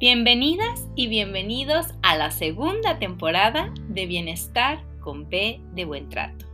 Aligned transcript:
Bienvenidas 0.00 0.88
y 0.96 1.06
bienvenidos 1.06 1.86
a 2.02 2.16
la 2.16 2.32
segunda 2.32 2.98
temporada 2.98 3.72
de 3.88 4.06
Bienestar 4.06 4.82
con 4.98 5.28
B 5.28 5.60
de 5.72 5.84
Buen 5.84 6.08
Trato. 6.08 6.46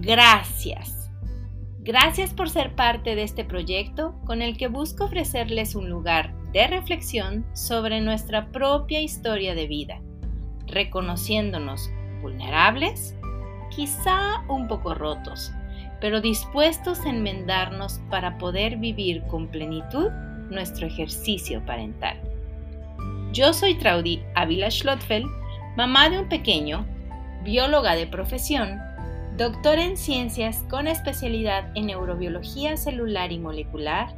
Gracias. 0.00 1.12
Gracias 1.78 2.34
por 2.34 2.50
ser 2.50 2.74
parte 2.74 3.14
de 3.14 3.22
este 3.22 3.44
proyecto 3.44 4.16
con 4.26 4.42
el 4.42 4.56
que 4.56 4.66
busco 4.66 5.04
ofrecerles 5.04 5.76
un 5.76 5.88
lugar 5.88 6.34
de 6.52 6.66
reflexión 6.66 7.46
sobre 7.54 8.00
nuestra 8.00 8.50
propia 8.50 9.00
historia 9.00 9.54
de 9.54 9.68
vida, 9.68 10.02
reconociéndonos 10.66 11.88
vulnerables, 12.20 13.14
quizá 13.70 14.42
un 14.48 14.66
poco 14.66 14.92
rotos, 14.94 15.52
pero 16.00 16.20
dispuestos 16.20 16.98
a 17.06 17.10
enmendarnos 17.10 18.00
para 18.10 18.38
poder 18.38 18.76
vivir 18.76 19.22
con 19.28 19.46
plenitud 19.46 20.10
nuestro 20.50 20.86
ejercicio 20.86 21.64
parental. 21.64 22.20
Yo 23.32 23.52
soy 23.52 23.74
Traudy 23.74 24.22
Ávila 24.34 24.70
Schlotfeld, 24.70 25.26
mamá 25.76 26.08
de 26.08 26.20
un 26.20 26.28
pequeño, 26.28 26.86
bióloga 27.42 27.94
de 27.96 28.06
profesión, 28.06 28.78
doctora 29.36 29.84
en 29.84 29.96
ciencias 29.96 30.64
con 30.70 30.86
especialidad 30.86 31.70
en 31.74 31.86
neurobiología 31.86 32.76
celular 32.76 33.32
y 33.32 33.38
molecular, 33.38 34.14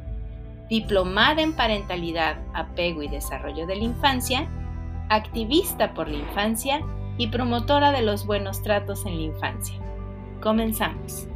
diplomada 0.69 1.41
en 1.41 1.53
parentalidad, 1.53 2.37
apego 2.53 3.01
y 3.01 3.07
desarrollo 3.07 3.65
de 3.65 3.77
la 3.77 3.83
infancia, 3.83 4.47
activista 5.09 5.93
por 5.93 6.07
la 6.07 6.17
infancia 6.17 6.81
y 7.17 7.27
promotora 7.27 7.91
de 7.91 8.03
los 8.03 8.25
buenos 8.25 8.61
tratos 8.61 9.05
en 9.05 9.15
la 9.15 9.23
infancia. 9.23 9.75
Comenzamos. 10.41 11.27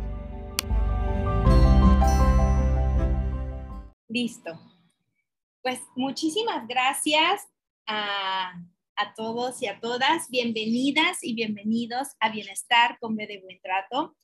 Listo. 4.10 4.71
Pues 5.62 5.80
muchísimas 5.96 6.68
gracias 6.68 7.48
a, 7.86 8.54
todos 9.16 9.62
y 9.62 9.68
a 9.68 9.80
todas. 9.80 10.28
Bienvenidas 10.30 11.24
y 11.24 11.36
bienvenidos 11.36 12.08
a 12.20 12.32
Bienestar 12.32 12.98
con 13.00 13.16
B 13.16 13.28
de 13.28 13.42
Buen 13.42 13.60
Trato, 13.62 14.16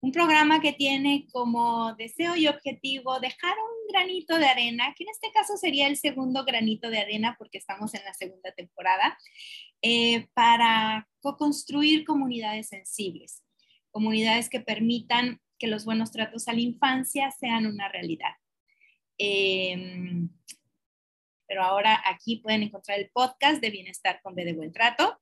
un 0.00 0.12
programa 0.12 0.60
que 0.60 0.72
tiene 0.74 1.26
como 1.32 1.94
deseo 1.94 2.36
y 2.36 2.46
objetivo 2.46 3.20
dejar 3.20 3.54
un 3.56 3.92
granito 3.92 4.36
de 4.36 4.46
arena, 4.46 4.94
que 4.96 5.04
en 5.04 5.10
este 5.10 5.32
caso 5.32 5.56
sería 5.56 5.86
el 5.86 5.96
segundo 5.96 6.44
granito 6.44 6.90
de 6.90 6.98
arena 6.98 7.36
porque 7.38 7.56
estamos 7.56 7.94
en 7.94 8.04
la 8.04 8.12
segunda 8.12 8.52
temporada, 8.52 9.16
eh, 9.80 10.26
para 10.34 11.08
co-construir 11.20 12.04
comunidades 12.04 12.68
sensibles, 12.68 13.42
comunidades 13.90 14.50
que 14.50 14.60
permitan 14.60 15.40
que 15.58 15.68
los 15.68 15.86
buenos 15.86 16.10
tratos 16.10 16.48
a 16.48 16.52
la 16.52 16.60
infancia 16.60 17.30
sean 17.30 17.64
una 17.66 17.88
realidad. 17.88 18.34
Em, 19.16 20.28
pero 21.52 21.64
ahora 21.64 22.02
aquí 22.06 22.36
pueden 22.36 22.62
encontrar 22.62 22.98
el 22.98 23.10
podcast 23.10 23.60
de 23.60 23.68
Bienestar 23.68 24.22
con 24.22 24.34
B 24.34 24.42
de 24.42 24.54
Buen 24.54 24.72
Trato 24.72 25.20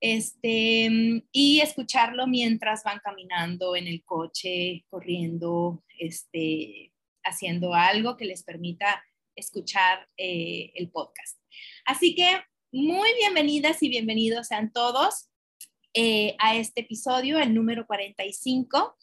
este, 0.00 0.88
y 1.30 1.60
escucharlo 1.60 2.26
mientras 2.26 2.82
van 2.84 3.00
caminando 3.04 3.76
en 3.76 3.86
el 3.86 4.02
coche, 4.02 4.86
corriendo, 4.88 5.84
este, 5.98 6.94
haciendo 7.22 7.74
algo 7.74 8.16
que 8.16 8.24
les 8.24 8.44
permita 8.44 9.04
escuchar 9.36 10.08
eh, 10.16 10.72
el 10.74 10.90
podcast. 10.90 11.38
Así 11.84 12.14
que 12.14 12.40
muy 12.72 13.10
bienvenidas 13.18 13.82
y 13.82 13.90
bienvenidos 13.90 14.46
sean 14.46 14.72
todos 14.72 15.28
eh, 15.92 16.34
a 16.38 16.56
este 16.56 16.80
episodio, 16.80 17.38
el 17.38 17.52
número 17.52 17.86
45. 17.86 18.96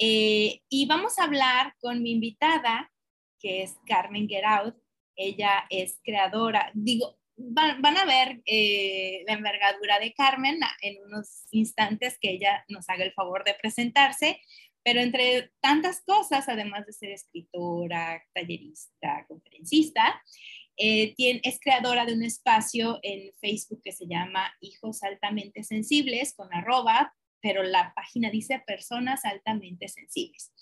Eh, 0.00 0.62
y 0.68 0.86
vamos 0.86 1.20
a 1.20 1.24
hablar 1.24 1.76
con 1.78 2.02
mi 2.02 2.10
invitada, 2.10 2.90
que 3.38 3.62
es 3.62 3.76
Carmen 3.86 4.28
Geraud. 4.28 4.74
Ella 5.16 5.64
es 5.70 6.00
creadora, 6.02 6.70
digo, 6.74 7.18
van, 7.36 7.96
a 7.96 8.04
ver 8.04 8.42
eh, 8.46 9.22
la 9.26 9.34
envergadura 9.34 9.98
de 9.98 10.12
Carmen 10.12 10.60
en 10.80 11.02
unos 11.04 11.46
instantes 11.50 12.18
que 12.20 12.30
ella 12.30 12.64
nos 12.68 12.88
haga 12.88 13.04
el 13.04 13.12
favor 13.12 13.44
de 13.44 13.54
presentarse, 13.54 14.40
pero 14.84 15.00
entre 15.00 15.52
tantas 15.60 16.02
cosas, 16.02 16.48
además 16.48 16.86
de 16.86 16.92
ser 16.92 17.10
escritora, 17.10 18.22
tallerista, 18.34 19.24
conferencista, 19.28 20.20
eh, 20.76 21.14
es 21.18 21.60
creadora 21.60 22.06
de 22.06 22.14
un 22.14 22.22
espacio 22.22 22.98
en 23.02 23.32
Facebook 23.40 23.82
que 23.82 23.92
se 23.92 24.06
llama 24.06 24.52
Hijos 24.60 25.02
Altamente 25.02 25.62
Sensibles 25.62 26.34
con 26.34 26.52
arroba, 26.52 27.14
pero 27.40 27.62
la 27.62 27.92
página 27.94 28.30
dice 28.30 28.62
Personas 28.66 29.24
Altamente 29.24 29.88
Sensibles. 29.88 30.52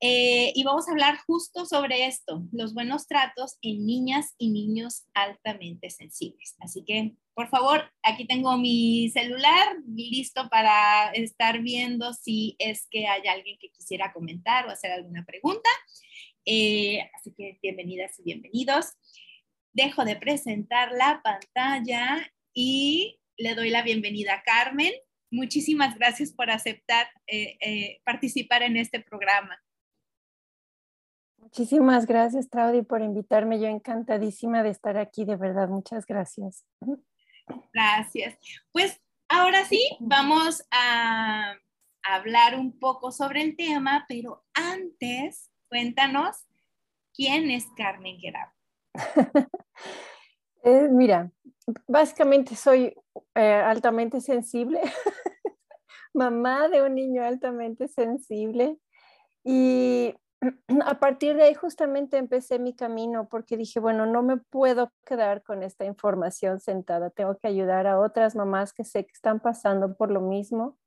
Eh, 0.00 0.52
y 0.54 0.64
vamos 0.64 0.88
a 0.88 0.92
hablar 0.92 1.18
justo 1.26 1.64
sobre 1.64 2.06
esto, 2.06 2.42
los 2.52 2.74
buenos 2.74 3.06
tratos 3.06 3.56
en 3.62 3.86
niñas 3.86 4.34
y 4.38 4.50
niños 4.50 5.06
altamente 5.14 5.88
sensibles. 5.90 6.56
Así 6.60 6.84
que, 6.84 7.14
por 7.34 7.48
favor, 7.48 7.90
aquí 8.02 8.26
tengo 8.26 8.56
mi 8.58 9.08
celular 9.10 9.76
listo 9.86 10.48
para 10.50 11.10
estar 11.12 11.62
viendo 11.62 12.12
si 12.12 12.56
es 12.58 12.86
que 12.90 13.06
hay 13.06 13.26
alguien 13.28 13.56
que 13.58 13.70
quisiera 13.70 14.12
comentar 14.12 14.66
o 14.66 14.70
hacer 14.70 14.90
alguna 14.90 15.24
pregunta. 15.24 15.70
Eh, 16.44 17.08
así 17.14 17.32
que 17.36 17.58
bienvenidas 17.62 18.18
y 18.18 18.24
bienvenidos. 18.24 18.92
Dejo 19.72 20.04
de 20.04 20.16
presentar 20.16 20.92
la 20.92 21.22
pantalla 21.22 22.30
y 22.52 23.20
le 23.36 23.54
doy 23.54 23.70
la 23.70 23.82
bienvenida 23.82 24.34
a 24.34 24.42
Carmen. 24.42 24.92
Muchísimas 25.30 25.96
gracias 25.96 26.32
por 26.32 26.50
aceptar 26.50 27.08
eh, 27.26 28.00
participar 28.04 28.62
en 28.62 28.76
este 28.76 29.00
programa. 29.00 29.58
Muchísimas 31.56 32.06
gracias, 32.06 32.50
Traudy, 32.50 32.82
por 32.82 33.00
invitarme. 33.00 33.60
Yo 33.60 33.68
encantadísima 33.68 34.64
de 34.64 34.70
estar 34.70 34.98
aquí, 34.98 35.24
de 35.24 35.36
verdad. 35.36 35.68
Muchas 35.68 36.04
gracias. 36.04 36.66
Gracias. 37.72 38.36
Pues 38.72 39.00
ahora 39.28 39.64
sí, 39.64 39.96
vamos 40.00 40.66
a 40.72 41.54
hablar 42.02 42.58
un 42.58 42.76
poco 42.76 43.12
sobre 43.12 43.42
el 43.42 43.54
tema, 43.54 44.04
pero 44.08 44.44
antes, 44.52 45.48
cuéntanos, 45.68 46.44
¿quién 47.14 47.48
es 47.52 47.66
Carmen 47.76 48.18
Gerard? 48.18 48.50
Eh, 50.66 50.88
mira, 50.90 51.30
básicamente 51.86 52.56
soy 52.56 52.96
eh, 53.34 53.52
altamente 53.52 54.22
sensible, 54.22 54.80
mamá 56.14 56.68
de 56.68 56.80
un 56.80 56.94
niño 56.94 57.22
altamente 57.22 57.86
sensible 57.86 58.78
y 59.44 60.14
a 60.84 60.98
partir 60.98 61.36
de 61.36 61.44
ahí 61.44 61.54
justamente 61.54 62.16
empecé 62.16 62.58
mi 62.58 62.74
camino 62.74 63.28
porque 63.28 63.56
dije, 63.56 63.80
bueno, 63.80 64.06
no 64.06 64.22
me 64.22 64.36
puedo 64.36 64.92
quedar 65.04 65.42
con 65.42 65.62
esta 65.62 65.84
información 65.84 66.60
sentada, 66.60 67.10
tengo 67.10 67.36
que 67.38 67.48
ayudar 67.48 67.86
a 67.86 68.00
otras 68.00 68.36
mamás 68.36 68.72
que 68.72 68.84
sé 68.84 69.04
que 69.04 69.12
están 69.12 69.40
pasando 69.40 69.96
por 69.96 70.10
lo 70.10 70.20
mismo. 70.20 70.78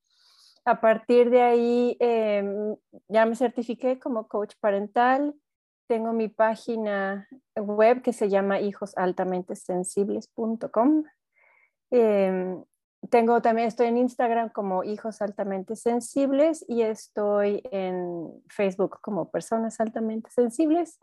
A 0.66 0.82
partir 0.82 1.30
de 1.30 1.42
ahí 1.42 1.98
em, 2.00 2.76
ya 3.08 3.26
me 3.26 3.36
certifiqué 3.36 4.00
como 4.00 4.28
coach 4.28 4.54
parental, 4.60 5.34
tengo 5.88 6.12
mi 6.12 6.28
página 6.28 7.30
web 7.56 8.02
que 8.02 8.12
se 8.12 8.30
llama 8.30 8.60
hijosaltamentesensibles.com. 8.60 11.06
Eh, 11.92 12.58
tengo 13.10 13.42
también, 13.42 13.68
estoy 13.68 13.88
en 13.88 13.98
Instagram 13.98 14.50
como 14.50 14.84
Hijos 14.84 15.22
Altamente 15.22 15.76
Sensibles 15.76 16.66
y 16.68 16.82
estoy 16.82 17.62
en 17.72 18.32
Facebook 18.48 19.00
como 19.02 19.30
Personas 19.30 19.80
Altamente 19.80 20.30
Sensibles. 20.32 21.00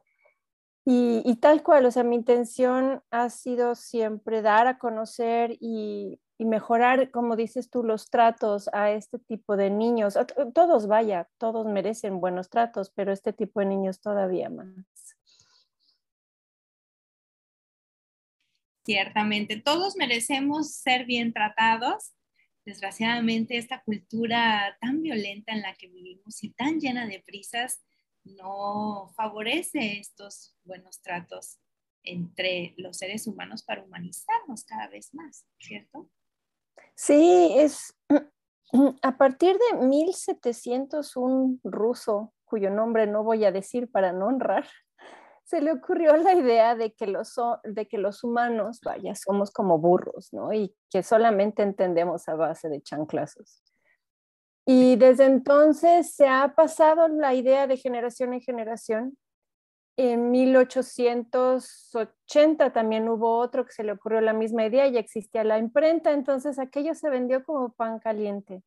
Y, 0.87 1.37
tal 1.37 1.63
cual, 1.63 1.87
o 1.87 1.91
sea, 1.91 2.05
mi 2.05 2.15
intención 2.15 3.03
ha 3.11 3.31
sido 3.31 3.75
siempre 3.75 4.43
dar 4.43 4.67
a 4.67 4.77
conocer 4.79 5.57
y, 5.59 6.21
y, 6.37 6.45
mejorar, 6.45 7.11
como 7.11 7.37
dices 7.37 7.71
tú, 7.71 7.83
los 7.83 8.11
tratos 8.11 8.69
a 8.75 8.91
este 8.91 9.19
tipo 9.19 9.57
de 9.57 9.71
niños. 9.71 10.19
Todos, 10.53 10.87
vaya, 10.87 11.27
todos 11.39 11.65
merecen 11.65 12.21
buenos 12.21 12.51
tratos, 12.51 12.91
pero 12.91 13.13
este 13.13 13.33
tipo 13.33 13.61
de 13.61 13.67
niños 13.67 14.03
todavía 14.03 14.51
más. 14.51 14.69
Ciertamente, 18.85 19.61
todos 19.61 19.97
merecemos 19.97 20.75
ser 20.75 21.07
bien 21.07 21.33
tratados. 21.33 22.13
Desgraciadamente, 22.67 23.57
esta 23.57 23.83
cultura 23.83 24.77
tan 24.81 25.03
violenta 25.03 25.53
en 25.53 25.63
la 25.63 25.75
que 25.75 25.89
vivimos 25.89 26.43
y 26.45 26.51
tan 26.51 26.81
llena 26.81 27.07
de 27.07 27.23
prisas 27.25 27.83
no 28.25 29.13
favorece 29.17 29.99
estos 30.01 30.57
buenos 30.65 31.01
tratos 31.01 31.59
entre 32.03 32.75
los 32.77 32.99
seres 32.99 33.27
humanos 33.27 33.63
para 33.63 33.83
humanizarnos 33.83 34.65
cada 34.65 34.89
vez 34.89 35.15
más, 35.15 35.47
¿cierto? 35.59 36.11
Sí, 36.95 37.55
es 37.57 37.95
a 39.03 39.17
partir 39.17 39.57
de 39.73 39.87
1700 39.87 41.17
un 41.17 41.61
ruso 41.65 42.35
cuyo 42.45 42.71
nombre 42.71 43.07
no 43.07 43.25
voy 43.25 43.45
a 43.45 43.53
decir 43.53 43.91
para 43.91 44.13
no 44.13 44.27
honrar, 44.27 44.69
se 45.45 45.61
le 45.61 45.73
ocurrió 45.73 46.17
la 46.17 46.35
idea 46.35 46.75
de 46.75 46.93
que 46.93 47.07
los, 47.07 47.35
de 47.65 47.87
que 47.87 47.99
los 47.99 48.25
humanos, 48.25 48.81
vaya, 48.83 49.15
somos 49.15 49.51
como 49.51 49.79
burros, 49.79 50.33
¿no? 50.33 50.53
Y 50.53 50.75
que 50.91 51.03
solamente 51.03 51.63
entendemos 51.63 52.29
a 52.29 52.35
base 52.35 52.69
de 52.69 52.83
chanclazos. 52.83 53.63
Y 54.67 54.97
desde 54.97 55.27
entonces 55.27 56.15
se 56.15 56.27
ha 56.27 56.55
pasado 56.55 57.09
la 57.09 57.35
idea 57.35 57.67
de 57.67 57.77
generación 57.77 58.33
en 58.33 58.41
generación 58.41 59.19
en 59.97 60.33
1880 60.33 62.73
también 62.73 63.09
hubo 63.09 63.39
otro 63.39 63.65
que 63.65 63.71
se 63.73 63.85
le 63.85 63.93
ocurrió 63.93 64.21
la 64.21 64.33
misma 64.33 64.67
idea, 64.67 64.89
ya 64.89 64.99
existía 64.99 65.45
la 65.45 65.59
imprenta, 65.59 66.11
entonces 66.11 66.59
aquello 66.59 66.95
se 66.95 67.09
vendió 67.11 67.45
como 67.45 67.73
pan 67.73 68.01
caliente. 68.01 68.65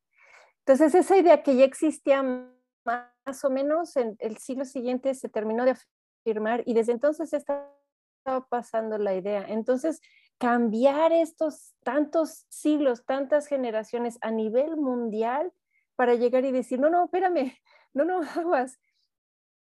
Entonces 0.59 0.95
esa 0.95 1.17
idea 1.17 1.43
que 1.43 1.57
ya 1.57 1.65
existía 1.65 2.23
más 2.23 3.43
o 3.43 3.49
menos 3.49 3.97
en 3.97 4.15
el 4.19 4.37
siglo 4.37 4.63
siguiente 4.63 5.13
se 5.15 5.27
terminó 5.27 5.65
de 5.65 5.75
y 6.65 6.73
desde 6.73 6.91
entonces 6.91 7.33
estaba 7.33 7.71
pasando 8.49 8.97
la 8.97 9.15
idea. 9.15 9.45
Entonces, 9.47 10.01
cambiar 10.37 11.11
estos 11.13 11.73
tantos 11.83 12.45
siglos, 12.49 13.05
tantas 13.05 13.47
generaciones 13.47 14.17
a 14.21 14.31
nivel 14.31 14.77
mundial 14.77 15.51
para 15.95 16.15
llegar 16.15 16.45
y 16.45 16.51
decir, 16.51 16.79
no, 16.79 16.89
no, 16.89 17.05
espérame, 17.05 17.53
no, 17.93 18.05
no, 18.05 18.21
aguas, 18.35 18.79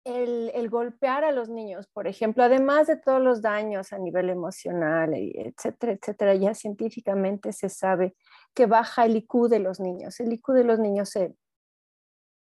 el, 0.03 0.69
golpear 0.69 1.25
a 1.25 1.31
los 1.31 1.49
niños, 1.49 1.87
por 1.87 2.07
ejemplo, 2.07 2.43
además 2.43 2.87
de 2.87 2.95
todos 2.95 3.21
los 3.21 3.41
daños 3.41 3.91
a 3.91 3.97
nivel 3.97 4.29
emocional, 4.29 5.13
etcétera, 5.13 5.93
etcétera, 5.93 6.35
ya 6.35 6.53
científicamente 6.53 7.51
se 7.51 7.67
sabe 7.67 8.15
que 8.53 8.67
baja 8.67 9.05
el 9.05 9.17
IQ 9.17 9.49
de 9.49 9.59
los 9.59 9.81
niños. 9.81 10.19
El 10.21 10.31
IQ 10.31 10.53
de 10.53 10.63
los 10.63 10.79
niños 10.79 11.09
se, 11.09 11.35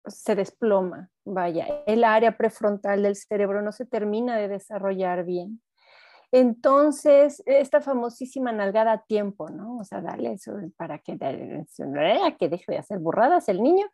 se 0.06 0.34
desploma, 0.34 1.10
vaya, 1.24 1.66
el 1.86 2.04
área 2.04 2.36
prefrontal 2.36 3.02
del 3.02 3.16
cerebro 3.16 3.62
no 3.62 3.72
se 3.72 3.86
termina 3.86 4.36
de 4.36 4.48
desarrollar 4.48 5.24
bien. 5.24 5.60
Entonces, 6.32 7.42
esta 7.46 7.80
famosísima 7.80 8.50
nalgada 8.50 8.92
a 8.92 9.04
tiempo, 9.04 9.50
¿no? 9.50 9.78
O 9.78 9.84
sea, 9.84 10.00
dale 10.00 10.32
eso 10.32 10.52
para 10.76 10.98
que, 10.98 11.16
que 11.16 12.48
deje 12.48 12.72
de 12.72 12.78
hacer 12.78 12.98
burradas 12.98 13.48
el 13.48 13.62
niño 13.62 13.86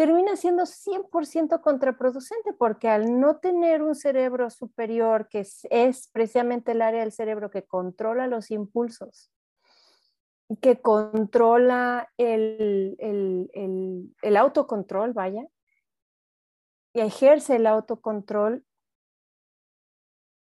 termina 0.00 0.34
siendo 0.34 0.62
100% 0.62 1.60
contraproducente 1.60 2.54
porque 2.54 2.88
al 2.88 3.20
no 3.20 3.36
tener 3.36 3.82
un 3.82 3.94
cerebro 3.94 4.48
superior, 4.48 5.28
que 5.28 5.40
es, 5.40 6.08
precisamente 6.10 6.72
el 6.72 6.80
área 6.80 7.00
del 7.00 7.12
cerebro 7.12 7.50
que 7.50 7.64
controla 7.64 8.26
los 8.26 8.50
impulsos, 8.50 9.30
que 10.56 10.80
controla 10.80 12.10
el, 12.16 12.96
el, 12.98 14.36
autocontrol, 14.36 15.12
vaya, 15.12 15.46
y 16.92 17.00
ejerce 17.00 17.56
el 17.56 17.66
autocontrol, 17.66 18.64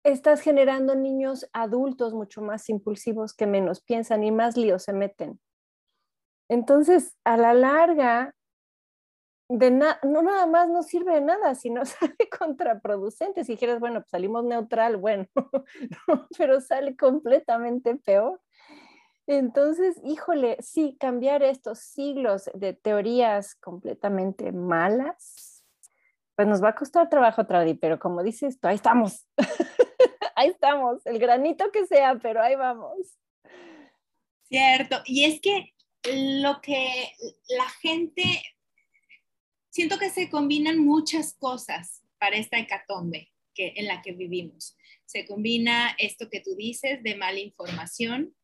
estás 0.04 0.40
generando 0.40 0.94
niños 0.94 1.48
adultos 1.52 2.14
mucho 2.14 2.42
más 2.42 2.68
impulsivos 2.68 3.34
que 3.34 3.46
menos 3.46 3.80
piensan 3.80 4.22
y 4.22 4.30
más 4.30 4.56
líos 4.56 4.84
se 4.84 4.92
meten. 4.92 5.40
Entonces, 6.48 7.16
a 7.24 7.36
la 7.36 7.52
larga, 7.52 8.34
de 9.50 9.70
no 9.70 10.22
nada 10.22 10.46
más 10.46 10.68
no 10.68 10.82
sirve 10.82 11.14
de 11.14 11.20
nada, 11.22 11.54
sino 11.54 11.84
sale 11.84 12.16
contraproducente. 12.38 13.44
Si 13.44 13.52
dijeras, 13.52 13.80
bueno, 13.80 14.00
pues 14.00 14.10
salimos 14.10 14.44
neutral, 14.44 14.96
bueno, 14.96 15.26
pero 16.38 16.60
sale 16.60 16.96
completamente 16.96 17.96
peor. 17.96 18.40
Entonces, 19.28 20.00
híjole, 20.04 20.56
sí, 20.60 20.96
cambiar 20.98 21.42
estos 21.42 21.80
siglos 21.80 22.50
de 22.54 22.72
teorías 22.72 23.56
completamente 23.56 24.52
malas, 24.52 25.62
pues 26.34 26.48
nos 26.48 26.64
va 26.64 26.70
a 26.70 26.74
costar 26.74 27.10
trabajo 27.10 27.44
vez, 27.46 27.76
pero 27.78 27.98
como 27.98 28.22
dices 28.22 28.54
esto, 28.54 28.68
ahí 28.68 28.76
estamos, 28.76 29.26
ahí 30.34 30.48
estamos, 30.48 31.04
el 31.04 31.18
granito 31.18 31.70
que 31.70 31.86
sea, 31.86 32.18
pero 32.22 32.40
ahí 32.40 32.56
vamos. 32.56 33.18
Cierto, 34.44 35.02
y 35.04 35.24
es 35.24 35.42
que 35.42 35.74
lo 36.40 36.62
que 36.62 37.12
la 37.50 37.68
gente 37.82 38.42
siento 39.68 39.98
que 39.98 40.08
se 40.08 40.30
combinan 40.30 40.78
muchas 40.78 41.34
cosas 41.34 42.02
para 42.18 42.38
esta 42.38 42.58
hecatombe 42.58 43.30
que, 43.52 43.74
en 43.76 43.88
la 43.88 44.00
que 44.00 44.12
vivimos. 44.12 44.74
Se 45.04 45.26
combina 45.26 45.94
esto 45.98 46.30
que 46.30 46.40
tú 46.40 46.54
dices 46.56 47.02
de 47.02 47.14
mala 47.14 47.40
información, 47.40 48.34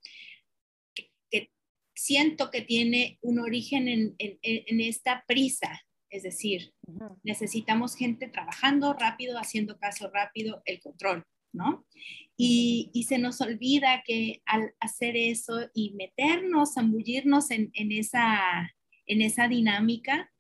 siento 1.95 2.51
que 2.51 2.61
tiene 2.63 3.19
un 3.23 3.39
origen 3.39 3.89
en, 3.89 4.81
esta 4.81 5.25
prisa, 5.27 5.83
es 6.11 6.23
decir, 6.23 6.73
necesitamos 7.23 7.97
gente 7.97 8.29
trabajando 8.29 8.93
rápido, 8.93 9.39
haciendo 9.39 9.79
caso 9.79 10.11
rápido, 10.13 10.63
el 10.65 10.81
control, 10.81 11.25
¿no? 11.53 11.87
Y, 12.37 13.05
se 13.09 13.19
nos 13.19 13.41
olvida 13.41 14.03
que 14.05 14.43
al 14.45 14.75
hacer 14.81 15.17
eso 15.17 15.71
y 15.73 15.95
meternos, 15.95 16.75
zambullirnos 16.75 17.51
en, 17.51 17.71
esa, 17.75 18.73
en 19.07 19.23
esa 19.23 19.49
dinámica, 19.49 20.31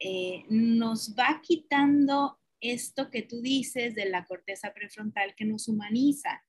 eh, 0.00 0.44
nos 0.48 1.14
va 1.16 1.40
quitando 1.42 2.38
esto 2.60 3.10
que 3.10 3.22
tú 3.22 3.40
dices 3.40 3.94
de 3.94 4.06
la 4.06 4.24
corteza 4.24 4.72
prefrontal 4.72 5.34
que 5.36 5.44
nos 5.44 5.68
humaniza. 5.68 6.42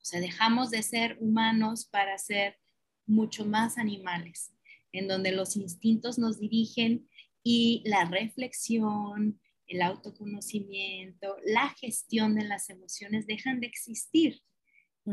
O 0.00 0.04
sea, 0.04 0.20
dejamos 0.20 0.70
de 0.70 0.82
ser 0.82 1.16
humanos 1.20 1.86
para 1.86 2.18
ser 2.18 2.58
mucho 3.06 3.44
más 3.44 3.78
animales, 3.78 4.52
en 4.92 5.08
donde 5.08 5.32
los 5.32 5.56
instintos 5.56 6.18
nos 6.18 6.38
dirigen 6.38 7.08
y 7.42 7.82
la 7.84 8.04
reflexión, 8.04 9.40
el 9.66 9.82
autoconocimiento, 9.82 11.36
la 11.44 11.70
gestión 11.70 12.34
de 12.34 12.44
las 12.44 12.70
emociones 12.70 13.26
dejan 13.26 13.60
de 13.60 13.66
existir. 13.66 14.40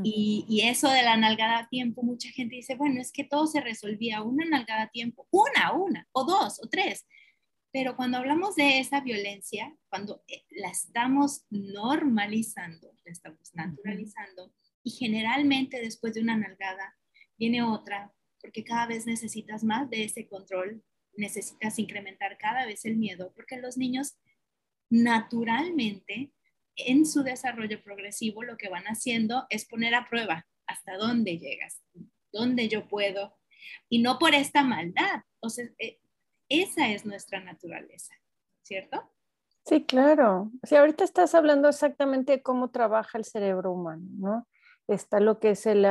y, 0.04 0.46
y, 0.48 0.62
eso 0.62 0.90
de 0.90 1.04
la 1.04 1.18
nalgada 1.18 1.60
a 1.60 1.68
tiempo, 1.68 2.02
mucha 2.02 2.30
gente 2.30 2.56
dice, 2.56 2.76
bueno, 2.76 3.02
es 3.02 3.12
que 3.12 3.26
todo 3.26 3.46
se 3.46 3.60
resolvía 3.60 4.22
una 4.22 4.46
nalgada 4.46 4.84
a 4.84 4.90
tiempo, 4.90 5.28
una, 5.32 5.74
una, 5.74 6.08
o 6.14 6.24
dos, 6.24 6.62
o 6.64 6.70
tres, 6.70 7.06
pero 7.72 7.96
cuando 7.96 8.18
hablamos 8.18 8.56
de 8.56 8.80
esa 8.80 9.00
violencia, 9.02 9.76
cuando 9.90 10.24
eh, 10.28 10.44
la 10.50 10.70
estamos 10.70 11.46
normalizando, 11.50 12.94
la 13.06 13.12
estamos 13.12 13.54
naturalizando, 13.54 14.54
y 14.84 14.92
generalmente 14.92 15.80
después 15.80 16.14
de 16.14 16.22
una 16.22 16.38
nalgada 16.38 16.96
viene 17.42 17.64
otra, 17.64 18.14
porque 18.40 18.64
cada 18.64 18.86
vez 18.86 19.08
necesitas 19.08 19.64
más 19.64 19.90
de 19.90 20.04
ese 20.04 20.28
control, 20.28 20.84
necesitas 21.18 21.80
incrementar 21.80 22.38
cada 22.38 22.68
vez 22.68 22.86
el 22.86 22.98
miedo, 22.98 23.34
porque 23.36 23.58
los 23.58 23.78
niños 23.78 24.16
naturalmente 24.92 26.32
en 26.76 27.04
su 27.08 27.24
desarrollo 27.24 27.82
progresivo 27.82 28.44
lo 28.44 28.58
que 28.58 28.70
van 28.70 28.84
haciendo 28.84 29.48
es 29.50 29.66
poner 29.66 29.96
a 29.96 30.08
prueba 30.08 30.46
hasta 30.68 30.98
dónde 30.98 31.40
llegas, 31.40 31.82
dónde 32.32 32.70
yo 32.70 32.88
puedo, 32.88 33.36
y 33.90 34.04
no 34.04 34.20
por 34.20 34.36
esta 34.36 34.62
maldad. 34.62 35.24
O 35.40 35.50
sea, 35.50 35.66
eh, 35.80 36.00
esa 36.48 36.92
es 36.92 37.08
nuestra 37.08 37.40
naturaleza, 37.40 38.14
¿cierto? 38.62 39.12
Sí, 39.66 39.84
claro. 39.84 40.52
Sí, 40.62 40.76
ahorita 40.76 41.04
estás 41.06 41.34
hablando 41.34 41.70
exactamente 41.70 42.34
de 42.34 42.44
cómo 42.44 42.70
trabaja 42.70 43.18
el 43.18 43.26
cerebro 43.26 43.72
humano, 43.72 44.06
¿no? 44.20 44.48
Está 44.88 45.20
lo 45.20 45.40
que 45.40 45.52
es 45.52 45.66
el... 45.66 45.88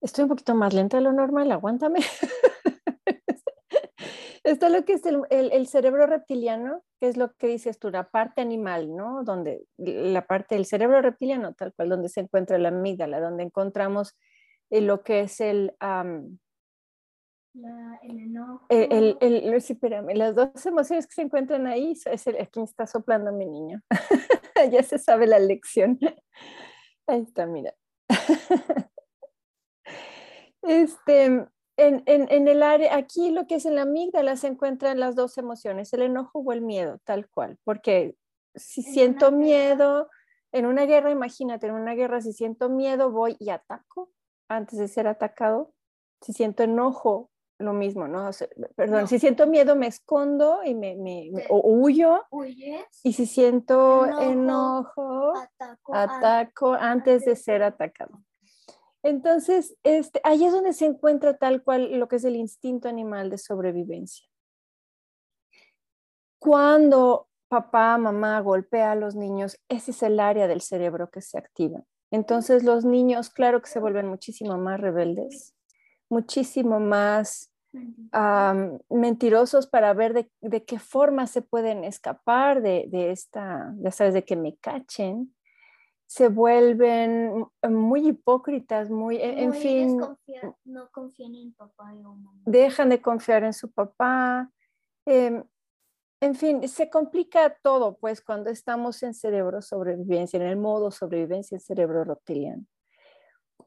estoy 0.00 0.24
un 0.24 0.28
poquito 0.28 0.54
más 0.54 0.74
lenta 0.74 0.98
de 0.98 1.02
lo 1.02 1.12
normal, 1.12 1.50
aguántame. 1.52 2.00
Está 4.44 4.68
lo 4.70 4.84
que 4.84 4.94
es 4.94 5.04
el, 5.04 5.24
el, 5.30 5.66
cerebro 5.66 6.06
reptiliano, 6.06 6.82
que 7.00 7.08
es 7.08 7.18
lo 7.18 7.34
que 7.34 7.48
dices 7.48 7.78
tú, 7.78 7.90
la 7.90 8.08
parte 8.08 8.40
animal, 8.40 8.96
¿no? 8.96 9.22
Donde 9.22 9.66
la 9.76 10.26
parte 10.26 10.54
del 10.54 10.64
cerebro 10.64 11.02
reptiliano, 11.02 11.52
tal 11.52 11.74
cual, 11.74 11.90
donde 11.90 12.08
se 12.08 12.20
encuentra 12.20 12.56
la 12.56 12.68
amígdala, 12.68 13.20
donde 13.20 13.42
encontramos 13.42 14.16
eh, 14.70 14.80
lo 14.80 15.02
que 15.02 15.20
es 15.20 15.40
el, 15.40 15.74
el 18.02 18.20
enojo. 18.20 18.64
Eh, 18.70 18.88
el, 18.90 19.18
el, 19.20 19.52
espérame, 19.54 20.14
las 20.14 20.34
dos 20.34 20.64
emociones 20.64 21.06
que 21.06 21.14
se 21.14 21.22
encuentran 21.22 21.66
ahí 21.66 21.92
es 21.92 22.26
el, 22.26 22.36
quien 22.48 22.64
está 22.64 22.86
soplando 22.86 23.32
mi 23.32 23.44
niño. 23.44 23.82
ya 24.72 24.82
se 24.82 24.98
sabe 24.98 25.26
la 25.26 25.38
lección. 25.38 25.98
Ahí 27.06 27.22
está, 27.22 27.46
mira. 27.46 27.74
este, 30.62 31.24
en, 31.24 31.50
en, 31.76 32.02
en, 32.06 32.48
el 32.48 32.62
área, 32.62 32.96
aquí 32.96 33.30
lo 33.30 33.46
que 33.46 33.56
es 33.56 33.66
en 33.66 33.76
la 33.76 33.82
amígdala 33.82 34.36
se 34.36 34.48
encuentran 34.48 35.00
las 35.00 35.14
dos 35.14 35.38
emociones, 35.38 35.92
el 35.92 36.02
enojo 36.02 36.40
o 36.40 36.52
el 36.52 36.60
miedo, 36.60 36.98
tal 37.04 37.28
cual. 37.28 37.58
Porque 37.64 38.16
si 38.54 38.82
siento 38.82 39.30
miedo, 39.32 40.08
en 40.52 40.66
una 40.66 40.86
guerra, 40.86 41.10
imagínate, 41.10 41.66
en 41.66 41.74
una 41.74 41.94
guerra, 41.94 42.20
si 42.20 42.32
siento 42.32 42.68
miedo, 42.68 43.10
voy 43.10 43.36
y 43.38 43.50
ataco 43.50 44.10
antes 44.48 44.78
de 44.78 44.88
ser 44.88 45.06
atacado. 45.06 45.72
Si 46.20 46.32
siento 46.32 46.62
enojo, 46.62 47.30
lo 47.58 47.72
mismo, 47.72 48.06
¿no? 48.06 48.30
perdón, 48.76 49.08
si 49.08 49.18
siento 49.18 49.46
miedo 49.46 49.74
me 49.74 49.88
escondo 49.88 50.60
y 50.64 50.74
me, 50.74 50.94
me, 50.94 51.32
o 51.48 51.60
huyo. 51.64 52.24
Y 53.02 53.12
si 53.12 53.26
siento 53.26 54.06
enojo, 54.20 55.32
ataco, 55.92 56.74
antes, 56.74 57.24
de 57.24 57.34
ser 57.34 57.62
atacado. 57.62 58.22
Entonces, 59.02 59.76
este, 59.84 60.20
ahí 60.24 60.44
es 60.44 60.52
donde 60.52 60.72
se 60.72 60.86
encuentra 60.86 61.36
tal 61.36 61.62
cual 61.62 61.98
lo 61.98 62.08
que 62.08 62.16
es 62.16 62.24
el 62.24 62.36
instinto 62.36 62.88
animal 62.88 63.30
de 63.30 63.38
sobrevivencia. 63.38 64.26
Cuando 66.38 67.28
papá, 67.48 67.96
mamá 67.98 68.40
golpea 68.40 68.92
a 68.92 68.96
los 68.96 69.14
niños, 69.14 69.58
ese 69.68 69.92
es 69.92 70.02
el 70.02 70.20
área 70.20 70.46
del 70.46 70.60
cerebro 70.60 71.10
que 71.10 71.20
se 71.20 71.38
activa. 71.38 71.82
Entonces 72.10 72.64
los 72.64 72.84
niños, 72.84 73.30
claro 73.30 73.60
que 73.60 73.70
se 73.70 73.80
vuelven 73.80 74.06
muchísimo 74.06 74.56
más 74.56 74.80
rebeldes, 74.80 75.54
muchísimo 76.08 76.80
más 76.80 77.52
mentirosos 78.88 79.66
para 79.66 79.92
ver 79.92 80.30
de, 80.40 80.64
qué 80.64 80.78
forma 80.78 81.26
se 81.26 81.42
pueden 81.42 81.84
escapar 81.84 82.62
de, 82.62 83.10
esta, 83.10 83.74
ya 83.78 83.90
sabes, 83.90 84.14
de 84.14 84.24
que 84.24 84.36
me 84.36 84.56
cachen, 84.56 85.34
se 86.08 86.28
vuelven 86.28 87.46
muy 87.68 88.08
hipócritas, 88.08 88.88
muy, 88.88 89.18
e, 89.18 89.42
en 89.42 89.52
fin. 89.52 90.00
no 90.64 90.90
confían 90.90 91.34
en 91.34 91.52
papá 91.52 91.92
o 91.92 92.16
mamá. 92.16 92.32
Dejan 92.46 92.88
de 92.88 93.02
confiar 93.02 93.44
en 93.44 93.52
su 93.52 93.70
papá. 93.70 94.50
Em, 95.04 95.44
en 96.22 96.34
fin, 96.34 96.66
se 96.66 96.88
complica 96.88 97.58
todo, 97.62 97.98
pues, 97.98 98.22
cuando 98.22 98.48
estamos 98.48 99.02
en 99.02 99.12
cerebro 99.12 99.60
sobrevivencia, 99.60 100.40
en 100.40 100.46
el 100.46 100.56
modo 100.56 100.90
sobrevivencia, 100.90 101.56
el 101.56 101.60
cerebro 101.60 102.04
reptiliano 102.04 102.64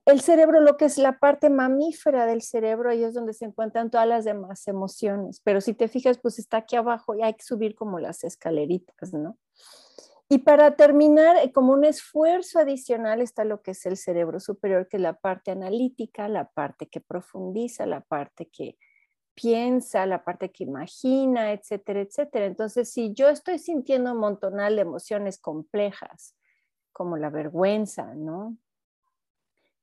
el 0.05 0.21
cerebro, 0.21 0.61
lo 0.61 0.77
que 0.77 0.85
es 0.85 0.97
la 0.97 1.19
parte 1.19 1.49
mamífera 1.49 2.25
del 2.25 2.41
cerebro, 2.41 2.89
ahí 2.89 3.03
es 3.03 3.13
donde 3.13 3.33
se 3.33 3.45
encuentran 3.45 3.91
todas 3.91 4.07
las 4.07 4.25
demás 4.25 4.67
emociones. 4.67 5.41
Pero 5.43 5.61
si 5.61 5.73
te 5.73 5.87
fijas, 5.87 6.17
pues 6.19 6.39
está 6.39 6.57
aquí 6.57 6.75
abajo 6.75 7.15
y 7.15 7.21
hay 7.21 7.33
que 7.35 7.43
subir 7.43 7.75
como 7.75 7.99
las 7.99 8.23
escaleritas, 8.23 9.13
¿no? 9.13 9.37
Y 10.31 10.37
para 10.37 10.77
terminar, 10.77 11.35
eh, 11.43 11.51
como 11.51 11.73
un 11.73 11.83
esfuerzo 11.83 12.57
adicional 12.57 13.19
está 13.19 13.43
lo 13.43 13.61
que 13.61 13.71
es 13.71 13.85
el 13.85 13.97
cerebro 13.97 14.39
superior, 14.39 14.87
que 14.87 14.95
es 14.95 15.03
la 15.03 15.19
parte 15.19 15.51
analítica, 15.51 16.29
la 16.29 16.49
parte 16.49 16.87
que 16.87 17.01
profundiza, 17.01 17.85
la 17.85 17.99
parte 17.99 18.45
que 18.45 18.77
piensa, 19.33 20.05
la 20.05 20.23
parte 20.23 20.49
que 20.49 20.63
imagina, 20.63 21.51
etcétera, 21.51 21.99
etcétera. 21.99 22.45
Entonces, 22.45 22.93
si 22.93 23.13
yo 23.13 23.27
estoy 23.27 23.59
sintiendo 23.59 24.13
un 24.13 24.19
montonal 24.19 24.77
de 24.77 24.83
emociones 24.83 25.37
complejas, 25.37 26.37
como 26.93 27.17
la 27.17 27.29
vergüenza, 27.29 28.15
¿no? 28.15 28.55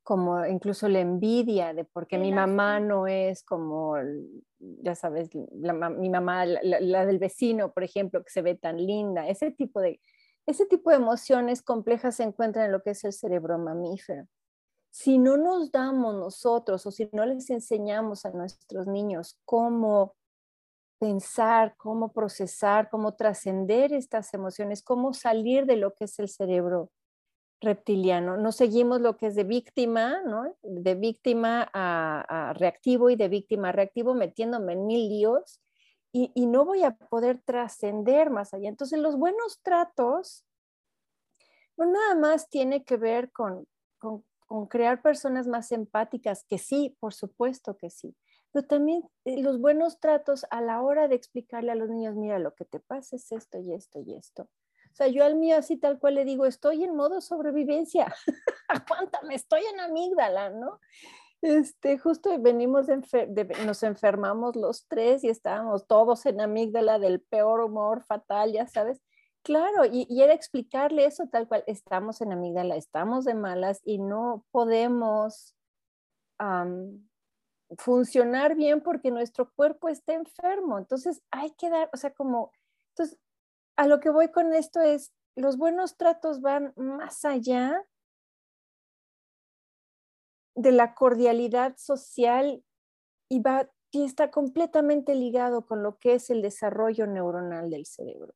como 0.02 0.46
incluso 0.46 0.88
la 0.88 1.00
envidia 1.00 1.74
de 1.74 1.84
porque 1.84 2.16
mi 2.16 2.32
mamá 2.32 2.80
no 2.80 3.06
es 3.06 3.42
como, 3.42 3.96
ya 4.58 4.94
sabes, 4.94 5.28
mi 5.34 6.08
mamá, 6.08 6.46
la, 6.46 7.04
del 7.04 7.18
vecino, 7.18 7.72
por 7.74 7.84
ejemplo, 7.84 8.24
que 8.24 8.30
se 8.30 8.40
ve 8.40 8.54
tan 8.54 8.78
linda. 8.78 9.28
Ese 9.28 9.50
tipo, 9.50 9.82
de, 9.82 10.00
ese 10.48 10.64
tipo 10.64 10.88
de 10.88 10.96
emociones 10.96 11.62
complejas 11.62 12.16
se 12.16 12.22
encuentran 12.22 12.64
en 12.64 12.72
lo 12.72 12.82
que 12.82 12.90
es 12.90 13.04
el 13.04 13.12
cerebro 13.12 13.58
mamífero. 13.58 14.26
Si 14.88 15.18
no 15.18 15.36
nos 15.36 15.70
damos 15.70 16.14
nosotros 16.14 16.86
o 16.86 16.90
si 16.90 17.06
no 17.12 17.26
les 17.26 17.50
enseñamos 17.50 18.24
a 18.24 18.30
nuestros 18.30 18.86
niños 18.86 19.38
cómo 19.44 20.16
pensar, 20.98 21.74
cómo 21.76 22.14
procesar, 22.14 22.88
cómo 22.88 23.14
trascender 23.14 23.92
estas 23.92 24.32
emociones, 24.32 24.82
cómo 24.82 25.12
salir 25.12 25.66
de 25.66 25.76
lo 25.76 25.92
que 25.92 26.06
es 26.06 26.18
el 26.18 26.30
cerebro 26.30 26.90
reptiliano. 27.60 28.38
No 28.38 28.50
seguimos 28.50 29.02
lo 29.02 29.18
que 29.18 29.26
es 29.26 29.34
de 29.34 29.44
víctima, 29.44 30.22
¿no? 30.22 30.56
De 30.62 30.94
víctima 30.94 31.68
a, 31.74 32.54
reactivo 32.56 33.10
y 33.10 33.16
de 33.16 33.28
víctima 33.28 33.68
a 33.68 33.72
reactivo, 33.72 34.14
metiéndome 34.14 34.72
en 34.72 34.86
mil 34.86 35.10
líos 35.10 35.60
y, 36.12 36.46
no 36.46 36.64
voy 36.64 36.84
a 36.84 36.96
poder 36.96 37.40
trascender 37.44 38.30
más 38.30 38.54
allá. 38.54 38.68
Entonces, 38.68 38.98
los 38.98 39.16
buenos 39.16 39.60
tratos 39.62 40.44
no 41.76 41.86
nada 41.86 42.14
más 42.14 42.48
tiene 42.48 42.84
que 42.84 42.96
ver 42.96 43.30
con, 43.30 43.66
con, 43.98 44.24
crear 44.68 45.02
personas 45.02 45.46
más 45.46 45.70
empáticas, 45.72 46.44
que 46.44 46.58
sí, 46.58 46.96
por 47.00 47.12
supuesto 47.12 47.76
que 47.76 47.90
sí, 47.90 48.16
pero 48.50 48.66
también 48.66 49.08
eh, 49.24 49.42
los 49.42 49.60
buenos 49.60 50.00
tratos 50.00 50.46
a 50.50 50.62
la 50.62 50.80
hora 50.80 51.06
de 51.06 51.14
explicarle 51.14 51.70
a 51.70 51.74
los 51.74 51.90
niños, 51.90 52.16
mira, 52.16 52.38
lo 52.38 52.54
que 52.54 52.64
te 52.64 52.80
pasa 52.80 53.16
es 53.16 53.30
esto 53.30 53.58
y 53.58 53.74
esto 53.74 54.00
y 54.00 54.14
esto 54.14 54.48
o 54.90 54.94
sea, 54.94 55.08
yo 55.08 55.24
al 55.24 55.36
mío 55.36 55.56
así 55.56 55.76
tal 55.76 55.98
cual 55.98 56.14
le 56.16 56.24
digo, 56.24 56.46
estoy 56.46 56.84
en 56.84 56.96
modo 56.96 57.20
sobrevivencia, 57.20 58.12
aguántame, 58.68 59.34
estoy 59.34 59.62
en 59.72 59.80
amígdala, 59.80 60.50
¿no? 60.50 60.80
Este, 61.40 61.98
justo 61.98 62.36
venimos, 62.40 62.86
de, 62.86 63.56
nos 63.64 63.82
enfermamos 63.84 64.56
los 64.56 64.86
tres 64.88 65.22
y 65.22 65.28
estábamos 65.28 65.86
todos 65.86 66.26
en 66.26 66.40
amígdala 66.40 66.98
del 66.98 67.20
peor 67.20 67.60
humor 67.60 68.02
fatal, 68.02 68.52
ya 68.52 68.66
sabes. 68.66 69.00
Claro, 69.42 69.84
y, 69.90 70.06
era 70.20 70.32
explicarle 70.32 71.04
eso 71.04 71.28
tal 71.28 71.46
cual, 71.46 71.62
estamos 71.66 72.20
en 72.20 72.32
amígdala, 72.32 72.76
estamos 72.76 73.24
de 73.24 73.34
malas 73.34 73.80
y 73.84 73.98
no 73.98 74.44
podemos 74.50 75.54
funcionar 77.76 78.54
bien 78.54 78.80
porque 78.80 79.10
nuestro 79.10 79.52
cuerpo 79.52 79.88
está 79.88 80.14
enfermo. 80.14 80.78
Entonces 80.78 81.22
hay 81.30 81.52
que 81.52 81.70
dar, 81.70 81.88
o 81.92 81.96
sea, 81.96 82.12
como, 82.12 82.52
entonces 82.90 83.18
a 83.76 83.86
lo 83.86 84.00
que 84.00 84.10
voy 84.10 84.28
con 84.30 84.52
esto 84.52 84.80
es, 84.80 85.12
los 85.36 85.56
buenos 85.56 85.96
tratos 85.96 86.40
van 86.40 86.72
más 86.76 87.24
allá 87.24 87.84
de 90.58 90.72
la 90.72 90.94
cordialidad 90.94 91.76
social 91.76 92.64
y, 93.28 93.40
va, 93.40 93.70
y 93.92 94.04
está 94.04 94.32
completamente 94.32 95.14
ligado 95.14 95.64
con 95.64 95.84
lo 95.84 95.98
que 95.98 96.14
es 96.14 96.30
el 96.30 96.42
desarrollo 96.42 97.06
neuronal 97.06 97.70
del 97.70 97.86
cerebro. 97.86 98.34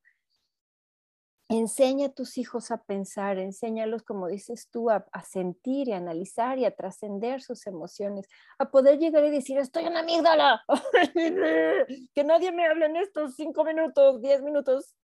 Enseña 1.49 2.07
a 2.07 2.13
tus 2.13 2.37
hijos 2.37 2.71
a 2.71 2.81
pensar, 2.81 3.37
enséñalos, 3.37 4.03
como 4.03 4.27
dices 4.27 4.69
tú, 4.71 4.89
a, 4.89 5.05
sentir 5.29 5.89
y 5.89 5.91
a 5.91 5.97
analizar 5.97 6.57
y 6.57 6.65
a 6.65 6.73
trascender 6.73 7.41
sus 7.41 7.67
emociones, 7.67 8.27
a 8.57 8.71
poder 8.71 8.97
llegar 8.99 9.25
y 9.25 9.29
decir, 9.29 9.57
estoy 9.57 9.83
en 9.83 9.97
amígdala, 9.97 10.63
que 12.15 12.23
nadie 12.23 12.53
me 12.53 12.65
hable 12.65 12.85
en 12.85 12.95
estos 12.95 13.35
cinco 13.35 13.65
minutos, 13.65 14.21
diez 14.21 14.41
minutos, 14.41 14.95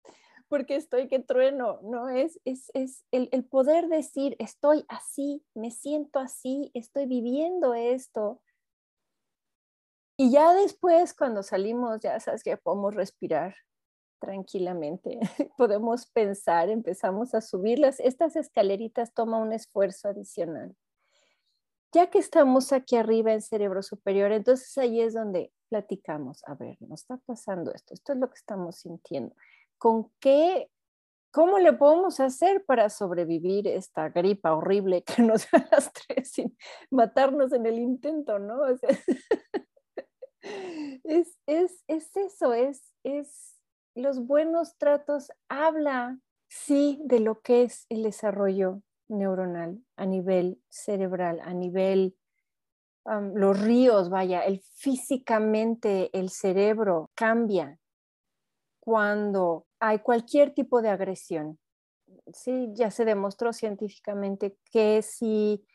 porque 0.48 0.76
estoy 0.76 1.08
que 1.08 1.20
trueno, 1.20 1.80
¿no? 1.82 2.08
Es, 2.08 2.40
es, 2.44 2.70
es 2.74 3.04
el, 3.10 3.28
el, 3.32 3.44
poder 3.44 3.88
decir, 3.88 4.34
estoy 4.38 4.84
así, 4.88 5.44
me 5.54 5.70
siento 5.70 6.18
así, 6.18 6.70
estoy 6.74 7.06
viviendo 7.06 7.74
esto. 7.74 8.40
Y 10.16 10.32
ya 10.32 10.52
después, 10.54 11.14
cuando 11.14 11.42
salimos, 11.42 12.00
ya 12.00 12.18
sabes 12.18 12.42
que 12.42 12.56
podemos 12.56 12.94
respirar 12.94 13.54
tranquilamente, 14.20 15.20
podemos 15.56 16.06
pensar, 16.06 16.70
empezamos 16.70 17.34
a 17.34 17.40
subirlas. 17.40 18.00
Estas 18.00 18.34
escaleritas 18.34 19.14
toma 19.14 19.38
un 19.38 19.52
esfuerzo 19.52 20.08
adicional. 20.08 20.74
Ya 21.92 22.10
que 22.10 22.18
estamos 22.18 22.72
aquí 22.72 22.96
arriba 22.96 23.32
en 23.32 23.40
cerebro 23.40 23.82
superior, 23.82 24.32
entonces 24.32 24.76
ahí 24.76 25.00
es 25.00 25.14
donde 25.14 25.52
platicamos, 25.70 26.42
a 26.46 26.54
ver, 26.54 26.76
nos 26.80 27.00
está 27.00 27.18
pasando 27.24 27.72
esto, 27.72 27.94
esto 27.94 28.12
es 28.12 28.18
lo 28.18 28.28
que 28.28 28.36
estamos 28.36 28.76
sintiendo 28.76 29.34
con 29.78 30.10
qué, 30.20 30.70
cómo 31.30 31.58
le 31.58 31.72
podemos 31.72 32.20
hacer 32.20 32.64
para 32.64 32.90
sobrevivir 32.90 33.66
esta 33.66 34.08
gripa 34.08 34.54
horrible 34.54 35.02
que 35.04 35.22
nos 35.22 35.50
da 35.50 35.66
las 35.70 35.92
tres 35.92 36.30
sin 36.32 36.56
matarnos 36.90 37.52
en 37.52 37.66
el 37.66 37.78
intento, 37.78 38.38
¿no? 38.38 38.66
es, 41.04 41.38
es, 41.46 41.84
es, 41.86 42.16
eso, 42.16 42.52
es, 42.52 42.92
es 43.04 43.56
los 43.94 44.26
buenos 44.26 44.76
tratos, 44.76 45.30
habla, 45.48 46.18
sí, 46.48 47.00
de 47.04 47.20
lo 47.20 47.40
que 47.40 47.62
es 47.62 47.86
el 47.88 48.02
desarrollo 48.02 48.82
neuronal 49.08 49.82
a 49.96 50.06
nivel 50.06 50.60
cerebral, 50.68 51.40
a 51.40 51.54
nivel 51.54 52.14
los 53.34 53.58
ríos, 53.58 54.10
vaya, 54.10 54.42
el 54.42 54.60
físicamente 54.74 56.10
el 56.12 56.28
cerebro 56.28 57.10
cambia 57.14 57.78
cuando 58.80 59.67
hay 59.80 60.00
cualquier 60.00 60.54
tipo 60.54 60.82
de 60.82 60.90
agresión. 60.90 61.58
Sí, 62.32 62.70
ya 62.72 62.90
se 62.90 63.04
demostró 63.04 63.52
científicamente 63.52 64.58
que 64.72 65.02
si, 65.02 65.66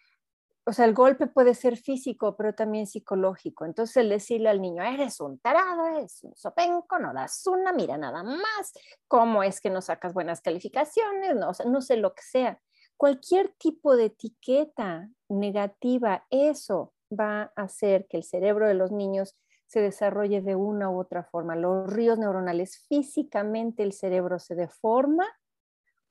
o 0.65 0.74
sea, 0.74 0.86
el 0.86 0.93
golpe 0.93 1.27
puede 1.27 1.53
ser 1.53 1.77
físico, 1.77 2.36
pero 2.36 2.53
también 2.53 2.88
psicológico. 2.88 3.65
Entonces, 3.65 3.98
el 3.98 4.10
decirle 4.10 4.50
al 4.50 4.62
niño, 4.62 4.83
eres 4.83 5.19
un 5.19 5.39
tarado, 5.39 5.86
eres 5.88 6.24
un 6.24 6.36
sopenco, 6.36 6.98
no 7.00 7.13
das 7.13 7.45
una, 7.45 7.72
mira 7.72 7.98
nada 7.98 8.24
más, 8.24 8.74
cómo 9.07 9.43
es 9.43 9.62
que 9.62 9.69
no 9.69 9.81
sacas 9.81 10.13
buenas 10.13 10.41
calificaciones, 10.41 11.36
no, 11.36 11.51
no 11.65 11.81
sé 11.81 11.98
lo 11.98 12.13
que 12.15 12.24
sea. 12.24 12.60
Cualquier 12.98 13.53
tipo 13.57 13.95
de 13.95 14.05
etiqueta 14.05 15.10
negativa, 15.29 16.25
eso 16.29 16.93
va 17.12 17.51
a 17.55 17.63
hacer 17.63 18.07
que 18.07 18.17
el 18.17 18.24
cerebro 18.24 18.67
de 18.67 18.74
los 18.74 18.91
niños 18.91 19.36
se 19.74 19.82
desarrolle 19.82 20.44
de 20.44 20.56
una 20.56 20.92
u 20.92 21.00
otra 21.00 21.24
forma. 21.24 21.56
Los 21.56 21.92
ríos 21.92 22.20
neuronales, 22.20 22.77
físicamente 22.88 23.82
el 23.82 23.92
cerebro 23.92 24.38
se 24.38 24.53
deforma 24.53 25.25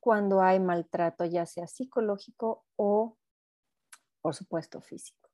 cuando 0.01 0.43
hay 0.43 0.59
maltrato, 0.59 1.25
ya 1.27 1.47
sea 1.47 1.69
psicológico 1.69 2.65
o, 2.75 3.17
por 4.21 4.35
supuesto, 4.35 4.81
físico. 4.81 5.31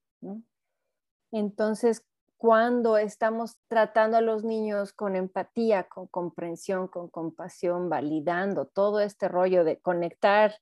Entonces, 1.32 2.04
cuando 2.36 2.98
estamos 2.98 3.56
tratando 3.66 4.18
a 4.18 4.20
los 4.20 4.44
niños 4.44 4.92
con 4.92 5.16
empatía, 5.16 5.84
con 5.84 6.06
comprensión, 6.06 6.86
con 6.86 7.08
compasión, 7.08 7.88
validando 7.88 8.66
todo 8.66 9.00
este 9.00 9.28
rollo 9.28 9.64
de 9.64 9.80
conectar 9.80 10.52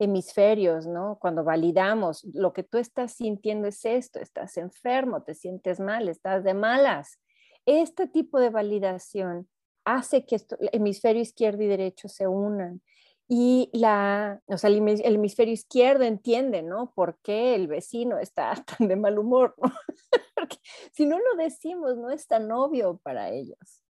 hemisferios, 0.00 0.86
¿no? 0.86 1.18
Cuando 1.20 1.44
validamos, 1.44 2.24
lo 2.32 2.52
que 2.52 2.62
tú 2.62 2.78
estás 2.78 3.12
sintiendo 3.12 3.68
es 3.68 3.84
esto, 3.84 4.18
estás 4.18 4.56
enfermo, 4.56 5.22
te 5.22 5.34
sientes 5.34 5.78
mal, 5.78 6.08
estás 6.08 6.42
de 6.42 6.54
malas. 6.54 7.20
Este 7.66 8.08
tipo 8.08 8.40
de 8.40 8.50
validación 8.50 9.48
hace 9.84 10.24
que 10.24 10.36
el 10.36 10.70
hemisferio 10.72 11.22
izquierdo 11.22 11.62
y 11.62 11.66
derecho 11.66 12.08
se 12.08 12.26
unan 12.26 12.82
Y 13.28 13.70
la, 13.72 14.40
o 14.46 14.58
sea, 14.58 14.70
el, 14.70 14.78
hemisferio 15.02 15.54
izquierdo 15.54 16.04
entiende, 16.04 16.62
¿no? 16.62 16.92
¿Por 16.94 17.18
qué 17.22 17.54
el 17.54 17.68
vecino 17.68 18.18
está 18.18 18.54
tan 18.78 18.88
de 18.88 18.96
mal 18.96 19.18
humor? 19.18 19.54
¿no? 19.58 19.70
Porque 20.34 20.56
si 20.92 21.06
no 21.06 21.18
lo 21.18 21.36
decimos, 21.36 21.96
no 21.98 22.10
es 22.10 22.26
tan 22.26 22.50
obvio 22.50 22.98
para 23.02 23.30
ellos. 23.30 23.82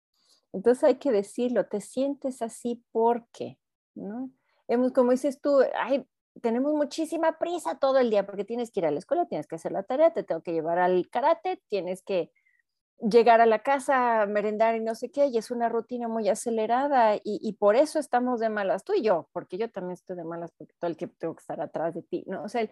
Entonces 0.51 0.83
hay 0.83 0.95
que 0.95 1.11
decirlo, 1.11 1.67
te 1.67 1.79
sientes 1.79 2.41
así 2.41 2.83
porque, 2.91 3.59
¿no? 3.93 4.31
Hemos, 4.69 4.91
como 4.93 5.11
dices 5.11 5.41
tú, 5.41 5.61
ay, 5.75 6.05
tenemos 6.41 6.73
muchísima 6.73 7.37
prisa 7.39 7.79
todo 7.79 7.97
el 7.97 8.09
día 8.09 8.25
porque 8.25 8.45
tienes 8.45 8.71
que 8.71 8.81
ir 8.81 8.85
a 8.85 8.91
la 8.91 8.99
escuela, 8.99 9.25
tienes 9.25 9.47
que 9.47 9.55
hacer 9.55 9.71
la 9.71 9.83
tarea, 9.83 10.13
te 10.13 10.23
tengo 10.23 10.41
que 10.41 10.53
llevar 10.53 10.79
al 10.79 11.09
karate, 11.09 11.61
tienes 11.67 12.03
que 12.03 12.31
llegar 12.99 13.41
a 13.41 13.45
la 13.45 13.63
casa, 13.63 14.25
merendar 14.27 14.75
y 14.75 14.81
no 14.81 14.93
sé 14.93 15.09
qué, 15.09 15.27
y 15.27 15.37
es 15.37 15.51
una 15.51 15.69
rutina 15.69 16.07
muy 16.07 16.29
acelerada 16.29 17.19
y, 17.23 17.53
por 17.53 17.75
eso 17.75 17.97
estamos 17.97 18.39
de 18.39 18.49
malas, 18.49 18.83
tú 18.83 18.93
y 18.93 19.01
yo, 19.01 19.27
porque 19.31 19.57
yo 19.57 19.71
también 19.71 19.93
estoy 19.93 20.17
de 20.17 20.23
malas 20.23 20.51
porque 20.57 20.73
todo 20.79 20.89
el 20.89 20.97
tiempo 20.97 21.15
tengo 21.17 21.35
que 21.35 21.41
estar 21.41 21.61
atrás 21.61 21.95
de 21.95 22.03
ti, 22.03 22.23
¿no? 22.27 22.43
O 22.43 22.49
sea, 22.49 22.69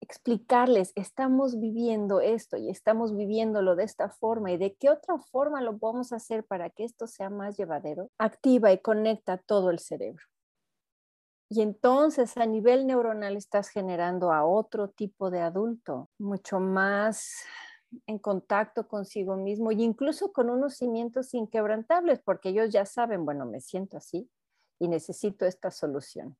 explicarles, 0.00 0.92
estamos 0.94 1.58
viviendo 1.58 2.20
esto 2.20 2.56
y 2.56 2.70
estamos 2.70 3.16
viviéndolo 3.16 3.74
de 3.74 3.84
esta 3.84 4.10
forma 4.10 4.52
y 4.52 4.56
de 4.56 4.76
qué 4.76 4.90
otra 4.90 5.18
forma 5.18 5.60
lo 5.62 5.78
podemos 5.78 6.12
hacer 6.12 6.44
para 6.44 6.70
que 6.70 6.84
esto 6.84 7.06
sea 7.06 7.30
más 7.30 7.56
llevadero, 7.56 8.10
activa 8.18 8.72
y 8.72 8.78
conecta 8.78 9.38
todo 9.38 9.70
el 9.70 9.80
cerebro. 9.80 10.22
Y 11.50 11.62
entonces 11.62 12.36
a 12.36 12.44
nivel 12.44 12.86
neuronal 12.86 13.36
estás 13.36 13.70
generando 13.70 14.32
a 14.32 14.44
otro 14.44 14.88
tipo 14.88 15.30
de 15.30 15.40
adulto, 15.40 16.10
mucho 16.18 16.60
más 16.60 17.44
en 18.06 18.18
contacto 18.18 18.86
consigo 18.86 19.36
mismo 19.36 19.72
y 19.72 19.82
incluso 19.82 20.32
con 20.32 20.50
unos 20.50 20.76
cimientos 20.76 21.32
inquebrantables, 21.32 22.20
porque 22.20 22.50
ellos 22.50 22.70
ya 22.70 22.84
saben, 22.84 23.24
bueno, 23.24 23.46
me 23.46 23.60
siento 23.60 23.96
así 23.96 24.28
y 24.78 24.88
necesito 24.88 25.46
esta 25.46 25.70
solución. 25.70 26.36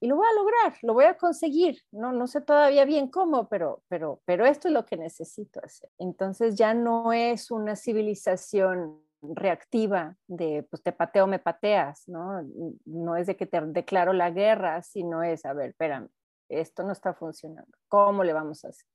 Y 0.00 0.08
lo 0.08 0.16
voy 0.16 0.26
a 0.26 0.34
lograr, 0.34 0.78
lo 0.82 0.94
voy 0.94 1.04
a 1.04 1.16
conseguir. 1.16 1.78
No, 1.92 2.12
no 2.12 2.26
sé 2.26 2.40
todavía 2.40 2.84
bien 2.84 3.08
cómo, 3.08 3.48
pero, 3.48 3.82
pero, 3.88 4.20
pero 4.24 4.44
esto 4.44 4.66
es 4.66 4.74
lo 4.74 4.84
que 4.84 4.96
necesito 4.96 5.60
hacer. 5.64 5.88
Entonces 5.96 6.56
ya 6.56 6.74
no 6.74 7.12
es 7.12 7.52
una 7.52 7.76
civilización 7.76 9.00
reactiva 9.22 10.16
de, 10.26 10.66
pues 10.68 10.82
te 10.82 10.92
pateo, 10.92 11.26
me 11.26 11.38
pateas, 11.38 12.08
¿no? 12.08 12.42
No 12.84 13.16
es 13.16 13.26
de 13.26 13.36
que 13.36 13.46
te 13.46 13.60
declaro 13.60 14.12
la 14.12 14.30
guerra, 14.30 14.82
sino 14.82 15.22
es, 15.22 15.44
a 15.44 15.52
ver, 15.52 15.70
espérame, 15.70 16.08
esto 16.48 16.82
no 16.82 16.92
está 16.92 17.14
funcionando. 17.14 17.70
¿Cómo 17.88 18.24
le 18.24 18.32
vamos 18.32 18.64
a 18.64 18.68
hacer? 18.68 18.86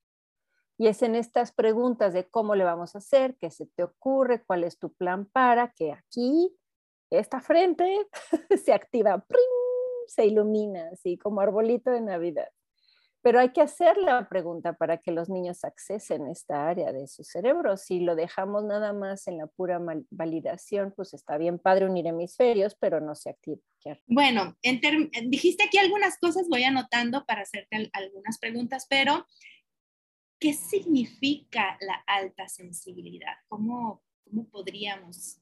Y 0.78 0.88
es 0.88 1.02
en 1.02 1.16
estas 1.16 1.52
preguntas 1.52 2.14
de 2.14 2.30
cómo 2.30 2.54
le 2.54 2.64
vamos 2.64 2.94
a 2.94 3.00
hacer, 3.00 3.36
qué 3.40 3.50
se 3.50 3.66
te 3.66 3.84
ocurre, 3.84 4.44
cuál 4.46 4.64
es 4.64 4.78
tu 4.78 4.94
plan 4.94 5.26
para 5.26 5.72
que 5.72 5.92
aquí, 5.92 6.56
esta 7.10 7.40
frente, 7.40 8.08
se 8.64 8.74
activa, 8.74 9.26
se 10.08 10.26
ilumina, 10.26 10.90
así 10.92 11.18
como 11.18 11.42
arbolito 11.42 11.90
de 11.90 12.02
Navidad. 12.02 12.50
Pero 13.28 13.42
hay 13.42 13.52
que 13.52 13.60
hacer 13.60 13.98
la 13.98 14.30
pregunta 14.30 14.72
para 14.72 15.00
que 15.00 15.12
los 15.12 15.28
niños 15.28 15.66
accesen 15.66 16.28
esta 16.28 16.70
área 16.70 16.94
de 16.94 17.10
su 17.10 17.26
cerebro. 17.26 17.76
Si 17.76 18.00
lo 18.00 18.16
dejamos 18.16 18.64
nada 18.64 18.94
más 18.94 19.28
en 19.28 19.38
la 19.38 19.48
pura 19.48 19.82
validación, 20.12 20.94
pues 20.96 21.14
está 21.14 21.38
bien 21.38 21.60
padre 21.60 21.88
unir 21.88 22.08
hemisferios, 22.08 22.76
pero 22.80 23.02
no 23.02 23.16
se 23.16 23.32
activa. 23.32 23.60
Bueno, 24.06 24.56
dijiste 25.26 25.66
aquí 25.66 25.78
algunas 25.78 26.18
cosas, 26.20 26.48
voy 26.48 26.64
anotando 26.64 27.26
para 27.26 27.42
hacerte 27.42 27.90
algunas 27.92 28.40
preguntas, 28.40 28.88
pero 28.90 29.26
¿Qué 30.40 30.54
significa 30.54 31.78
la 31.82 31.96
alta 32.06 32.48
sensibilidad? 32.48 33.34
¿Cómo, 33.50 34.04
¿Cómo 34.24 34.48
podríamos? 34.48 35.42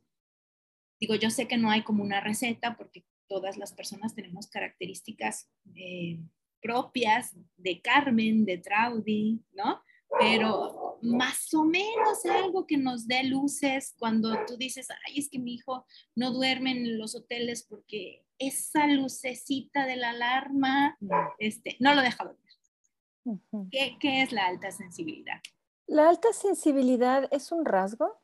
Digo, 0.99 1.13
yo 1.13 1.29
sé 1.29 1.47
que 1.47 1.57
no 1.57 1.69
hay 1.69 1.83
como 1.83 2.01
una 2.01 2.19
receta 2.19 2.75
porque 2.77 3.05
todas 3.27 3.57
las 3.57 3.73
personas 3.73 4.15
tenemos 4.15 4.47
características 4.47 5.51
eh, 5.75 6.19
propias 6.65 7.35
de 7.57 7.79
Carmen, 7.79 8.43
de 8.43 8.57
Traudy, 8.57 9.39
¿no? 9.53 9.83
Pero 10.19 10.97
más 11.03 11.53
o 11.53 11.63
menos 11.63 12.25
algo 12.25 12.65
que 12.65 12.77
nos 12.77 13.07
dé 13.07 13.23
luces 13.23 13.93
cuando 13.99 14.35
tú 14.47 14.57
dices, 14.57 14.87
ay, 15.05 15.19
es 15.19 15.29
que 15.29 15.37
mi 15.37 15.53
hijo 15.53 15.85
no 16.15 16.31
duerme 16.31 16.71
en 16.71 16.97
los 16.97 17.15
hoteles 17.15 17.67
porque 17.69 18.25
esa 18.39 18.87
lucecita 18.87 19.85
de 19.85 19.95
la 19.95 20.09
alarma, 20.09 20.97
este, 21.37 21.77
no 21.79 21.93
lo 21.93 22.01
deja 22.01 22.23
dormir. 22.23 23.69
¿Qué, 23.71 24.23
es 24.23 24.31
la 24.31 24.47
alta 24.47 24.71
sensibilidad? 24.71 25.39
La 25.85 26.09
alta 26.09 26.33
sensibilidad 26.33 27.27
es 27.31 27.51
un 27.51 27.63
rasgo, 27.63 28.19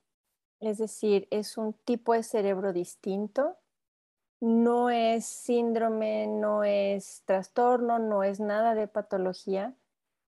es 0.60 0.80
decir, 0.80 1.28
es 1.30 1.58
un 1.58 1.74
tipo 1.74 2.14
de 2.14 2.24
cerebro 2.24 2.74
distinto. 2.74 3.58
No 4.42 4.90
es 4.90 5.26
síndrome, 5.26 6.28
no 6.28 6.64
es 6.64 7.22
trastorno, 7.26 8.00
no 8.00 8.24
es 8.24 8.40
nada 8.40 8.76
de 8.76 8.88
patología. 8.88 9.76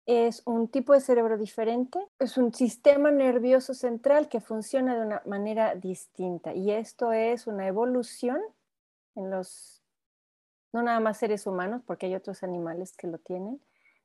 Es 0.05 0.43
un 0.45 0.67
tipo 0.67 0.93
de 0.93 1.01
cerebro 1.01 1.37
diferente, 1.37 1.99
es 2.19 2.37
un 2.37 2.53
sistema 2.53 3.09
nervioso 3.09 3.73
central 3.73 4.29
que 4.29 4.39
funciona 4.39 4.95
de 4.95 5.01
una 5.01 5.23
manera 5.25 5.73
distinta 5.73 6.53
y 6.53 6.69
esto 6.69 7.11
es 7.11 7.47
una 7.47 7.67
evolución 7.67 8.39
en 9.15 9.31
los, 9.31 9.81
no 10.71 10.83
nada 10.83 10.99
más 10.99 11.17
seres 11.17 11.47
humanos, 11.47 11.81
porque 11.87 12.05
hay 12.05 12.13
otros 12.13 12.43
animales 12.43 12.95
que 12.95 13.07
lo 13.07 13.17
tienen, 13.17 13.59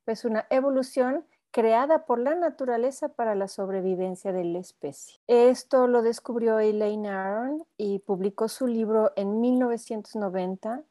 es 0.06 0.24
una 0.24 0.46
evolución 0.50 1.24
creada 1.50 2.06
por 2.06 2.18
la 2.18 2.34
naturaleza 2.34 3.08
para 3.08 3.34
la 3.34 3.48
sobrevivencia 3.48 4.32
de 4.32 4.44
la 4.44 4.58
especie. 4.58 5.20
Esto 5.26 5.86
lo 5.86 6.02
descubrió 6.02 6.58
Elaine 6.58 7.08
Aron 7.08 7.64
y 7.76 7.98
publicó 8.00 8.48
su 8.48 8.66
libro 8.66 9.12
en 9.16 9.40
1990. 9.40 10.82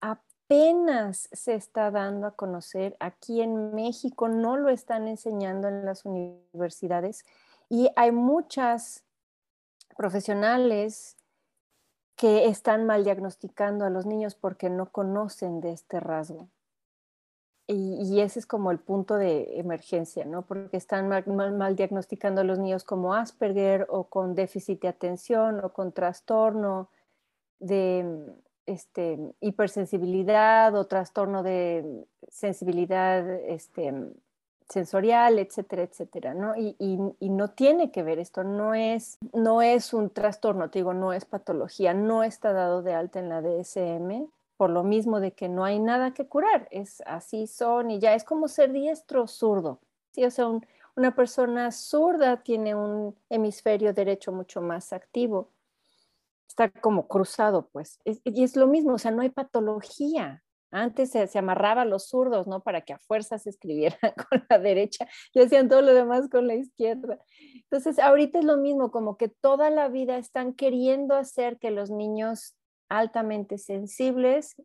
Apenas 0.00 1.28
se 1.32 1.54
está 1.54 1.90
dando 1.90 2.26
a 2.26 2.36
conocer 2.36 2.96
aquí 3.00 3.40
en 3.40 3.74
México, 3.74 4.28
no 4.28 4.56
lo 4.56 4.68
están 4.68 5.08
enseñando 5.08 5.68
en 5.68 5.84
las 5.84 6.04
universidades 6.04 7.24
y 7.68 7.88
hay 7.96 8.10
muchas 8.10 9.04
profesionales 9.96 11.16
que 12.16 12.46
están 12.46 12.86
mal 12.86 13.04
diagnosticando 13.04 13.84
a 13.84 13.90
los 13.90 14.06
niños 14.06 14.34
porque 14.34 14.70
no 14.70 14.90
conocen 14.90 15.60
de 15.60 15.72
este 15.72 16.00
rasgo. 16.00 16.48
Y, 17.66 18.20
ese 18.20 18.40
es 18.40 18.46
como 18.46 18.70
el 18.70 18.78
punto 18.78 19.16
de 19.16 19.58
emergencia, 19.58 20.26
¿no? 20.26 20.42
Porque 20.42 20.76
están 20.76 21.08
mal, 21.08 21.76
diagnosticando 21.76 22.42
a 22.42 22.44
los 22.44 22.58
niños 22.58 22.84
como 22.84 23.14
Asperger 23.14 23.86
o 23.88 24.04
con 24.04 24.34
déficit 24.34 24.82
de 24.82 24.88
atención 24.88 25.64
o 25.64 25.72
con 25.72 25.92
trastorno 25.92 26.90
de 27.60 28.34
este, 28.66 29.18
hipersensibilidad 29.40 30.74
o 30.74 30.86
trastorno 30.86 31.42
de 31.42 32.04
sensibilidad 32.28 33.26
este, 33.30 34.12
sensorial, 34.68 35.38
etcétera, 35.38 35.84
etcétera. 35.84 36.34
Y, 36.58 36.76
y, 36.78 37.28
no 37.30 37.50
tiene 37.50 37.90
que 37.90 38.02
ver 38.02 38.18
esto, 38.18 38.44
no 38.44 38.74
es, 38.74 39.18
no 39.32 39.62
es 39.62 39.94
un 39.94 40.10
trastorno, 40.10 40.68
te 40.68 40.80
digo, 40.80 40.92
no 40.92 41.14
es 41.14 41.24
patología, 41.24 41.94
no 41.94 42.24
está 42.24 42.52
dado 42.52 42.82
de 42.82 42.92
alta 42.92 43.20
en 43.20 43.30
la 43.30 43.40
DSM, 43.40 44.28
por 44.56 44.70
lo 44.70 44.84
mismo 44.84 45.20
de 45.20 45.32
que 45.32 45.48
no 45.48 45.64
hay 45.64 45.78
nada 45.78 46.14
que 46.14 46.26
curar, 46.26 46.68
es 46.70 47.02
así 47.06 47.46
son 47.46 47.90
y 47.90 47.98
ya 47.98 48.14
es 48.14 48.24
como 48.24 48.48
ser 48.48 48.72
diestro 48.72 49.26
zurdo. 49.26 49.80
¿sí? 50.12 50.24
O 50.24 50.30
sea, 50.30 50.46
una 50.96 51.14
persona 51.14 51.72
zurda 51.72 52.42
tiene 52.42 52.74
un 52.74 53.16
hemisferio 53.28 53.92
derecho 53.92 54.32
mucho 54.32 54.60
más 54.60 54.92
activo, 54.92 55.50
está 56.48 56.68
como 56.68 57.08
cruzado, 57.08 57.68
pues. 57.72 57.98
y 58.04 58.44
es 58.44 58.56
lo 58.56 58.66
mismo, 58.66 58.94
o 58.94 58.98
sea, 58.98 59.10
no 59.10 59.22
hay 59.22 59.30
patología. 59.30 60.42
Antes 60.70 61.10
se, 61.10 61.28
se, 61.28 61.38
amarraba 61.38 61.82
a 61.82 61.84
los 61.84 62.08
zurdos, 62.08 62.48
¿no? 62.48 62.60
Para 62.60 62.80
que 62.80 62.92
a 62.92 62.98
fuerzas 62.98 63.46
escribieran 63.46 63.98
con 64.28 64.44
la 64.48 64.58
derecha 64.58 65.06
y 65.32 65.40
hacían 65.40 65.68
todo 65.68 65.82
lo 65.82 65.94
demás 65.94 66.28
con 66.28 66.48
la 66.48 66.54
izquierda. 66.56 67.18
Entonces, 67.54 68.00
ahorita 68.00 68.40
es 68.40 68.44
lo 68.44 68.56
mismo, 68.56 68.90
como 68.90 69.16
que 69.16 69.28
toda 69.28 69.70
la 69.70 69.88
vida 69.88 70.16
están 70.16 70.52
queriendo 70.52 71.14
hacer 71.14 71.58
que 71.58 71.70
los 71.70 71.90
niños 71.90 72.56
altamente 72.98 73.58
sensibles, 73.58 74.56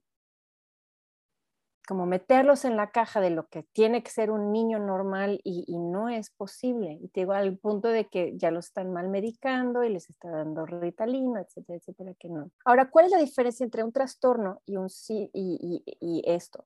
como 1.89 2.06
meterlos 2.06 2.65
en 2.65 2.78
la 2.78 2.92
caja 2.92 3.20
de 3.20 3.32
lo 3.32 3.48
que 3.48 3.63
tiene 3.74 4.04
que 4.04 4.12
ser 4.12 4.30
un 4.30 4.52
niño 4.52 4.78
normal 4.78 5.42
y, 5.44 5.76
no 5.80 6.08
es 6.08 6.30
posible. 6.30 7.00
Y 7.02 7.08
te 7.08 7.22
digo 7.22 7.34
al 7.34 7.58
punto 7.58 7.88
de 7.88 8.08
que 8.08 8.38
ya 8.38 8.52
los 8.52 8.68
están 8.68 8.94
mal 8.94 9.10
medicando 9.10 9.84
y 9.84 9.89
les 9.89 10.08
está 10.08 10.30
dando 10.30 10.68
ritalino, 10.68 11.39
etcétera, 11.39 11.78
etcétera, 11.80 12.13
que 12.20 12.30
no. 12.30 12.52
Ahora, 12.63 12.92
¿cuál 12.92 13.06
es 13.06 13.12
la 13.12 13.18
diferencia 13.18 13.63
entre 13.63 13.84
un 13.84 13.92
trastorno 13.92 14.62
y, 14.68 14.78
un, 14.78 14.88
y, 15.10 15.84
y 16.00 16.22
esto? 16.28 16.63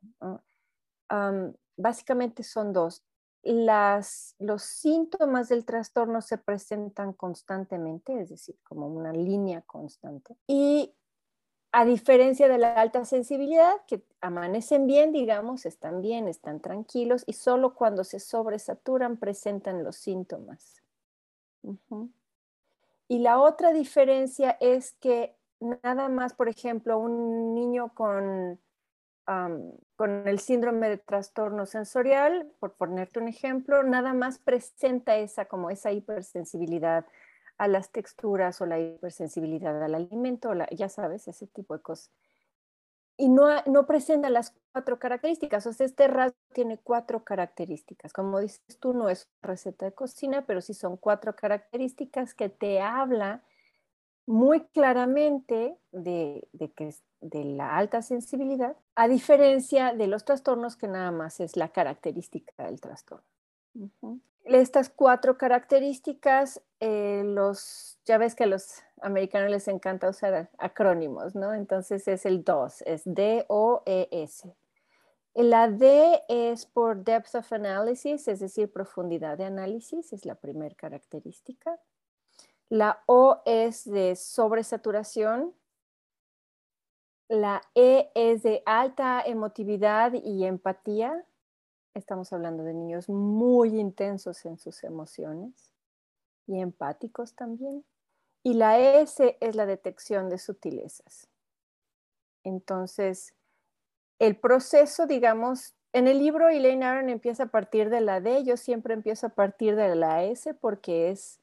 básicamente 1.77 2.43
son 2.43 2.73
dos. 2.73 3.01
Las, 3.43 4.35
los 4.39 4.63
síntomas 4.63 5.47
del 5.47 5.63
trastorno 5.63 6.21
se 6.21 6.37
presentan 6.37 7.13
constantemente, 7.13 8.19
es 8.19 8.29
decir, 8.29 8.57
como 8.63 8.87
una 8.87 9.13
línea 9.13 9.61
constante. 9.61 10.35
Y 10.47 10.93
a 11.75 11.85
diferencia 11.85 12.47
de 12.47 12.59
la 12.59 12.75
alta 12.75 13.03
sensibilidad, 13.03 13.73
que 13.87 14.03
amanecen 14.21 14.85
bien, 14.85 15.11
digamos, 15.11 15.65
están 15.65 16.01
bien, 16.01 16.27
están 16.27 16.59
tranquilos 16.59 17.23
y 17.25 17.33
solo 17.33 17.73
cuando 17.73 18.03
se 18.03 18.19
sobresaturan 18.19 19.17
presentan 19.17 19.83
los 19.83 19.95
síntomas. 19.95 20.83
Y 23.07 23.19
la 23.19 23.39
otra 23.39 23.73
diferencia 23.73 24.55
es 24.61 24.91
que 24.93 25.35
nada 25.59 26.09
más, 26.09 26.35
por 26.35 26.47
ejemplo, 26.47 26.99
un 26.99 27.55
niño 27.55 27.91
con, 27.95 28.59
con 29.25 30.27
el 30.27 30.39
síndrome 30.39 30.89
de 30.89 30.97
trastorno 30.99 31.65
sensorial, 31.65 32.51
por 32.59 32.73
ponerte 32.73 33.19
un 33.19 33.27
ejemplo, 33.27 33.81
nada 33.81 34.13
más 34.13 34.37
presenta 34.37 35.15
esa 35.15 35.45
como 35.45 35.71
esa 35.71 35.91
hipersensibilidad 35.91 37.07
a 37.63 37.67
las 37.67 37.91
texturas 37.91 38.59
o 38.61 38.65
la 38.65 38.79
hipersensibilidad 38.79 39.81
al 39.81 39.95
alimento, 39.95 40.51
ya 40.71 40.89
sabes, 40.89 41.27
ese 41.29 41.47
tipo 41.47 41.73
de 41.73 41.81
cosas. 41.81 42.11
Y 43.15 43.29
no, 43.29 43.47
no 43.67 43.85
presenta 43.85 44.29
las 44.29 44.53
cuatro 44.73 44.99
características, 44.99 45.65
o 45.67 45.71
sea, 45.71 45.85
este 45.85 46.07
rasgo 46.07 46.35
tiene 46.53 46.77
cuatro 46.77 47.23
características. 47.23 48.11
Como 48.11 48.39
dices 48.39 48.79
tú, 48.79 48.93
no 48.93 49.07
es 49.07 49.29
receta 49.41 49.85
de 49.85 49.93
cocina, 49.93 50.45
pero 50.45 50.61
sí 50.61 50.73
son 50.73 50.97
cuatro 50.97 51.35
características 51.35 52.33
que 52.33 52.49
te 52.49 52.81
habla 52.81 53.43
muy 54.25 54.65
claramente 54.67 55.77
de, 55.91 56.47
que, 56.75 56.93
de 57.21 57.43
la 57.45 57.77
alta 57.77 58.01
sensibilidad, 58.01 58.75
a 58.95 59.07
diferencia 59.07 59.93
de 59.93 60.07
los 60.07 60.25
trastornos 60.25 60.75
que 60.75 60.87
nada 60.87 61.11
más 61.11 61.39
es 61.39 61.55
la 61.55 61.69
característica 61.69 62.65
del 62.65 62.81
trastorno. 62.81 63.32
Estas 64.45 64.89
cuatro 64.89 65.37
características, 65.37 66.61
eh, 66.79 67.23
los, 67.25 67.97
ya 68.05 68.17
ves 68.17 68.35
que 68.35 68.43
a 68.43 68.47
los 68.47 68.83
americanos 69.01 69.49
les 69.49 69.67
encanta 69.67 70.09
usar 70.09 70.49
acrónimos, 70.57 71.33
¿no? 71.33 71.53
Entonces 71.53 72.07
es 72.07 72.25
el 72.25 72.43
DOS, 72.43 72.81
es 72.81 73.03
D-O-E-S. 73.05 74.55
La 75.35 75.67
D 75.67 76.23
es 76.27 76.65
por 76.65 77.03
Depth 77.03 77.35
of 77.35 77.53
Analysis, 77.53 78.27
es 78.27 78.39
decir, 78.39 78.71
profundidad 78.71 79.37
de 79.37 79.45
análisis, 79.45 80.13
es 80.13 80.25
la 80.25 80.35
primera 80.35 80.75
característica. 80.75 81.79
La 82.69 83.01
O 83.07 83.41
es 83.45 83.89
de 83.89 84.15
sobresaturación. 84.15 85.53
La 87.29 87.61
E 87.73 88.11
es 88.13 88.43
de 88.43 88.61
alta 88.65 89.21
emotividad 89.25 90.13
y 90.13 90.45
empatía. 90.45 91.25
Estamos 91.93 92.33
hablando 92.33 92.63
de 92.63 92.73
niños 92.73 93.07
muy 93.07 93.79
intensos 93.79 94.45
en 94.45 94.57
sus 94.57 94.83
emociones 94.83 95.71
y 96.47 96.59
empáticos 96.59 97.35
también. 97.35 97.85
Y 98.41 98.55
la 98.55 98.79
S 98.79 99.37
es 99.39 99.55
la 99.55 99.65
detección 99.65 100.29
de 100.29 100.37
sutilezas. 100.37 101.29
Entonces, 102.43 103.35
el 104.19 104.35
proceso, 104.35 105.05
digamos, 105.05 105.75
en 105.93 106.07
el 106.07 106.17
libro 106.17 106.49
Elaine 106.49 106.83
Aron 106.83 107.09
empieza 107.09 107.43
a 107.43 107.51
partir 107.51 107.89
de 107.89 108.01
la 108.01 108.19
D, 108.19 108.43
yo 108.43 108.57
siempre 108.57 108.93
empiezo 108.93 109.27
a 109.27 109.29
partir 109.29 109.75
de 109.75 109.95
la 109.95 110.23
S 110.23 110.53
porque 110.55 111.09
es 111.09 111.39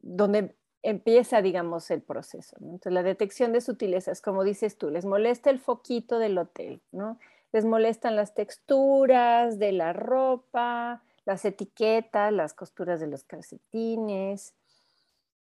donde 0.00 0.56
empieza, 0.82 1.42
digamos, 1.42 1.90
el 1.90 2.00
proceso. 2.00 2.56
Entonces, 2.60 2.92
la 2.92 3.02
detección 3.02 3.52
de 3.52 3.60
sutilezas, 3.60 4.22
como 4.22 4.44
dices 4.44 4.78
tú, 4.78 4.90
les 4.90 5.04
molesta 5.04 5.50
el 5.50 5.58
foquito 5.58 6.20
del 6.20 6.38
hotel, 6.38 6.80
¿no? 6.92 7.18
Les 7.56 7.64
molestan 7.64 8.16
las 8.16 8.34
texturas 8.34 9.58
de 9.58 9.72
la 9.72 9.94
ropa, 9.94 11.02
las 11.24 11.42
etiquetas, 11.46 12.30
las 12.30 12.52
costuras 12.52 13.00
de 13.00 13.06
los 13.06 13.24
calcetines. 13.24 14.54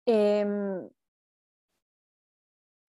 Em, 0.05 0.89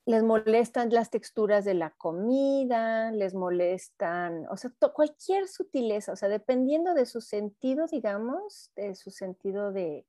les 0.04 0.22
molestan 0.22 0.90
las 0.90 1.10
texturas 1.10 1.64
de 1.64 1.74
la 1.74 1.90
comida, 1.90 3.10
les 3.10 3.34
molestan, 3.34 4.46
o 4.48 4.56
sea, 4.56 4.70
cualquier 4.94 5.48
sutileza, 5.48 6.12
o 6.12 6.16
sea, 6.16 6.28
dependiendo 6.28 6.94
de 6.94 7.04
su 7.04 7.20
sentido, 7.20 7.86
digamos, 7.88 8.70
de 8.76 8.94
su 8.94 9.10
sentido 9.10 9.72
de, 9.72 10.06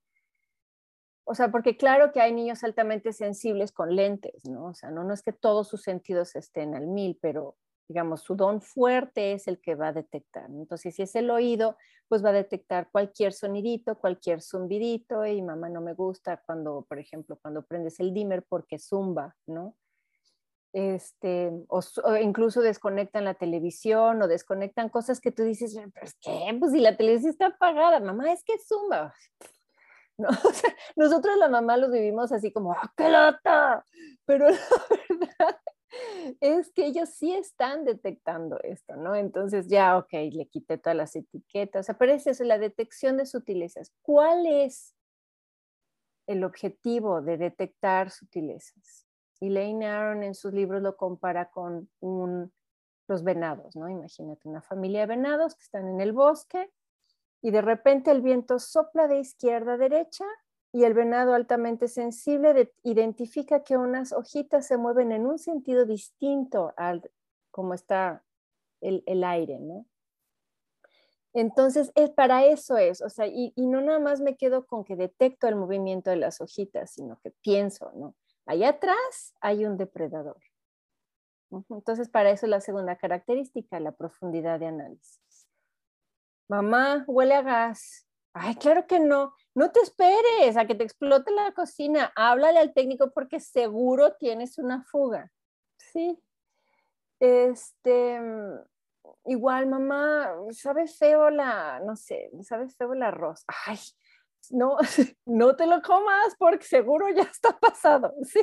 o 1.23 1.33
sea, 1.33 1.49
porque 1.49 1.75
claro 1.75 2.11
que 2.11 2.21
hay 2.21 2.33
niños 2.33 2.63
altamente 2.63 3.13
sensibles 3.13 3.71
con 3.71 3.95
lentes, 3.95 4.45
¿no? 4.47 4.65
O 4.67 4.73
sea, 4.75 4.91
no, 4.91 5.03
no 5.03 5.15
es 5.15 5.23
que 5.23 5.33
todos 5.33 5.67
sus 5.67 5.81
sentidos 5.81 6.35
estén 6.35 6.75
al 6.75 6.85
mil, 6.85 7.17
pero 7.19 7.57
digamos, 7.87 8.21
su 8.21 8.35
don 8.35 8.61
fuerte 8.61 9.33
es 9.33 9.47
el 9.47 9.59
que 9.59 9.75
va 9.75 9.89
a 9.89 9.93
detectar. 9.93 10.49
Entonces, 10.49 10.95
si 10.95 11.03
es 11.03 11.15
el 11.15 11.29
oído, 11.29 11.77
pues 12.07 12.23
va 12.23 12.29
a 12.29 12.33
detectar 12.33 12.89
cualquier 12.91 13.33
sonidito, 13.33 13.97
cualquier 13.97 14.41
zumbidito, 14.41 15.25
y 15.25 15.41
mamá 15.41 15.69
no 15.69 15.81
me 15.81 15.93
gusta 15.93 16.41
cuando, 16.45 16.85
por 16.87 16.99
ejemplo, 16.99 17.37
cuando 17.41 17.63
prendes 17.63 17.99
el 17.99 18.13
dimmer 18.13 18.43
porque 18.47 18.79
zumba, 18.79 19.35
¿no? 19.45 19.75
Este, 20.73 21.51
o, 21.69 21.81
incluso 22.21 22.61
desconectan 22.61 23.25
la 23.25 23.33
televisión 23.33 24.21
o 24.21 24.27
desconectan 24.27 24.89
cosas 24.89 25.19
que 25.21 25.31
tú 25.31 25.43
dices, 25.43 25.75
pero 25.93 26.05
es 26.05 26.15
que, 26.21 26.55
pues 26.59 26.71
si 26.71 26.79
la 26.79 26.97
televisión 26.97 27.31
está 27.31 27.47
apagada, 27.47 27.99
mamá, 27.99 28.31
es 28.31 28.43
que 28.43 28.59
zumba. 28.59 29.13
¿no? 30.17 30.29
nosotros 30.95 31.37
la 31.37 31.47
mamá 31.47 31.77
los 31.77 31.91
vivimos 31.91 32.31
así 32.31 32.51
como, 32.51 32.73
¡ah, 32.73 32.91
qué 32.95 33.09
lata! 33.09 33.85
Pero 34.25 34.47
la 35.06 35.06
es 36.47 36.71
que 36.71 36.85
ellos 36.85 37.09
sí 37.09 37.33
están 37.33 37.85
detectando 37.85 38.59
esto, 38.63 38.95
¿no? 38.95 39.15
Entonces 39.15 39.67
ya, 39.67 39.97
ok, 39.97 40.13
le 40.31 40.47
quité 40.47 40.77
todas 40.77 40.95
las 40.95 41.15
etiquetas. 41.15 41.89
O 41.89 41.93
sea, 41.93 42.07
es 42.09 42.27
eso, 42.27 42.43
la 42.43 42.57
detección 42.57 43.17
de 43.17 43.25
sutilezas. 43.25 43.91
¿Cuál 44.01 44.45
es 44.45 44.95
el 46.27 46.43
objetivo 46.43 47.21
de 47.21 47.37
detectar 47.37 48.09
sutilezas? 48.09 49.05
Elaine 49.39 49.85
Aron 49.85 50.23
en 50.23 50.33
sus 50.33 50.53
libros 50.53 50.81
lo 50.81 50.97
compara 50.97 51.49
con 51.49 51.89
un, 51.99 52.51
los 53.07 53.23
venados, 53.23 53.75
¿no? 53.75 53.89
Imagínate 53.89 54.47
una 54.47 54.61
familia 54.61 55.01
de 55.01 55.07
venados 55.07 55.55
que 55.55 55.63
están 55.63 55.87
en 55.87 56.01
el 56.01 56.11
bosque 56.11 56.71
y 57.41 57.51
de 57.51 57.61
repente 57.61 58.11
el 58.11 58.21
viento 58.21 58.59
sopla 58.59 59.07
de 59.07 59.19
izquierda 59.19 59.73
a 59.73 59.77
derecha 59.77 60.25
y 60.77 60.83
el 60.83 60.93
venado 60.93 61.33
altamente 61.33 61.87
sensible 61.87 62.71
identifica 62.83 63.63
que 63.63 63.77
unas 63.77 64.13
hojitas 64.13 64.67
se 64.67 64.77
mueven 64.77 65.11
en 65.11 65.25
un 65.25 65.39
sentido 65.39 65.85
distinto 65.85 66.73
al 66.77 67.09
como 67.49 67.73
está 67.73 68.23
el, 68.81 69.23
aire, 69.23 69.57
¿no? 69.59 69.87
Entonces, 71.33 71.91
es, 71.95 72.11
para 72.11 72.45
eso 72.45 72.77
es, 72.77 73.01
o 73.01 73.09
sea, 73.09 73.25
y, 73.25 73.53
y, 73.55 73.65
no 73.65 73.81
nada 73.81 73.99
más 73.99 74.21
me 74.21 74.37
quedo 74.37 74.67
con 74.67 74.83
que 74.83 74.95
detecto 74.95 75.47
el 75.47 75.55
movimiento 75.55 76.11
de 76.11 76.17
las 76.17 76.41
hojitas, 76.41 76.91
sino 76.91 77.19
que 77.21 77.31
pienso, 77.41 77.91
¿no? 77.95 78.15
Allá 78.45 78.69
atrás 78.69 79.33
hay 79.41 79.65
un 79.65 79.77
depredador. 79.77 80.41
Entonces, 81.69 82.07
para 82.07 82.29
eso 82.29 82.45
la 82.45 82.61
segunda 82.61 82.95
característica, 82.97 83.79
la 83.79 83.93
profundidad 83.93 84.59
de 84.59 84.67
análisis 84.67 85.27
mamá, 86.47 87.03
huele 87.07 87.35
a 87.35 87.41
gas. 87.41 88.06
Ay, 88.39 88.55
claro 88.55 88.85
que 88.87 88.99
no. 88.99 89.33
No 89.55 89.71
te 89.71 89.79
esperes 89.79 90.57
a 90.57 90.65
que 90.65 90.75
te 90.75 90.83
explote 90.83 91.31
la 91.31 91.51
cocina. 91.53 92.11
Háblale 92.15 92.59
al 92.59 92.73
técnico 92.73 93.11
porque 93.11 93.39
seguro 93.39 94.13
tienes 94.13 94.57
una 94.57 94.83
fuga. 94.83 95.31
Sí. 95.77 96.19
Este, 97.19 98.19
igual, 99.25 99.67
mamá, 99.67 100.31
sabe 100.51 100.87
feo 100.87 101.29
la, 101.31 101.79
no 101.79 101.95
sé, 101.95 102.29
sabe 102.43 102.69
feo 102.69 102.93
el 102.93 103.01
arroz. 103.01 103.43
Ay, 103.65 103.79
no, 104.51 104.77
no 105.25 105.55
te 105.55 105.65
lo 105.65 105.81
comas 105.81 106.35
porque 106.37 106.65
seguro 106.65 107.09
ya 107.09 107.23
está 107.23 107.57
pasado. 107.57 108.13
Sí. 108.23 108.41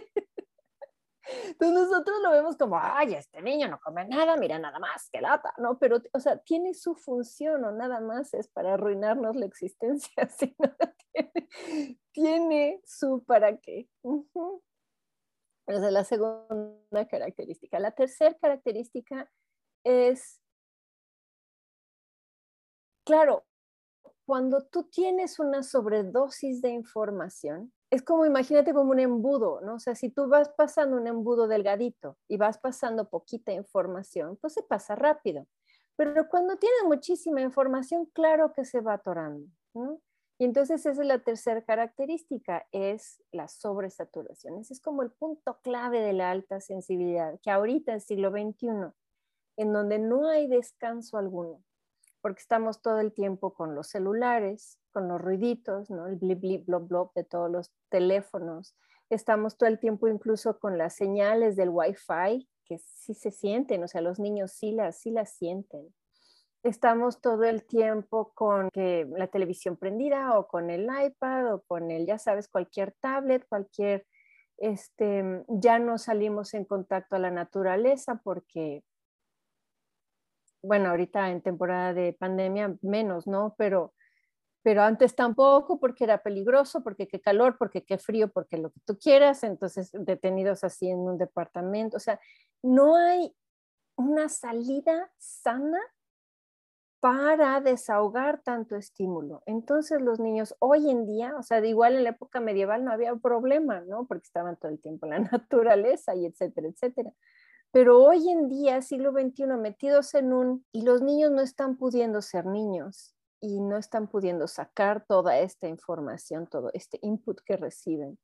Entonces 1.47 1.89
nosotros 1.89 2.17
lo 2.23 2.31
vemos 2.31 2.57
como, 2.57 2.79
ay, 2.79 3.15
este 3.15 3.41
niño 3.43 3.69
no 3.69 3.81
come 3.81 4.07
nada, 4.07 4.37
mira 4.37 4.59
nada 4.59 4.79
más, 4.79 5.09
que 5.11 5.21
lata, 5.21 5.55
¿no? 5.59 5.79
Pero, 5.79 6.03
o 6.13 6.21
sea, 6.21 6.39
tiene 6.39 6.75
su 6.75 6.95
función 6.95 7.65
o 7.65 7.73
nada 7.73 8.01
más 8.01 8.35
es 8.35 8.49
para 8.49 8.75
arruinarnos 8.75 9.37
la 9.37 9.47
existencia, 9.47 10.29
sino 10.29 10.77
tiene, 11.13 11.49
tiene 12.13 12.81
su 12.85 13.25
para 13.25 13.57
qué. 13.59 13.89
Esa 15.67 15.87
es 15.87 15.93
la 15.93 16.05
segunda 16.05 17.09
característica. 17.09 17.79
La 17.79 17.93
tercera 17.93 18.35
característica 18.35 19.31
es, 19.83 20.41
claro, 23.05 23.47
cuando 24.27 24.63
tú 24.65 24.85
tienes 24.85 25.39
una 25.39 25.63
sobredosis 25.63 26.63
de 26.63 26.71
información, 26.71 27.73
es 27.91 28.03
como, 28.03 28.27
imagínate 28.27 28.73
como 28.73 28.91
un 28.91 28.99
embudo, 28.99 29.61
¿no? 29.61 29.75
O 29.75 29.79
sea, 29.79 29.95
si 29.95 30.11
tú 30.11 30.29
vas 30.29 30.49
pasando 30.49 30.97
un 30.97 31.07
embudo 31.07 31.47
delgadito 31.47 32.17
y 32.29 32.37
vas 32.37 32.59
pasando 32.59 33.09
poquita 33.09 33.53
información, 33.53 34.37
pues 34.41 34.55
se 34.55 34.63
pasa 34.63 34.95
rápido. 34.97 35.47
Pero 35.97 36.29
cuando 36.29 36.57
tienes 36.57 36.85
muchísima 36.87 37.41
información, 37.41 38.07
claro 38.07 38.53
que 38.53 38.65
se 38.65 38.81
va 38.81 38.95
atorando, 38.95 39.47
¿no? 39.75 40.01
Y 40.39 40.45
entonces 40.45 40.85
esa 40.85 41.01
es 41.01 41.07
la 41.07 41.21
tercera 41.21 41.63
característica, 41.63 42.67
es 42.73 43.23
la 43.31 43.47
sobresaturación. 43.47 44.59
Ese 44.59 44.75
es 44.75 44.81
como 44.81 45.03
el 45.03 45.13
punto 45.13 45.61
clave 45.63 46.01
de 46.01 46.13
la 46.13 46.33
alta 46.33 46.61
sensibilidad, 46.61 47.39
que 47.41 47.51
ahorita 47.51 47.93
en 47.93 47.97
el 47.97 48.01
siglo 48.01 48.31
XXI, 48.31 48.93
en 49.57 49.73
donde 49.73 50.01
no 50.01 50.29
hay 50.29 50.49
descanso 50.49 51.19
alguno, 51.19 51.63
porque 52.25 52.41
estamos 52.41 52.81
todo 52.81 53.01
el 53.01 53.13
tiempo 53.13 53.53
con 53.53 53.75
los 53.75 53.89
celulares, 53.89 54.79
con 54.93 55.09
los 55.09 55.21
ruiditos, 55.21 55.91
¿no? 55.91 56.07
El 56.07 56.17
blip, 56.17 56.41
blip, 56.41 56.65
blop, 56.65 56.89
blop 56.89 57.15
de 57.15 57.23
todos 57.23 57.51
los 57.51 57.71
teléfonos. 57.91 58.75
Estamos 59.11 59.59
todo 59.59 59.69
el 59.69 59.79
tiempo 59.79 60.09
incluso 60.09 60.59
con 60.59 60.79
las 60.79 60.95
señales 60.95 61.55
del 61.55 61.69
Wi-Fi, 61.69 62.49
que 62.65 62.79
sí 62.79 63.13
se 63.13 63.31
sienten, 63.31 63.85
o 63.85 63.89
sea, 63.89 64.01
los 64.01 64.19
niños 64.19 64.53
sí 64.53 64.73
las, 64.73 65.01
sí 65.01 65.11
las 65.11 65.37
sienten. 65.37 65.95
Estamos 66.63 67.21
todo 67.21 67.45
el 67.45 67.63
tiempo 67.67 68.33
con 68.33 68.71
la 68.73 69.27
televisión 69.27 69.77
prendida 69.77 70.39
o 70.39 70.49
con 70.49 70.71
el 70.71 70.85
iPad 70.85 71.53
o 71.53 71.63
con 71.67 71.91
el, 71.91 72.07
ya 72.07 72.19
sabes, 72.19 72.49
cualquier 72.49 72.93
tablet, 73.03 73.47
cualquier 73.47 74.07
este, 74.57 75.45
ya 75.49 75.79
no 75.79 75.99
salimos 75.99 76.55
en 76.55 76.65
contacto 76.65 77.17
a 77.17 77.19
la 77.19 77.31
naturaleza 77.31 78.23
porque, 78.25 78.83
bueno, 80.65 80.91
ahorita 80.91 81.31
en 81.31 81.43
temporada 81.43 81.95
de 81.95 82.13
pandemia 82.13 82.77
menos, 82.83 83.27
¿no? 83.27 83.55
Pero, 83.59 83.93
pero 84.63 84.83
antes 84.83 85.15
tampoco 85.15 85.79
porque 85.79 86.05
era 86.05 86.23
peligroso, 86.23 86.83
porque 86.83 87.07
qué 87.07 87.21
calor, 87.21 87.57
porque 87.59 87.85
qué 87.85 87.99
frío, 87.99 88.29
porque 88.29 88.59
lo 88.59 88.71
que 88.71 88.81
tú 88.85 88.99
quieras, 88.99 89.45
entonces 89.45 89.91
detenidos 89.93 90.65
así 90.65 90.89
en 90.89 90.99
un 90.99 91.19
departamento, 91.19 91.97
o 91.99 92.01
sea, 92.01 92.19
no 92.63 92.97
hay 92.97 93.35
una 93.97 94.29
salida 94.29 95.11
sana 95.19 95.79
para 97.05 97.61
desahogar 97.61 98.41
tanto 98.41 98.77
estímulo. 98.77 99.43
Entonces 99.45 100.01
los 100.01 100.21
niños 100.21 100.57
hoy 100.59 100.89
en 100.89 101.05
día, 101.05 101.35
o 101.37 101.43
sea, 101.43 101.61
de 101.61 101.69
igual 101.69 101.97
en 101.97 102.05
la 102.05 102.11
época 102.11 102.41
medieval 102.41 102.83
no 102.83 102.93
había 102.93 103.15
problema, 103.17 103.81
¿no? 103.81 104.07
Porque 104.07 104.25
estaban 104.25 104.57
todo 104.57 104.71
el 104.71 104.81
tiempo 104.81 105.05
en 105.05 105.11
la 105.11 105.19
naturaleza 105.33 106.15
y 106.15 106.25
etcétera, 106.25 106.69
etcétera. 106.69 107.13
Pero 107.75 108.01
hoy 108.01 108.31
en 108.31 108.49
día, 108.49 108.81
siglo 108.83 109.11
XXI, 109.11 109.47
metidos 109.59 110.15
en 110.15 110.33
un, 110.33 110.65
y 110.71 110.83
los 110.83 111.03
niños 111.03 111.33
no 111.33 111.41
están 111.41 111.77
pudiendo 111.77 112.23
ser 112.23 112.47
niños 112.47 113.17
y 113.41 113.61
no 113.61 113.77
están 113.77 114.07
pudiendo 114.07 114.47
sacar 114.47 115.05
toda 115.09 115.41
esta 115.41 115.67
información, 115.67 116.47
todo 116.47 116.71
este 116.73 117.01
input 117.03 117.41
que 117.45 117.57
reciben. 117.57 118.17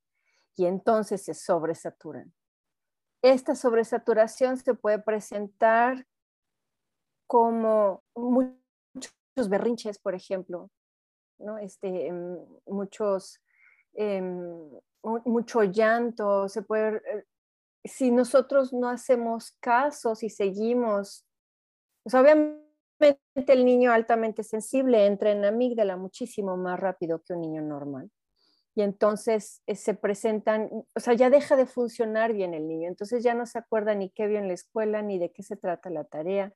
Y 0.55 0.67
entonces 0.67 1.25
se 1.25 1.35
sobresaturan. 1.35 2.33
Esta 3.23 3.57
sobresaturación 3.57 4.57
se 4.57 4.75
puede 4.75 5.01
presentar 5.01 6.07
como 7.27 8.05
berrinches, 9.49 9.99
por 9.99 10.15
ejemplo, 10.15 10.71
¿no? 11.41 11.59
Este, 11.59 12.07
em, 12.07 12.39
muchos, 12.67 13.41
em, 13.95 14.71
mucho 15.25 15.65
llanto, 15.65 16.49
se 16.49 16.63
puede, 16.63 16.99
eh, 16.99 17.25
si 17.85 18.11
nosotros 18.11 18.73
no 18.73 18.89
hacemos 18.89 19.53
caso, 19.61 20.15
si 20.15 20.31
seguimos, 20.31 21.27
pues 22.03 22.15
obviamente 22.15 22.61
el 23.47 23.65
niño 23.65 23.93
altamente 23.93 24.43
sensible 24.43 25.07
entra 25.07 25.31
en 25.31 25.45
amígdala 25.45 25.97
muchísimo 25.97 26.57
más 26.57 26.79
rápido 26.79 27.23
que 27.23 27.33
un 27.33 27.41
niño 27.41 27.63
normal. 27.63 28.11
Y 28.75 28.83
entonces 28.83 29.63
eh, 29.67 29.75
se 29.75 29.95
presentan, 29.95 30.71
o 30.95 31.01
sea, 31.01 31.15
ya 31.15 31.29
deja 31.31 31.57
de 31.57 31.67
funcionar 31.67 32.33
bien 32.33 32.55
el 32.55 32.69
niño, 32.69 32.89
entonces 32.89 33.23
ya 33.23 33.35
no 33.35 33.47
se 33.47 33.59
acuerda 33.59 33.95
ni 33.95 34.11
qué 34.11 34.27
vio 34.27 34.39
en 34.39 34.49
la 34.49 34.55
escuela, 34.55 35.03
ni 35.03 35.19
de 35.19 35.33
qué 35.33 35.43
se 35.43 35.57
trata 35.57 35.91
la 35.91 36.05
tarea, 36.05 36.53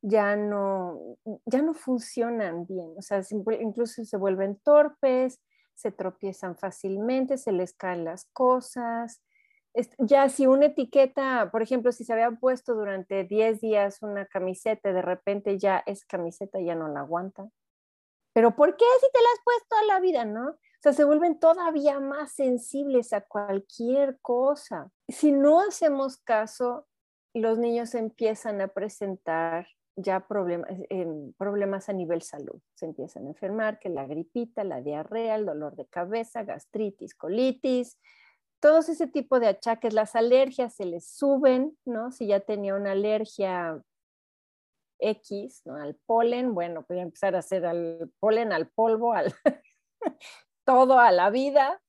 ya 0.00 0.36
no, 0.36 1.18
ya 1.44 1.60
no 1.60 1.74
funcionan 1.74 2.66
bien, 2.66 2.94
o 2.96 3.02
sea, 3.02 3.20
incluso 3.60 4.04
se 4.04 4.16
vuelven 4.16 4.56
torpes, 4.60 5.40
se 5.74 5.92
tropiezan 5.92 6.56
fácilmente, 6.56 7.36
se 7.38 7.52
les 7.52 7.72
caen 7.74 8.04
las 8.04 8.24
cosas. 8.32 9.22
Ya 9.98 10.28
si 10.28 10.46
una 10.46 10.66
etiqueta, 10.66 11.50
por 11.52 11.62
ejemplo, 11.62 11.92
si 11.92 12.04
se 12.04 12.12
había 12.12 12.30
puesto 12.32 12.74
durante 12.74 13.24
10 13.24 13.60
días 13.60 14.02
una 14.02 14.26
camiseta, 14.26 14.92
de 14.92 15.02
repente 15.02 15.58
ya 15.58 15.82
esa 15.86 16.04
camiseta 16.08 16.60
ya 16.60 16.74
no 16.74 16.88
la 16.88 17.00
aguanta. 17.00 17.48
Pero 18.32 18.54
¿por 18.54 18.76
qué 18.76 18.84
si 19.00 19.06
te 19.12 19.20
la 19.20 19.28
has 19.34 19.44
puesto 19.44 19.66
toda 19.68 19.84
la 19.84 20.00
vida, 20.00 20.24
no? 20.24 20.50
O 20.50 20.80
sea, 20.80 20.92
se 20.92 21.04
vuelven 21.04 21.40
todavía 21.40 21.98
más 21.98 22.32
sensibles 22.32 23.12
a 23.12 23.22
cualquier 23.22 24.18
cosa. 24.20 24.90
Si 25.08 25.32
no 25.32 25.60
hacemos 25.60 26.18
caso, 26.18 26.86
los 27.34 27.58
niños 27.58 27.94
empiezan 27.94 28.60
a 28.60 28.68
presentar 28.68 29.66
ya 29.96 30.28
problemas, 30.28 30.70
em, 30.88 31.32
problemas 31.32 31.88
a 31.88 31.92
nivel 31.92 32.22
salud. 32.22 32.60
Se 32.74 32.86
empiezan 32.86 33.26
a 33.26 33.30
enfermar, 33.30 33.80
que 33.80 33.88
la 33.88 34.06
gripita, 34.06 34.62
la 34.62 34.80
diarrea, 34.80 35.34
el 35.34 35.44
dolor 35.44 35.74
de 35.74 35.86
cabeza, 35.86 36.44
gastritis, 36.44 37.14
colitis, 37.14 37.98
todos 38.60 38.88
ese 38.88 39.06
tipo 39.06 39.40
de 39.40 39.48
achaques, 39.48 39.94
las 39.94 40.16
alergias 40.16 40.74
se 40.74 40.84
les 40.84 41.06
suben, 41.06 41.76
¿no? 41.84 42.10
Si 42.10 42.26
ya 42.26 42.40
tenía 42.40 42.74
una 42.74 42.92
alergia 42.92 43.80
X, 44.98 45.62
¿no? 45.64 45.76
Al 45.76 45.96
polen, 46.06 46.54
bueno, 46.54 46.84
voy 46.88 46.98
a 46.98 47.02
empezar 47.02 47.36
a 47.36 47.40
hacer 47.40 47.66
al 47.66 48.10
polen, 48.20 48.52
al 48.52 48.68
polvo, 48.68 49.12
al 49.12 49.32
todo 50.64 50.98
a 50.98 51.12
la 51.12 51.30
vida. 51.30 51.80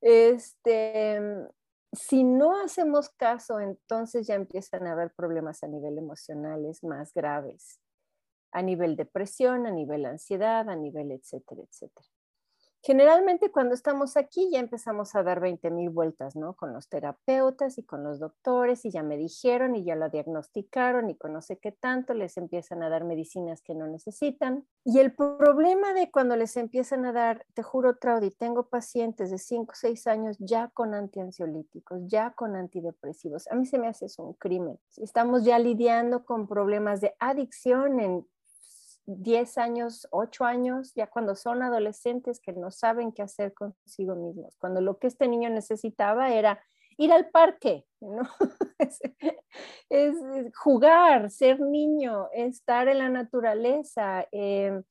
Este, 0.00 1.20
si 1.92 2.24
no 2.24 2.60
hacemos 2.60 3.10
caso, 3.10 3.60
entonces 3.60 4.26
ya 4.26 4.34
empiezan 4.34 4.86
a 4.86 4.92
haber 4.92 5.12
problemas 5.12 5.62
a 5.62 5.68
nivel 5.68 5.98
emocionales 5.98 6.82
más 6.82 7.12
graves, 7.12 7.80
a 8.50 8.62
nivel 8.62 8.96
depresión, 8.96 9.66
a 9.66 9.70
nivel 9.70 10.06
ansiedad, 10.06 10.68
a 10.68 10.76
nivel 10.76 11.12
etcétera, 11.12 11.62
etcétera. 11.62 12.08
Generalmente 12.84 13.52
cuando 13.52 13.74
estamos 13.74 14.16
aquí 14.16 14.50
ya 14.50 14.58
empezamos 14.58 15.14
a 15.14 15.22
dar 15.22 15.38
20 15.38 15.70
mil 15.70 15.88
vueltas, 15.90 16.34
¿no? 16.34 16.54
Con 16.54 16.72
los 16.72 16.88
terapeutas 16.88 17.78
y 17.78 17.84
con 17.84 18.02
los 18.02 18.18
doctores 18.18 18.84
y 18.84 18.90
ya 18.90 19.04
me 19.04 19.16
dijeron 19.16 19.76
y 19.76 19.84
ya 19.84 19.94
lo 19.94 20.08
diagnosticaron 20.08 21.08
y 21.08 21.14
con 21.14 21.32
no 21.32 21.42
sé 21.42 21.58
qué 21.58 21.70
tanto, 21.70 22.12
les 22.12 22.36
empiezan 22.36 22.82
a 22.82 22.88
dar 22.88 23.04
medicinas 23.04 23.62
que 23.62 23.76
no 23.76 23.86
necesitan. 23.86 24.66
Y 24.84 24.98
el 24.98 25.14
problema 25.14 25.94
de 25.94 26.10
cuando 26.10 26.34
les 26.34 26.56
empiezan 26.56 27.06
a 27.06 27.12
dar, 27.12 27.46
te 27.54 27.62
juro, 27.62 27.98
Traudy, 27.98 28.32
tengo 28.32 28.68
pacientes 28.68 29.30
de 29.30 29.38
5 29.38 29.70
o 29.70 29.76
6 29.76 30.06
años 30.08 30.36
ya 30.40 30.66
con 30.74 30.92
antiansiolíticos, 30.94 32.00
ya 32.08 32.32
con 32.32 32.56
antidepresivos. 32.56 33.46
A 33.46 33.54
mí 33.54 33.64
se 33.64 33.78
me 33.78 33.86
hace 33.86 34.06
eso 34.06 34.24
un 34.24 34.34
crimen. 34.34 34.80
Estamos 34.96 35.44
ya 35.44 35.60
lidiando 35.60 36.24
con 36.24 36.48
problemas 36.48 37.00
de 37.00 37.14
adicción 37.20 38.00
en 38.00 38.26
10 39.06 39.58
años, 39.58 40.06
8 40.10 40.44
años, 40.44 40.92
ya 40.94 41.08
cuando 41.08 41.34
son 41.34 41.62
adolescentes 41.62 42.40
que 42.40 42.52
no 42.52 42.70
saben 42.70 43.12
qué 43.12 43.22
hacer 43.22 43.52
consigo 43.54 44.14
mismos, 44.14 44.56
cuando 44.58 44.80
lo 44.80 44.98
que 44.98 45.08
este 45.08 45.28
niño 45.28 45.50
necesitaba 45.50 46.32
era 46.32 46.62
ir 46.96 47.12
al 47.12 47.28
parque, 47.30 47.84
¿no? 48.00 48.22
es, 49.88 50.16
jugar, 50.56 51.30
ser 51.30 51.60
niño, 51.60 52.28
estar 52.32 52.88
en 52.88 52.98
la 52.98 53.08
naturaleza, 53.08 54.26
em, 54.30 54.82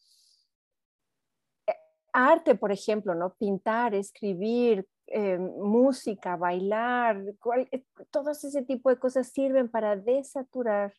eh, 1.68 1.76
arte, 2.14 2.56
por 2.56 2.72
ejemplo, 2.72 3.16
¿no? 3.16 3.34
Pintar, 3.36 3.96
escribir, 3.96 4.88
em, 5.08 5.42
música, 5.58 6.36
bailar, 6.36 7.22
cual, 7.40 7.68
eh, 7.72 7.86
todos 8.12 8.44
ese 8.44 8.64
tipo 8.64 8.90
de 8.90 9.00
cosas 9.00 9.28
sirven 9.28 9.70
para 9.70 9.96
desaturar 9.96 10.94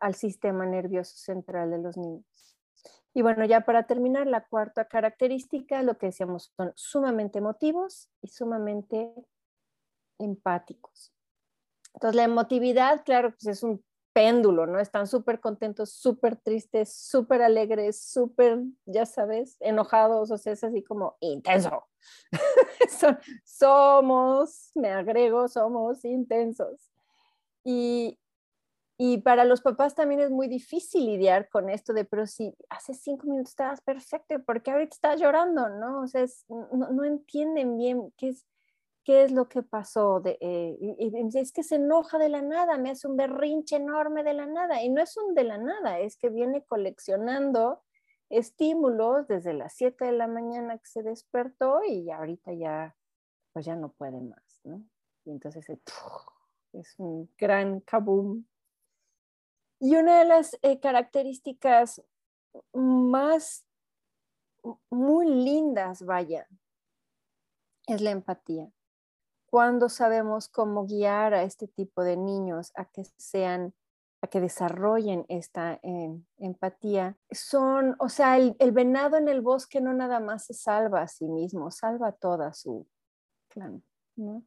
al 0.00 0.14
sistema 0.14 0.66
nervioso 0.66 1.16
central 1.16 1.70
de 1.70 1.78
los 1.78 1.96
niños. 1.96 2.56
Y 3.12 3.22
bueno, 3.22 3.44
ya 3.44 3.62
para 3.62 3.86
terminar, 3.86 4.26
la 4.26 4.46
cuarta 4.46 4.86
característica, 4.86 5.82
lo 5.82 5.98
que 5.98 6.06
decíamos, 6.06 6.52
son 6.56 6.72
sumamente 6.76 7.38
emotivos 7.38 8.08
y 8.22 8.28
sumamente 8.28 9.12
empáticos. 10.18 11.12
Entonces, 11.94 12.14
la 12.16 12.24
emotividad, 12.24 13.04
claro, 13.04 13.30
pues 13.30 13.46
es 13.46 13.62
un 13.62 13.84
péndulo, 14.12 14.66
¿no? 14.66 14.78
Están 14.78 15.06
súper 15.06 15.40
contentos, 15.40 15.92
súper 15.92 16.36
tristes, 16.36 16.94
súper 16.94 17.42
alegres, 17.42 18.00
súper, 18.00 18.60
ya 18.86 19.06
sabes, 19.06 19.56
enojados, 19.60 20.30
o 20.30 20.38
sea, 20.38 20.52
es 20.52 20.62
así 20.64 20.82
como 20.82 21.16
intenso. 21.20 21.86
somos, 23.44 24.70
me 24.74 24.90
agrego, 24.90 25.48
somos 25.48 26.04
intensos. 26.04 26.90
Y, 27.64 28.18
y 29.02 29.16
para 29.16 29.46
los 29.46 29.62
papás 29.62 29.94
también 29.94 30.20
es 30.20 30.30
muy 30.30 30.46
difícil 30.46 31.06
lidiar 31.06 31.48
con 31.48 31.70
esto 31.70 31.94
de, 31.94 32.04
pero 32.04 32.26
si 32.26 32.54
hace 32.68 32.92
cinco 32.92 33.26
minutos 33.28 33.52
estabas 33.52 33.80
perfecto, 33.80 34.38
¿por 34.44 34.62
qué 34.62 34.72
ahorita 34.72 34.94
estás 34.94 35.18
llorando? 35.18 35.70
¿No? 35.70 36.02
O 36.02 36.06
sea, 36.06 36.26
no, 36.50 37.02
entienden 37.04 37.78
bien 37.78 38.12
qué 38.18 38.28
es, 38.28 38.46
qué 39.02 39.24
es 39.24 39.32
lo 39.32 39.48
que 39.48 39.62
pasó. 39.62 40.20
De, 40.20 40.36
eh, 40.42 40.76
y, 40.98 41.38
es 41.38 41.50
que 41.50 41.62
se 41.62 41.76
enoja 41.76 42.18
de 42.18 42.28
la 42.28 42.42
nada, 42.42 42.76
me 42.76 42.90
hace 42.90 43.08
un 43.08 43.16
berrinche 43.16 43.76
enorme 43.76 44.22
de 44.22 44.34
la 44.34 44.44
nada. 44.44 44.82
Y 44.82 44.90
no 44.90 45.00
es 45.00 45.16
un 45.16 45.34
de 45.34 45.44
la 45.44 45.56
nada, 45.56 45.98
es 45.98 46.18
que 46.18 46.28
viene 46.28 46.62
coleccionando 46.64 47.80
estímulos 48.28 49.26
desde 49.28 49.54
las 49.54 49.72
7 49.76 50.04
de 50.04 50.12
la 50.12 50.26
mañana 50.26 50.76
que 50.76 50.86
se 50.86 51.02
despertó 51.02 51.82
y 51.88 52.10
ahorita 52.10 52.52
ya, 52.52 52.94
pues 53.54 53.64
ya 53.64 53.76
no 53.76 53.92
puede 53.92 54.20
más, 54.20 54.60
¿no? 54.64 54.84
Y 55.24 55.30
entonces 55.30 55.70
es 56.74 56.98
un 56.98 57.30
gran 57.38 57.80
kaboom 57.80 58.44
y 59.80 59.96
una 59.96 60.18
de 60.18 60.26
las 60.26 60.58
eh, 60.60 60.78
características 60.78 62.02
más, 62.74 63.64
muy 64.90 65.26
lindas, 65.26 66.04
vaya, 66.04 66.46
es 67.86 68.02
la 68.02 68.10
empatía. 68.10 68.70
Cuando 69.46 69.88
sabemos 69.88 70.48
cómo 70.48 70.86
guiar 70.86 71.34
a 71.34 71.42
este 71.42 71.66
tipo 71.66 72.02
de 72.02 72.18
niños 72.18 72.72
a 72.76 72.84
que 72.84 73.04
sean, 73.16 73.74
a 74.20 74.26
que 74.26 74.40
desarrollen 74.40 75.24
esta 75.28 75.80
eh, 75.82 76.14
empatía, 76.38 77.16
son, 77.30 77.96
o 77.98 78.10
sea, 78.10 78.36
el, 78.36 78.54
el, 78.58 78.72
venado 78.72 79.16
en 79.16 79.28
el 79.28 79.40
bosque 79.40 79.80
no 79.80 79.94
nada 79.94 80.20
más 80.20 80.44
se 80.44 80.54
salva 80.54 81.00
a 81.02 81.08
sí 81.08 81.26
mismo, 81.26 81.70
salva 81.70 82.08
a 82.08 82.12
toda 82.12 82.52
su 82.52 82.86
clan, 83.48 83.82
¿no? 84.14 84.44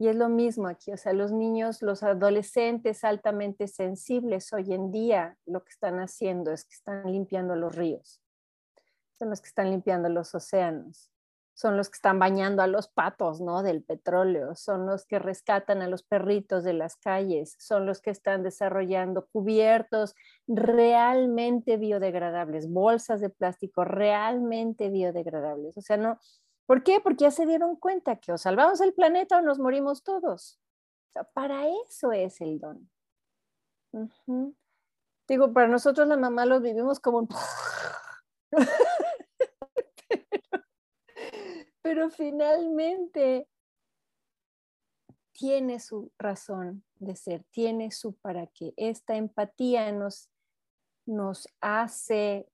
Y 0.00 0.08
es 0.08 0.16
lo 0.16 0.30
mismo 0.30 0.66
aquí, 0.66 0.92
o 0.92 0.96
sea, 0.96 1.12
los 1.12 1.30
niños, 1.30 1.82
los 1.82 2.02
adolescentes 2.02 3.04
altamente 3.04 3.68
sensibles 3.68 4.50
hoy 4.54 4.72
en 4.72 4.90
día 4.90 5.36
lo 5.44 5.62
que 5.62 5.68
están 5.68 5.98
haciendo 5.98 6.52
es 6.52 6.64
que 6.64 6.72
están 6.72 7.12
limpiando 7.12 7.54
los 7.54 7.76
ríos, 7.76 8.22
son 9.18 9.28
los 9.28 9.42
que 9.42 9.48
están 9.48 9.68
limpiando 9.68 10.08
los 10.08 10.34
océanos, 10.34 11.10
son 11.52 11.76
los 11.76 11.90
que 11.90 11.96
están 11.96 12.18
bañando 12.18 12.62
a 12.62 12.66
los 12.66 12.88
patos, 12.88 13.42
¿no? 13.42 13.62
Del 13.62 13.82
petróleo, 13.82 14.54
son 14.54 14.86
los 14.86 15.04
que 15.04 15.18
rescatan 15.18 15.82
a 15.82 15.86
los 15.86 16.02
perritos 16.02 16.64
de 16.64 16.72
las 16.72 16.96
calles, 16.96 17.54
son 17.58 17.84
los 17.84 18.00
que 18.00 18.08
están 18.08 18.42
desarrollando 18.42 19.26
cubiertos 19.26 20.14
realmente 20.46 21.76
biodegradables, 21.76 22.70
bolsas 22.70 23.20
de 23.20 23.28
plástico 23.28 23.84
realmente 23.84 24.88
biodegradables. 24.88 25.76
O 25.76 25.82
sea, 25.82 25.98
no, 25.98 26.18
¿por 26.70 26.84
qué? 26.84 27.00
Porque 27.00 27.24
ya 27.24 27.32
se 27.32 27.46
dieron 27.46 27.74
cuenta 27.74 28.20
que 28.20 28.30
o 28.30 28.38
salvamos 28.38 28.80
el 28.80 28.94
planeta 28.94 29.38
o 29.38 29.42
nos 29.42 29.58
morimos 29.58 30.04
todos. 30.04 30.60
Para 31.34 31.66
eso 31.66 32.12
es 32.12 32.40
el 32.40 32.60
don. 32.60 32.88
Digo, 35.26 35.52
para 35.52 35.66
nosotros 35.66 36.06
la 36.06 36.16
mamá 36.16 36.46
lo 36.46 36.60
vivimos 36.60 37.00
como 37.00 37.18
un... 37.18 37.28
pero 41.82 42.08
finalmente 42.08 43.48
tiene 45.32 45.80
su 45.80 46.12
razón 46.20 46.84
de 47.00 47.16
ser, 47.16 47.42
tiene 47.50 47.90
su 47.90 48.14
para 48.14 48.46
qué. 48.46 48.74
Esta 48.76 49.16
empatía 49.16 49.90
nos, 49.90 50.30
nos 51.04 51.48
hace 51.60 52.48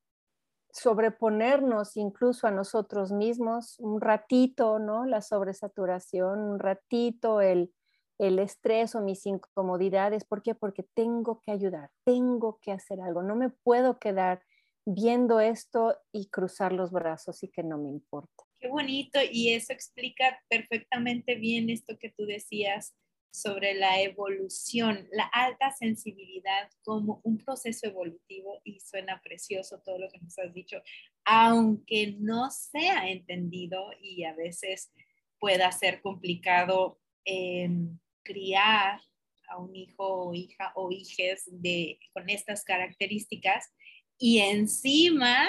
sobreponernos 0.76 1.96
incluso 1.96 2.46
a 2.46 2.50
nosotros 2.50 3.10
mismos 3.10 3.78
un 3.78 4.00
ratito, 4.00 4.78
¿no? 4.78 5.06
La 5.06 5.22
sobresaturación, 5.22 6.38
un 6.38 6.58
ratito 6.58 7.40
el, 7.40 7.72
el 8.18 8.38
estrés 8.38 8.94
o 8.94 9.00
mis 9.00 9.24
incomodidades. 9.24 10.24
¿Por 10.24 10.42
qué? 10.42 10.54
Porque 10.54 10.82
tengo 10.82 11.40
que 11.40 11.50
ayudar, 11.50 11.90
tengo 12.04 12.58
que 12.60 12.72
hacer 12.72 13.00
algo, 13.00 13.22
no 13.22 13.36
me 13.36 13.48
puedo 13.48 13.98
quedar 13.98 14.42
viendo 14.84 15.40
esto 15.40 15.96
y 16.12 16.28
cruzar 16.28 16.72
los 16.72 16.92
brazos 16.92 17.42
y 17.42 17.48
que 17.48 17.62
no 17.62 17.78
me 17.78 17.88
importa. 17.88 18.44
Qué 18.60 18.68
bonito 18.68 19.18
y 19.30 19.54
eso 19.54 19.72
explica 19.72 20.40
perfectamente 20.48 21.36
bien 21.36 21.70
esto 21.70 21.98
que 21.98 22.10
tú 22.10 22.26
decías 22.26 22.94
sobre 23.37 23.75
la 23.75 24.01
evolución, 24.01 25.07
la 25.12 25.25
alta 25.25 25.70
sensibilidad 25.70 26.70
como 26.83 27.20
un 27.22 27.37
proceso 27.37 27.87
evolutivo 27.87 28.62
y 28.64 28.81
suena 28.81 29.20
precioso 29.22 29.83
todo 29.85 29.99
lo 29.99 30.09
que 30.09 30.20
nos 30.20 30.38
has 30.38 30.55
dicho, 30.55 30.81
aunque 31.27 32.16
no 32.18 32.51
sea 32.51 33.11
entendido 33.11 33.90
y 34.01 34.25
a 34.25 34.33
veces 34.33 34.90
pueda 35.38 35.70
ser 35.70 36.01
complicado 36.01 36.99
em, 37.27 37.99
criar 38.22 39.03
a 39.49 39.59
un 39.59 39.77
hijo 39.77 40.29
o 40.29 40.33
hija 40.33 40.72
o 40.75 40.90
hijes 40.90 41.44
de, 41.46 42.01
con 42.14 42.31
estas 42.31 42.64
características 42.64 43.70
y 44.16 44.38
encima 44.38 45.46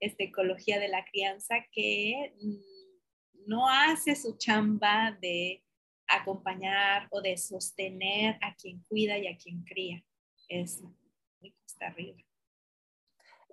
esta 0.00 0.24
ecología 0.24 0.80
de 0.80 0.88
la 0.88 1.04
crianza 1.04 1.64
que 1.70 2.34
mm, 2.42 3.46
no 3.46 3.68
hace 3.68 4.16
su 4.16 4.36
chamba 4.38 5.16
de 5.20 5.62
acompañar 6.08 7.08
o 7.10 7.20
de 7.20 7.36
sostener 7.36 8.38
a 8.42 8.54
quien 8.54 8.82
cuida 8.88 9.18
y 9.18 9.26
a 9.26 9.36
quien 9.36 9.62
cría. 9.64 10.02
Es 10.48 10.82
muy 11.40 11.52
cuesta 11.52 11.86
arriba. 11.86 12.18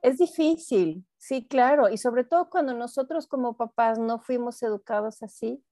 Es 0.01 0.17
difícil, 0.17 1.05
sí, 1.17 1.47
claro, 1.47 1.89
y 1.89 1.97
sobre 1.97 2.23
todo 2.23 2.49
cuando 2.49 2.73
nosotros 2.73 3.27
como 3.27 3.57
papás 3.57 3.97
no 3.97 4.19
fuimos 4.19 4.61
educados 4.61 5.23
así, 5.23 5.63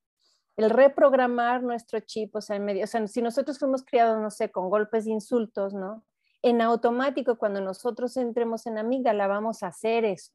el 0.55 0.69
reprogramar 0.69 1.63
nuestro 1.63 1.99
chip, 1.99 2.35
o 2.35 2.41
sea, 2.41 2.55
en 2.55 2.65
medio, 2.65 2.83
o 2.83 2.87
sea, 2.87 3.05
si 3.07 3.21
nosotros 3.21 3.59
fuimos 3.59 3.83
criados, 3.83 4.19
no 4.21 4.31
sé, 4.31 4.51
con 4.51 4.69
golpes 4.69 5.05
de 5.05 5.11
insultos, 5.11 5.73
¿no? 5.73 6.03
En 6.41 6.61
automático, 6.61 7.37
cuando 7.37 7.61
nosotros 7.61 8.17
entremos 8.17 8.65
en 8.65 8.77
amígdala, 8.77 9.27
vamos 9.27 9.63
a 9.63 9.67
hacer 9.67 10.03
eso. 10.03 10.31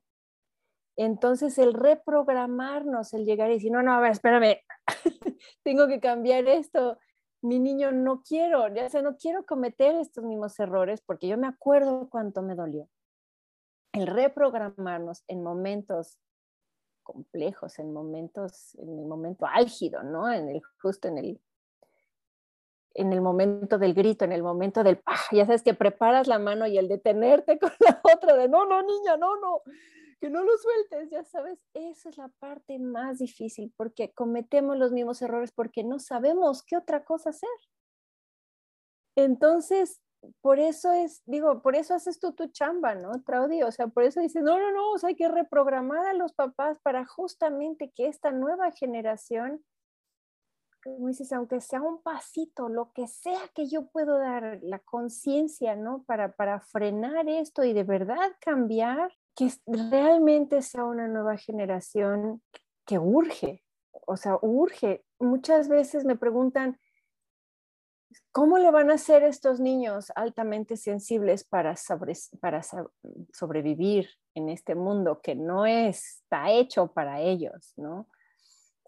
Entonces, 0.99 1.57
el 1.59 1.75
reprogramarnos, 1.75 3.15
el 3.15 3.25
llegar 3.25 3.51
y 3.51 3.55
decir, 3.55 3.71
no, 3.71 3.85
no, 3.85 3.95
a 3.95 4.01
ver, 4.01 4.11
espérame, 4.11 4.59
tengo 5.63 5.87
que 5.87 6.01
cambiar 6.01 6.49
esto. 6.49 6.99
Mi 7.41 7.61
niño, 7.61 7.93
no 7.93 8.21
quiero, 8.23 8.67
ya 8.75 8.91
sé, 8.91 9.01
no 9.01 9.17
quiero 9.17 9.47
cometer 9.47 9.95
estos 9.95 10.25
mismos 10.25 10.59
errores 10.59 11.01
porque 11.01 11.29
yo 11.29 11.39
me 11.39 11.47
acuerdo 11.47 12.09
cuánto 12.11 12.43
me 12.43 12.57
dolió. 12.57 12.89
El 13.93 14.09
reprogramarnos 14.09 15.23
en 15.29 15.45
momentos 15.45 16.19
complejos, 17.05 17.79
en 17.79 17.93
momentos, 17.93 18.75
en 18.75 18.99
el 18.99 19.07
momento 19.07 19.47
álgido, 19.47 20.03
¿no? 20.03 20.29
En 20.29 20.49
el, 20.49 20.63
justo 20.83 21.07
en 21.07 21.19
el, 21.19 21.41
en 22.95 23.13
el 23.13 23.21
momento 23.21 23.79
del 23.79 23.95
grito, 23.95 24.25
en 24.25 24.33
el 24.33 24.43
momento 24.43 24.83
del, 24.83 25.01
ya 25.31 25.47
sabes 25.47 25.63
que 25.63 25.75
preparas 25.75 26.27
la 26.27 26.41
mano 26.41 26.67
y 26.67 26.77
el 26.77 26.89
detenerte 26.89 27.57
con 27.61 27.71
la 27.79 28.01
otra 28.03 28.35
de, 28.35 28.49
no, 28.49 28.67
no, 28.67 28.83
niña, 28.83 29.17
no, 29.17 29.37
no, 29.37 29.63
que 30.21 30.31
no 30.31 30.43
lo 30.43 30.57
sueltes, 30.59 31.11
ya 31.11 31.25
sabes, 31.25 31.59
esa 31.75 32.09
es 32.09 32.19
la 32.19 32.29
parte 32.41 32.79
más 32.79 33.19
difícil 33.19 33.73
porque 33.77 34.13
cometemos 34.13 34.77
los 34.77 34.93
mismos 34.93 35.23
errores 35.23 35.53
porque 35.53 35.85
no 35.85 35.99
sabemos 35.99 36.63
qué 36.63 36.77
otra 36.77 37.05
cosa 37.05 37.31
hacer. 37.31 37.49
Entonces, 39.17 40.01
por 40.41 40.59
eso 40.59 40.93
es, 40.93 41.23
digo, 41.27 41.63
por 41.63 41.77
eso 41.77 41.95
haces 41.95 42.19
tú 42.19 42.33
tu 42.33 42.49
chamba, 42.49 42.95
¿no, 42.95 43.23
Traudy? 43.23 43.63
O 43.63 43.73
sea, 43.73 43.89
por 43.89 44.03
eso 44.03 44.21
dices, 44.21 44.43
no, 44.43 44.59
no, 44.59 44.73
no, 44.73 44.93
o 44.93 44.99
sea, 44.99 45.09
hay 45.09 45.17
que 45.17 45.29
reprogramar 45.29 46.07
a 46.07 46.15
los 46.15 46.33
papás 46.33 46.79
para 46.81 47.05
justamente 47.05 47.93
que 47.95 48.07
esta 48.09 48.33
nueva 48.33 48.71
generación, 48.73 49.65
como 50.83 51.09
dices, 51.09 51.33
aunque 51.33 51.61
sea 51.61 51.83
un 51.83 52.03
pasito, 52.03 52.69
lo 52.69 52.93
que 52.93 53.07
sea 53.07 53.41
que 53.55 53.67
yo 53.67 53.87
puedo 53.89 54.19
dar, 54.19 54.61
la 54.63 54.79
conciencia, 54.81 55.77
¿no? 55.77 56.05
Para, 56.05 56.33
para 56.33 56.61
frenar 56.61 57.29
esto 57.29 57.65
y 57.65 57.73
de 57.73 57.85
verdad 57.85 58.33
cambiar, 58.41 59.13
que 59.39 59.53
realmente 59.69 60.63
sea 60.63 60.85
una 60.85 61.07
nueva 61.07 61.37
generación 61.37 62.43
que 62.85 62.99
urge, 62.99 63.63
o 64.05 64.17
sea, 64.17 64.37
urge. 64.43 65.05
Muchas 65.21 65.69
veces 65.69 66.05
me 66.05 66.17
preguntan, 66.17 66.81
¿cómo 68.33 68.59
le 68.59 68.73
van 68.73 68.91
a 68.91 68.95
hacer 68.95 69.23
estos 69.23 69.61
niños 69.61 70.11
altamente 70.17 70.77
sensibles 70.77 71.45
para, 71.45 71.77
sobrevivir 73.33 74.09
en 74.35 74.49
este 74.49 74.75
mundo 74.75 75.21
que 75.23 75.37
no 75.37 75.67
está 75.67 76.51
hecho 76.51 76.93
para 76.93 77.21
ellos, 77.21 77.75
¿no? 77.77 78.09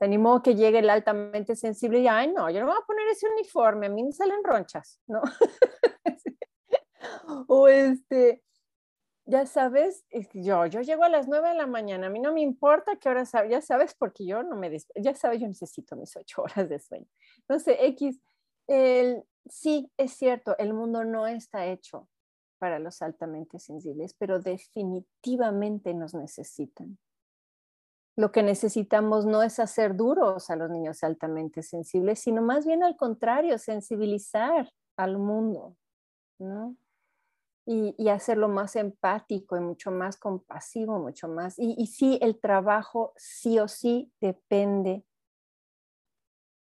Se 0.00 0.04
animó 0.04 0.42
que 0.42 0.56
llegue 0.56 0.80
el 0.80 0.90
altamente 0.90 1.54
sensible 1.54 2.00
y, 2.00 2.08
ay, 2.08 2.32
no, 2.32 2.50
yo 2.50 2.58
no 2.58 2.66
voy 2.66 2.76
a 2.76 2.86
poner 2.86 3.06
ese 3.06 3.28
uniforme, 3.28 3.86
a 3.86 3.90
mí 3.90 4.02
me 4.02 4.10
salen 4.10 4.42
ronchas, 4.42 5.00
¿no? 5.06 5.22
o 7.46 7.68
este, 7.68 8.42
ya 9.30 9.46
sabes, 9.46 10.04
yo, 10.34 10.66
yo 10.66 10.80
llego 10.80 11.04
a 11.04 11.08
las 11.08 11.28
9 11.28 11.50
de 11.50 11.54
la 11.54 11.66
mañana, 11.66 12.08
a 12.08 12.10
mí 12.10 12.18
no 12.18 12.32
me 12.32 12.40
importa 12.40 12.96
qué 12.96 13.08
hora, 13.08 13.24
ya 13.48 13.62
sabes, 13.62 13.94
porque 13.94 14.26
yo 14.26 14.42
no 14.42 14.56
me, 14.56 14.76
ya 14.96 15.14
sabes, 15.14 15.40
yo 15.40 15.46
necesito 15.46 15.94
mis 15.96 16.16
8 16.16 16.42
horas 16.42 16.68
de 16.68 16.78
sueño. 16.80 17.06
Entonces, 17.38 17.76
X, 17.80 18.20
el, 18.66 19.22
sí, 19.48 19.90
es 19.96 20.12
cierto, 20.12 20.58
el 20.58 20.74
mundo 20.74 21.04
no 21.04 21.26
está 21.26 21.66
hecho 21.66 22.08
para 22.58 22.78
los 22.78 23.02
altamente 23.02 23.58
sensibles, 23.58 24.14
pero 24.14 24.40
definitivamente 24.40 25.94
nos 25.94 26.12
necesitan. 26.14 26.98
Lo 28.16 28.32
que 28.32 28.42
necesitamos 28.42 29.26
no 29.26 29.42
es 29.42 29.60
hacer 29.60 29.96
duros 29.96 30.50
a 30.50 30.56
los 30.56 30.70
niños 30.70 31.04
altamente 31.04 31.62
sensibles, 31.62 32.18
sino 32.18 32.42
más 32.42 32.66
bien 32.66 32.82
al 32.82 32.96
contrario, 32.96 33.56
sensibilizar 33.58 34.70
al 34.96 35.18
mundo, 35.18 35.76
¿no? 36.38 36.76
Y, 37.72 38.08
hacerlo 38.08 38.48
más 38.48 38.74
empático 38.74 39.56
y 39.56 39.60
mucho 39.60 39.92
más 39.92 40.16
compasivo, 40.16 40.98
mucho 40.98 41.28
más. 41.28 41.56
Y, 41.56 41.76
y 41.78 41.86
sí, 41.86 42.18
el 42.20 42.40
trabajo 42.40 43.12
sí 43.16 43.60
o 43.60 43.68
sí 43.68 44.12
depende 44.20 45.04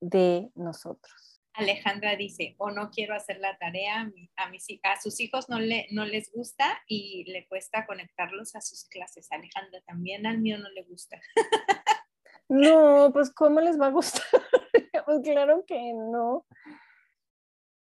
de 0.00 0.50
nosotros. 0.54 1.40
Alejandra 1.54 2.16
dice, 2.16 2.54
o 2.58 2.70
no 2.70 2.90
quiero 2.90 3.14
hacer 3.14 3.38
la 3.38 3.56
tarea, 3.56 4.10
a, 4.36 4.48
mis, 4.50 4.66
a 4.82 5.00
sus 5.00 5.18
hijos 5.20 5.48
no, 5.48 5.58
le, 5.58 5.86
no 5.92 6.04
les 6.04 6.30
gusta 6.30 6.82
y 6.86 7.24
le 7.30 7.46
cuesta 7.46 7.86
conectarlos 7.86 8.54
a 8.54 8.60
sus 8.60 8.84
clases. 8.84 9.32
Alejandra, 9.32 9.80
también 9.86 10.26
al 10.26 10.38
mío 10.38 10.58
no 10.58 10.68
le 10.70 10.82
gusta. 10.82 11.20
No, 12.48 13.10
pues 13.14 13.30
¿cómo 13.30 13.62
les 13.62 13.80
va 13.80 13.86
a 13.86 13.90
gustar? 13.90 14.22
pues 15.06 15.20
claro 15.22 15.64
que 15.66 15.94
no. 15.94 16.44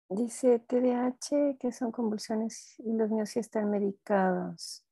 Dice 0.09 0.59
TDAH, 0.59 1.57
que 1.59 1.71
son 1.73 1.91
convulsiones 1.91 2.75
y 2.79 2.93
los 2.93 3.09
niños 3.09 3.29
sí 3.29 3.39
están 3.39 3.69
medicados. 3.69 4.85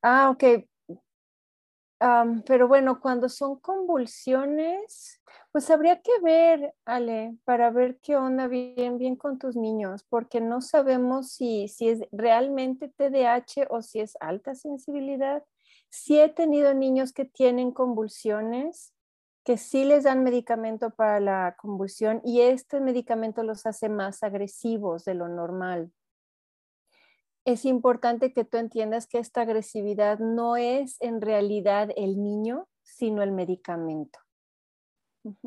Ah, 0.00 0.30
ok. 0.30 0.44
pero 2.46 2.68
bueno, 2.68 3.00
cuando 3.00 3.28
son 3.28 3.58
convulsiones, 3.58 5.20
pues 5.50 5.70
habría 5.70 6.00
que 6.02 6.12
ver, 6.22 6.72
Ale, 6.84 7.36
para 7.44 7.70
ver 7.70 7.98
qué 8.00 8.16
onda 8.16 8.46
bien, 8.46 8.98
bien 8.98 9.16
con 9.16 9.38
tus 9.38 9.56
niños, 9.56 10.04
porque 10.08 10.40
no 10.40 10.60
sabemos 10.60 11.32
si, 11.32 11.66
si 11.66 11.88
es 11.88 12.02
realmente 12.12 12.88
TDAH 12.88 13.66
o 13.70 13.82
si 13.82 14.00
es 14.00 14.16
alta 14.20 14.54
sensibilidad. 14.54 15.42
Sí 15.90 16.20
he 16.20 16.28
tenido 16.28 16.74
niños 16.74 17.12
que 17.12 17.24
tienen 17.24 17.72
convulsiones 17.72 18.93
que 19.44 19.58
sí 19.58 19.84
les 19.84 20.04
dan 20.04 20.24
medicamento 20.24 20.90
para 20.90 21.20
la 21.20 21.54
convulsión 21.58 22.22
y 22.24 22.40
este 22.40 22.80
medicamento 22.80 23.42
los 23.42 23.66
hace 23.66 23.90
más 23.90 24.22
agresivos 24.22 25.04
de 25.04 25.14
lo 25.14 25.28
normal. 25.28 25.92
Es 27.44 27.66
importante 27.66 28.32
que 28.32 28.44
tú 28.44 28.56
entiendas 28.56 29.06
que 29.06 29.18
esta 29.18 29.42
agresividad 29.42 30.18
no 30.18 30.56
es 30.56 30.96
en 31.00 31.20
realidad 31.20 31.90
el 31.94 32.22
niño, 32.22 32.68
sino 32.82 33.22
el 33.22 33.32
medicamento. 33.32 34.18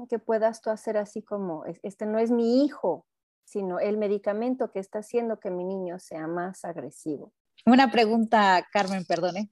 que 0.09 0.17
puedas 0.17 0.61
tú 0.61 0.71
hacer 0.71 0.97
así 0.97 1.21
como, 1.21 1.63
este 1.83 2.07
no 2.07 2.17
es 2.17 2.31
mi 2.31 2.65
hijo, 2.65 3.05
sino 3.45 3.79
el 3.79 3.97
medicamento 3.97 4.71
que 4.71 4.79
está 4.79 4.99
haciendo 4.99 5.39
que 5.39 5.51
mi 5.51 5.63
niño 5.63 5.99
sea 5.99 6.27
más 6.27 6.65
agresivo. 6.65 7.31
Una 7.65 7.91
pregunta, 7.91 8.67
Carmen, 8.71 9.05
perdone. 9.05 9.51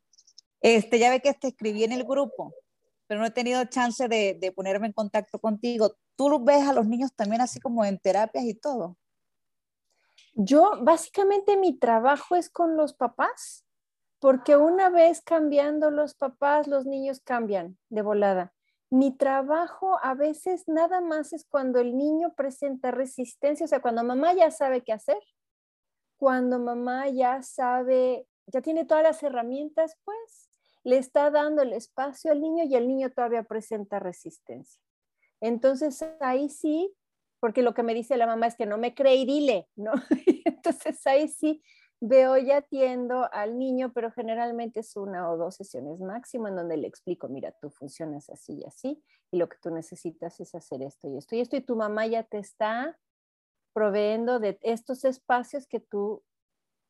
Este, 0.62 0.98
ya 0.98 1.12
ve 1.12 1.22
que 1.22 1.34
te 1.34 1.50
escribí 1.50 1.84
en 1.84 1.92
el 1.92 2.04
grupo, 2.06 2.56
pero 3.08 3.20
no 3.20 3.28
he 3.28 3.32
tenido 3.32 3.64
chance 3.66 4.08
de, 4.08 4.54
ponerme 4.56 4.88
en 4.88 4.94
contacto 4.94 5.40
contigo. 5.40 5.96
¿Tú 6.16 6.44
ves 6.44 6.68
a 6.68 6.74
los 6.74 6.88
niños 6.88 7.14
también 7.16 7.42
así 7.42 7.60
como 7.60 7.86
en 7.86 8.00
terapias 8.00 8.46
y 8.46 8.56
todo? 8.56 8.98
Yo, 10.34 10.84
básicamente 10.84 11.58
mi 11.58 11.78
trabajo 11.78 12.36
es 12.36 12.50
con 12.50 12.76
los 12.76 12.94
papás, 12.94 13.66
porque 14.20 14.58
una 14.58 14.90
vez 14.90 15.22
cambiando 15.22 15.92
los 15.92 16.16
papás, 16.16 16.68
los 16.68 16.86
niños 16.86 17.22
cambian 17.22 17.78
de 17.90 18.02
volada. 18.02 18.54
Mi 18.90 19.16
trabajo 19.16 19.98
a 20.04 20.14
veces 20.14 20.68
nada 20.68 21.02
más 21.02 21.34
es 21.34 21.46
cuando 21.46 21.80
el 21.80 21.98
niño 21.98 22.34
presenta 22.36 22.92
resistencia, 22.92 23.66
o 23.66 23.68
sea, 23.68 23.82
cuando 23.82 24.04
mamá 24.04 24.34
ya 24.34 24.52
sabe 24.52 24.84
qué 24.84 24.94
hacer, 24.94 25.18
cuando 26.18 26.60
mamá 26.60 27.10
ya 27.10 27.42
sabe, 27.42 28.28
ya 28.48 28.62
tiene 28.62 28.86
todas 28.86 29.04
las 29.04 29.22
herramientas, 29.24 29.98
pues 30.04 30.55
le 30.86 30.98
está 30.98 31.32
dando 31.32 31.64
el 31.64 31.74
espacio 31.74 32.32
al 32.32 32.42
niño 32.42 32.64
y 32.64 32.76
el 32.76 32.88
niño 32.88 33.12
todavía 33.12 33.44
presenta 33.44 34.00
resistencia. 34.00 34.80
Entonces 35.42 36.06
ahí 36.20 36.48
sí, 36.48 36.96
porque 37.40 37.64
lo 37.64 37.74
que 37.74 37.84
me 37.84 37.96
dice 37.96 38.18
la 38.18 38.28
mamá 38.28 38.48
es 38.48 38.56
que 38.56 38.68
no 38.68 38.78
me 38.78 38.94
cree 38.94 39.26
dile, 39.26 39.68
¿no? 39.76 39.94
Entonces 40.46 41.06
ahí 41.08 41.28
sí 41.28 41.64
veo 42.00 42.38
y 42.38 42.52
atiendo 42.52 43.28
al 43.34 43.58
niño, 43.58 43.92
pero 43.94 44.12
generalmente 44.12 44.82
es 44.82 44.96
una 44.96 45.32
o 45.32 45.38
dos 45.38 45.56
sesiones 45.56 46.00
máximo 46.00 46.48
en 46.48 46.56
donde 46.56 46.78
le 46.78 46.88
explico, 46.88 47.28
mira, 47.30 47.52
tú 47.60 47.72
funcionas 47.72 48.30
así 48.30 48.60
y 48.60 48.66
así, 48.66 49.04
y 49.32 49.38
lo 49.38 49.50
que 49.50 49.58
tú 49.62 49.72
necesitas 49.72 50.40
es 50.40 50.54
hacer 50.54 50.84
esto 50.84 51.10
y 51.10 51.18
esto 51.18 51.36
y 51.36 51.40
esto, 51.40 51.56
y 51.56 51.62
tu 51.62 51.76
mamá 51.76 52.06
ya 52.06 52.24
te 52.24 52.38
está 52.38 53.00
proveendo 53.74 54.40
de 54.40 54.60
estos 54.62 55.04
espacios 55.04 55.66
que 55.68 55.80
tú 55.80 56.24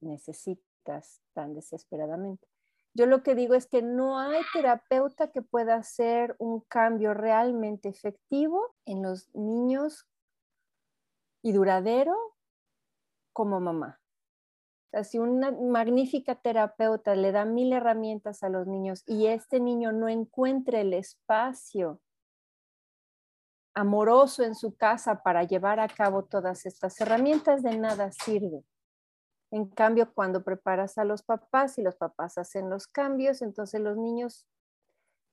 necesitas 0.02 1.22
tan 1.34 1.54
desesperadamente. 1.56 2.55
Yo 2.96 3.06
lo 3.06 3.22
que 3.22 3.36
digo 3.36 3.54
es 3.54 3.68
que 3.68 3.84
no 3.84 4.18
hay 4.18 4.42
terapeuta 4.54 5.32
que 5.32 5.44
pueda 5.44 5.76
hacer 5.76 6.36
un 6.40 6.62
cambio 6.62 7.14
realmente 7.14 7.90
efectivo 7.90 8.74
en 8.86 9.04
los 9.04 9.30
niños 9.36 10.08
y 11.44 11.52
duradero 11.52 12.16
como 13.34 13.60
mamá 13.60 14.00
si 15.04 15.20
una 15.20 15.52
magnífica 15.52 16.36
terapeuta 16.36 17.16
le 17.16 17.32
da 17.32 17.46
mil 17.46 17.74
herramientas 17.74 18.44
a 18.44 18.50
los 18.50 18.68
niños 18.68 19.04
y 19.06 19.28
este 19.28 19.60
niño 19.60 19.92
no 19.92 20.08
encuentra 20.08 20.80
el 20.80 20.94
espacio 20.94 22.02
amoroso 23.74 24.44
en 24.44 24.56
su 24.56 24.76
casa 24.76 25.22
para 25.22 25.44
llevar 25.44 25.82
a 25.82 25.90
cabo 25.90 26.24
todas 26.24 26.66
estas 26.66 27.00
herramientas, 27.02 27.62
de 27.62 27.78
nada 27.78 28.12
sirve. 28.14 28.64
En 29.56 29.68
cambio, 29.70 30.14
cuando 30.14 30.44
preparas 30.44 30.98
a 30.98 31.06
los 31.06 31.24
papás 31.24 31.78
y 31.78 31.82
los 31.82 31.96
papás 31.96 32.38
hacen 32.38 32.70
los 32.70 32.88
cambios, 32.88 33.42
entonces 33.42 33.80
los 33.80 33.96
niños 33.96 34.46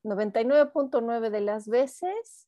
99.9 0.04 1.28
de 1.28 1.40
las 1.40 1.66
veces 1.66 2.46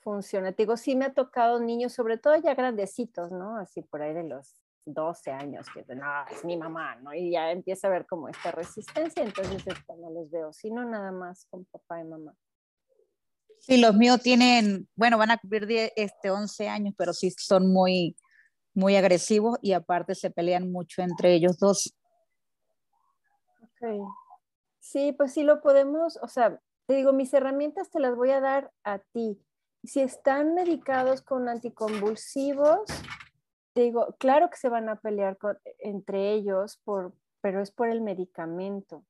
funciona. 0.00 0.52
Te 0.52 0.64
digo, 0.64 0.76
sí 0.76 0.94
me 0.94 1.06
ha 1.06 1.14
tocado 1.14 1.58
niños, 1.58 1.94
sobre 1.94 2.18
todo 2.18 2.36
ya 2.36 2.54
grandecitos, 2.54 3.32
¿no? 3.32 3.56
Así 3.56 3.80
por 3.80 4.02
ahí 4.02 4.12
de 4.12 4.24
los 4.24 4.60
12 4.84 5.30
años 5.30 5.66
que 5.72 5.86
no, 5.94 6.04
es 6.30 6.44
mi 6.44 6.58
mamá, 6.58 6.96
¿no? 6.96 7.14
Y 7.14 7.30
ya 7.30 7.50
empieza 7.50 7.86
a 7.86 7.92
ver 7.92 8.04
como 8.04 8.28
esta 8.28 8.50
resistencia, 8.50 9.22
entonces 9.22 9.66
es 9.66 9.84
cuando 9.86 10.10
los 10.10 10.30
veo, 10.30 10.52
sino 10.52 10.84
nada 10.84 11.12
más 11.12 11.46
con 11.46 11.64
papá 11.64 11.98
y 11.98 12.04
mamá. 12.04 12.34
Sí, 13.60 13.78
los 13.78 13.94
míos 13.94 14.20
tienen, 14.20 14.86
bueno, 14.94 15.16
van 15.16 15.30
a 15.30 15.38
cumplir 15.38 15.92
este, 15.96 16.30
11 16.30 16.68
años, 16.68 16.94
pero 16.94 17.14
sí 17.14 17.30
son 17.30 17.72
muy, 17.72 18.18
muy 18.76 18.94
agresivos 18.94 19.58
y 19.62 19.72
aparte 19.72 20.14
se 20.14 20.30
pelean 20.30 20.70
mucho 20.70 21.02
entre 21.02 21.34
ellos 21.34 21.58
dos. 21.58 21.94
Ok. 23.62 24.06
Sí, 24.78 25.12
pues 25.12 25.32
sí 25.32 25.42
lo 25.42 25.60
podemos, 25.60 26.18
o 26.22 26.28
sea, 26.28 26.60
te 26.86 26.94
digo, 26.94 27.12
mis 27.12 27.34
herramientas 27.34 27.90
te 27.90 27.98
las 27.98 28.14
voy 28.14 28.30
a 28.30 28.40
dar 28.40 28.70
a 28.84 28.98
ti. 28.98 29.40
Si 29.82 30.00
están 30.00 30.54
medicados 30.54 31.22
con 31.22 31.48
anticonvulsivos, 31.48 32.82
digo, 33.74 34.14
claro 34.18 34.50
que 34.50 34.58
se 34.58 34.68
van 34.68 34.88
a 34.88 35.00
pelear 35.00 35.38
entre 35.78 36.32
ellos, 36.32 36.80
por, 36.84 37.14
pero 37.40 37.60
es 37.60 37.70
por 37.70 37.88
el 37.88 38.02
medicamento. 38.02 39.04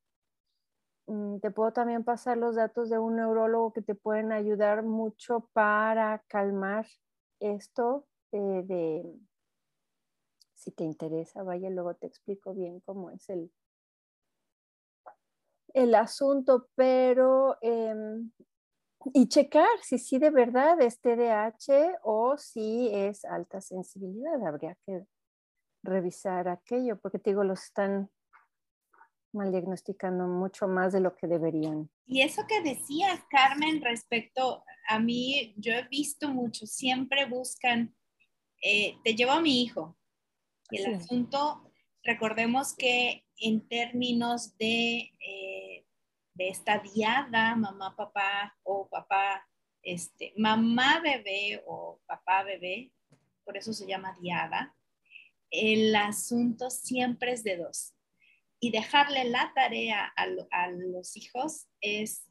Mm, 1.07 1.39
te 1.39 1.51
puedo 1.51 1.71
también 1.73 2.03
pasar 2.03 2.37
los 2.37 2.55
datos 2.55 2.89
de 2.89 2.99
un 2.99 3.17
neurólogo 3.17 3.73
que 3.73 3.81
te 3.81 3.95
pueden 3.95 4.31
ayudar 4.31 4.83
mucho 4.83 5.49
para 5.53 6.23
calmar 6.27 6.87
esto 7.39 8.05
eh, 8.31 8.63
de, 8.65 9.05
si 10.67 10.71
te 10.73 10.83
interesa, 10.83 11.43
vaya, 11.43 11.69
luego 11.69 11.95
te 11.95 12.07
explico 12.07 12.53
bien 12.53 12.81
cómo 12.81 13.09
es 13.09 13.29
el, 13.29 13.49
el 15.73 15.95
asunto, 15.95 16.67
pero 16.75 17.57
em, 17.61 18.31
y 19.13 19.29
checar 19.29 19.79
si 19.81 19.97
sí 19.97 20.19
de 20.19 20.29
verdad 20.29 20.81
es 20.81 20.99
TDAH 20.99 21.99
o 22.03 22.37
si 22.37 22.89
es 22.93 23.23
alta 23.23 23.61
sensibilidad. 23.61 24.45
Habría 24.45 24.77
que 24.85 25.05
revisar 25.83 26.49
aquello, 26.49 26.99
porque 26.99 27.19
te 27.19 27.29
digo, 27.29 27.45
los 27.45 27.63
están 27.63 28.09
mal 29.31 29.51
diagnosticando 29.51 30.27
mucho 30.27 30.67
más 30.67 30.91
de 30.91 30.99
lo 30.99 31.15
que 31.15 31.27
deberían. 31.27 31.89
Y 32.05 32.23
eso 32.23 32.41
que 32.45 32.61
decías, 32.61 33.23
Carmen, 33.29 33.81
respecto 33.81 34.65
a 34.89 34.99
mí, 34.99 35.53
yo 35.55 35.71
he 35.71 35.87
visto 35.87 36.27
mucho, 36.27 36.65
siempre 36.65 37.25
buscan, 37.25 37.95
eh, 38.61 38.97
te 39.05 39.15
llevo 39.15 39.31
a 39.31 39.41
mi 39.41 39.61
hijo. 39.61 39.97
Y 40.69 40.81
el 40.81 40.95
asunto, 40.95 41.71
recordemos 42.03 42.75
que 42.75 43.25
en 43.37 43.67
términos 43.67 44.57
de... 44.57 45.13
Eh, 45.19 45.67
de 46.37 46.49
esta 46.49 46.77
diada, 46.77 47.55
mamá, 47.55 47.95
papá 47.95 48.55
o 48.63 48.87
papá, 48.87 49.43
este, 49.81 50.33
mamá 50.37 50.99
bebé 50.99 51.63
o 51.65 51.99
papá 52.05 52.43
bebé, 52.43 52.91
por 53.43 53.57
eso 53.57 53.73
se 53.73 53.87
llama 53.87 54.15
diada, 54.21 54.75
el 55.49 55.95
asunto 55.95 56.69
siempre 56.69 57.31
es 57.31 57.43
de 57.43 57.57
dos. 57.57 57.93
Y 58.59 58.71
dejarle 58.71 59.23
la 59.25 59.51
tarea 59.55 60.13
a, 60.15 60.27
a 60.51 60.69
los 60.69 61.17
hijos 61.17 61.67
es 61.81 62.27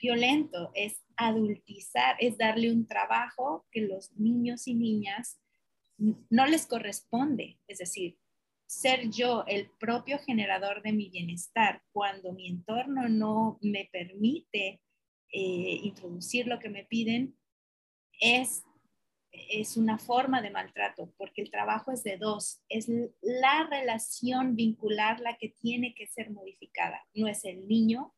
violento, 0.00 0.70
es 0.74 1.02
adultizar, 1.16 2.16
es 2.20 2.38
darle 2.38 2.72
un 2.72 2.86
trabajo 2.86 3.66
que 3.72 3.80
los 3.80 4.12
niños 4.12 4.68
y 4.68 4.74
niñas 4.74 5.40
no 5.98 6.46
les 6.46 6.66
corresponde. 6.66 7.58
Es 7.66 7.78
decir, 7.78 8.18
ser 8.66 9.10
yo 9.10 9.44
el 9.46 9.70
propio 9.78 10.18
generador 10.18 10.82
de 10.82 10.92
mi 10.92 11.08
bienestar 11.08 11.82
cuando 11.92 12.32
mi 12.32 12.48
entorno 12.48 13.08
no 13.08 13.58
me 13.62 13.88
permite 13.90 14.80
eh, 15.30 15.80
introducir 15.82 16.46
lo 16.46 16.58
que 16.58 16.68
me 16.68 16.84
piden, 16.84 17.36
es, 18.20 18.64
es 19.30 19.76
una 19.76 19.98
forma 19.98 20.42
de 20.42 20.50
maltrato, 20.50 21.12
porque 21.16 21.42
el 21.42 21.50
trabajo 21.50 21.92
es 21.92 22.02
de 22.02 22.16
dos, 22.16 22.62
es 22.68 22.88
la 23.20 23.66
relación 23.70 24.56
vincular 24.56 25.20
la 25.20 25.36
que 25.36 25.50
tiene 25.50 25.94
que 25.94 26.06
ser 26.06 26.30
modificada. 26.30 27.06
No 27.14 27.26
es 27.26 27.44
el 27.44 27.66
niño, 27.68 28.14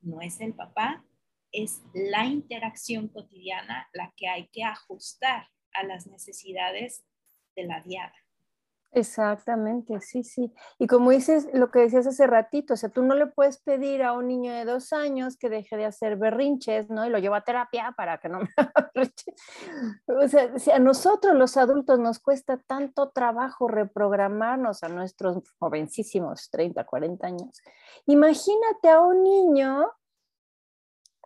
no 0.00 0.20
es 0.20 0.40
el 0.40 0.54
papá, 0.54 1.04
es 1.52 1.82
la 1.94 2.26
interacción 2.26 3.08
cotidiana 3.08 3.88
la 3.92 4.12
que 4.16 4.28
hay 4.28 4.48
que 4.48 4.64
ajustar 4.64 5.48
a 5.72 5.84
las 5.84 6.06
necesidades 6.06 7.04
de 7.56 7.64
la 7.64 7.80
diada. 7.80 8.14
Exactamente, 8.94 10.00
sí, 10.00 10.22
sí. 10.22 10.52
Y 10.78 10.86
como 10.86 11.10
dices, 11.10 11.48
lo 11.52 11.72
que 11.72 11.80
decías 11.80 12.06
hace 12.06 12.28
ratito, 12.28 12.74
o 12.74 12.76
sea, 12.76 12.90
tú 12.90 13.02
no 13.02 13.16
le 13.16 13.26
puedes 13.26 13.58
pedir 13.58 14.04
a 14.04 14.12
un 14.12 14.28
niño 14.28 14.52
de 14.52 14.64
dos 14.64 14.92
años 14.92 15.36
que 15.36 15.48
deje 15.48 15.76
de 15.76 15.84
hacer 15.84 16.16
berrinches, 16.16 16.88
¿no? 16.90 17.04
Y 17.04 17.10
lo 17.10 17.18
lleva 17.18 17.38
a 17.38 17.44
terapia 17.44 17.92
para 17.96 18.18
que 18.18 18.28
no 18.28 18.40
me. 18.40 18.48
O 20.06 20.28
sea, 20.28 20.56
si 20.60 20.70
a 20.70 20.78
nosotros 20.78 21.34
los 21.34 21.56
adultos 21.56 21.98
nos 21.98 22.20
cuesta 22.20 22.56
tanto 22.56 23.10
trabajo 23.10 23.66
reprogramarnos 23.66 24.84
a 24.84 24.88
nuestros 24.88 25.42
jovencísimos 25.58 26.48
30, 26.50 26.84
40 26.84 27.26
años, 27.26 27.62
imagínate 28.06 28.90
a 28.90 29.00
un 29.00 29.24
niño 29.24 29.90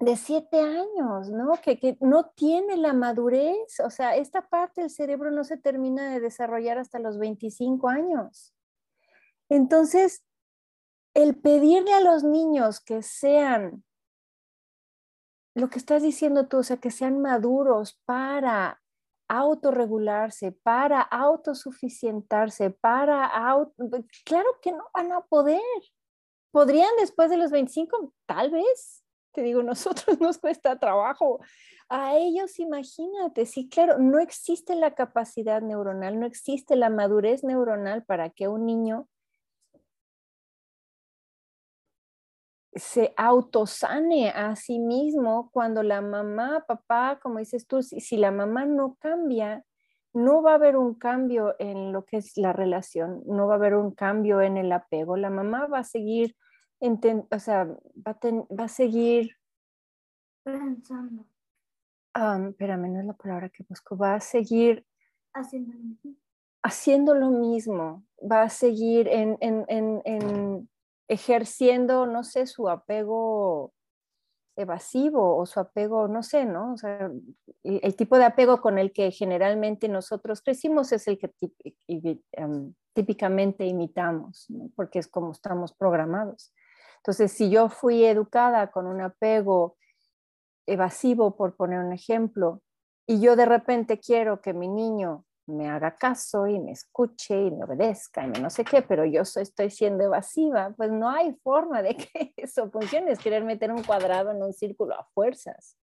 de 0.00 0.16
siete 0.16 0.60
años, 0.60 1.30
¿no? 1.30 1.52
Que, 1.60 1.96
no 2.00 2.26
tiene 2.30 2.76
la 2.76 2.92
madurez, 2.92 3.80
o 3.84 3.90
sea, 3.90 4.16
esta 4.16 4.48
parte 4.48 4.82
del 4.82 4.90
cerebro 4.90 5.30
no 5.30 5.44
se 5.44 5.56
termina 5.56 6.12
de 6.12 6.20
desarrollar 6.20 6.78
hasta 6.78 6.98
los 6.98 7.18
25 7.18 7.88
años. 7.88 8.54
Entonces, 9.48 10.24
el 11.14 11.36
pedirle 11.36 11.92
a 11.94 12.00
los 12.00 12.22
niños 12.22 12.80
que 12.80 13.02
sean, 13.02 13.84
lo 15.54 15.68
que 15.68 15.78
estás 15.78 16.02
diciendo 16.02 16.46
tú, 16.46 16.58
o 16.58 16.62
sea, 16.62 16.76
que 16.76 16.92
sean 16.92 17.20
maduros 17.20 18.00
para 18.04 18.80
autorregularse, 19.26 20.52
para 20.52 21.00
autosuficientarse, 21.02 22.70
para 22.70 23.26
auto... 23.26 23.74
Claro 24.24 24.48
que 24.62 24.72
no 24.72 24.84
van 24.94 25.12
a 25.12 25.22
poder. 25.22 25.60
¿Podrían 26.52 26.90
después 26.98 27.28
de 27.30 27.36
los 27.36 27.50
25? 27.50 28.14
Tal 28.26 28.50
vez, 28.50 29.04
Te 29.32 29.42
digo, 29.42 29.62
nosotros 29.64 30.20
nos 30.20 30.38
cuesta 30.38 30.78
trabajo. 30.78 31.40
A 31.88 32.16
ellos, 32.16 32.58
imagínate, 32.58 33.46
sí, 33.46 33.68
claro, 33.68 33.98
no 33.98 34.18
existe 34.18 34.74
la 34.74 34.94
capacidad 34.94 35.62
neuronal, 35.62 36.20
no 36.20 36.26
existe 36.26 36.76
la 36.76 36.90
madurez 36.90 37.44
neuronal 37.44 38.04
para 38.04 38.30
que 38.30 38.48
un 38.48 38.66
niño 38.66 39.08
se 42.78 43.12
autosane 43.16 44.30
a 44.30 44.56
sí 44.56 44.78
mismo 44.78 45.50
cuando 45.52 45.82
la 45.82 46.00
mamá, 46.00 46.64
papá, 46.66 47.18
como 47.20 47.38
dices 47.38 47.66
tú, 47.66 47.82
si, 47.82 48.16
la 48.16 48.30
mamá 48.30 48.66
no 48.66 48.96
cambia, 49.00 49.64
no 50.12 50.42
va 50.42 50.52
a 50.52 50.54
haber 50.54 50.76
un 50.76 50.94
cambio 50.94 51.54
en 51.58 51.92
lo 51.92 52.04
que 52.04 52.18
es 52.18 52.36
la 52.36 52.52
relación, 52.52 53.22
no 53.26 53.46
va 53.46 53.54
a 53.54 53.56
haber 53.56 53.74
un 53.74 53.92
cambio 53.92 54.40
en 54.40 54.56
el 54.56 54.72
apego. 54.72 55.16
La 55.16 55.30
mamá 55.30 55.66
va 55.66 55.80
a 55.80 55.84
seguir, 55.84 56.36
o 56.80 57.38
sea, 57.38 57.64
va 57.64 58.64
a, 58.64 58.68
seguir 58.68 59.36
pensando. 60.42 61.26
espérame, 62.14 62.92
no 62.92 63.00
es 63.00 63.06
la 63.06 63.14
palabra 63.14 63.48
que 63.48 63.64
busco, 63.68 63.96
va 63.96 64.14
a 64.14 64.20
seguir 64.20 64.86
haciendo 65.34 65.72
lo 65.72 65.80
mismo, 65.80 66.14
haciendo 66.62 67.14
lo 67.14 67.30
mismo 67.30 68.04
va 68.20 68.42
a 68.42 68.48
seguir 68.48 69.08
en, 69.08 69.36
en, 69.40 69.64
en 69.68 70.68
ejerciendo, 71.08 72.06
no 72.06 72.22
sé, 72.22 72.46
su 72.46 72.68
apego 72.68 73.72
evasivo 74.58 75.36
o 75.36 75.46
su 75.46 75.60
apego, 75.60 76.08
no 76.08 76.22
sé, 76.22 76.44
¿no? 76.44 76.72
O 76.72 76.76
sea, 76.76 77.10
el, 77.62 77.96
tipo 77.96 78.18
de 78.18 78.24
apego 78.24 78.60
con 78.60 78.76
el 78.78 78.92
que 78.92 79.12
generalmente 79.12 79.88
nosotros 79.88 80.42
crecimos 80.42 80.90
es 80.90 81.06
el 81.06 81.16
que 81.16 81.32
típicamente 82.92 83.64
imitamos, 83.66 84.46
¿no? 84.50 84.68
porque 84.74 84.98
es 84.98 85.06
como 85.06 85.30
estamos 85.30 85.72
programados. 85.72 86.52
Entonces, 86.98 87.32
si 87.32 87.50
yo 87.50 87.68
fui 87.68 88.04
educada 88.04 88.70
con 88.70 88.86
un 88.86 89.00
apego 89.00 89.76
evasivo, 90.66 91.36
por 91.36 91.56
poner 91.56 91.80
un 91.80 91.92
ejemplo, 91.92 92.62
y 93.06 93.20
yo 93.20 93.36
de 93.36 93.46
repente 93.46 93.98
quiero 93.98 94.40
que 94.40 94.52
mi 94.52 94.68
niño 94.68 95.24
me 95.46 95.68
haga 95.68 95.96
caso 95.96 96.46
y 96.46 96.58
me 96.60 96.72
escuche 96.72 97.46
y 97.46 97.50
me 97.50 97.64
obedezca 97.64 98.26
y 98.26 98.30
no 98.40 98.50
sé 98.50 98.64
qué, 98.64 98.82
pero 98.82 99.04
yo 99.06 99.22
estoy 99.22 99.70
siendo 99.70 100.04
evasiva, 100.04 100.74
pues 100.76 100.92
no 100.92 101.08
hay 101.08 101.34
forma 101.42 101.82
de 101.82 101.96
que 101.96 102.34
eso 102.36 102.70
funcione, 102.70 103.12
es 103.12 103.18
querer 103.18 103.44
meter 103.44 103.72
un 103.72 103.82
cuadrado 103.82 104.30
en 104.30 104.42
un 104.42 104.52
círculo 104.52 104.94
a 104.94 105.04
fuerzas. 105.14 105.76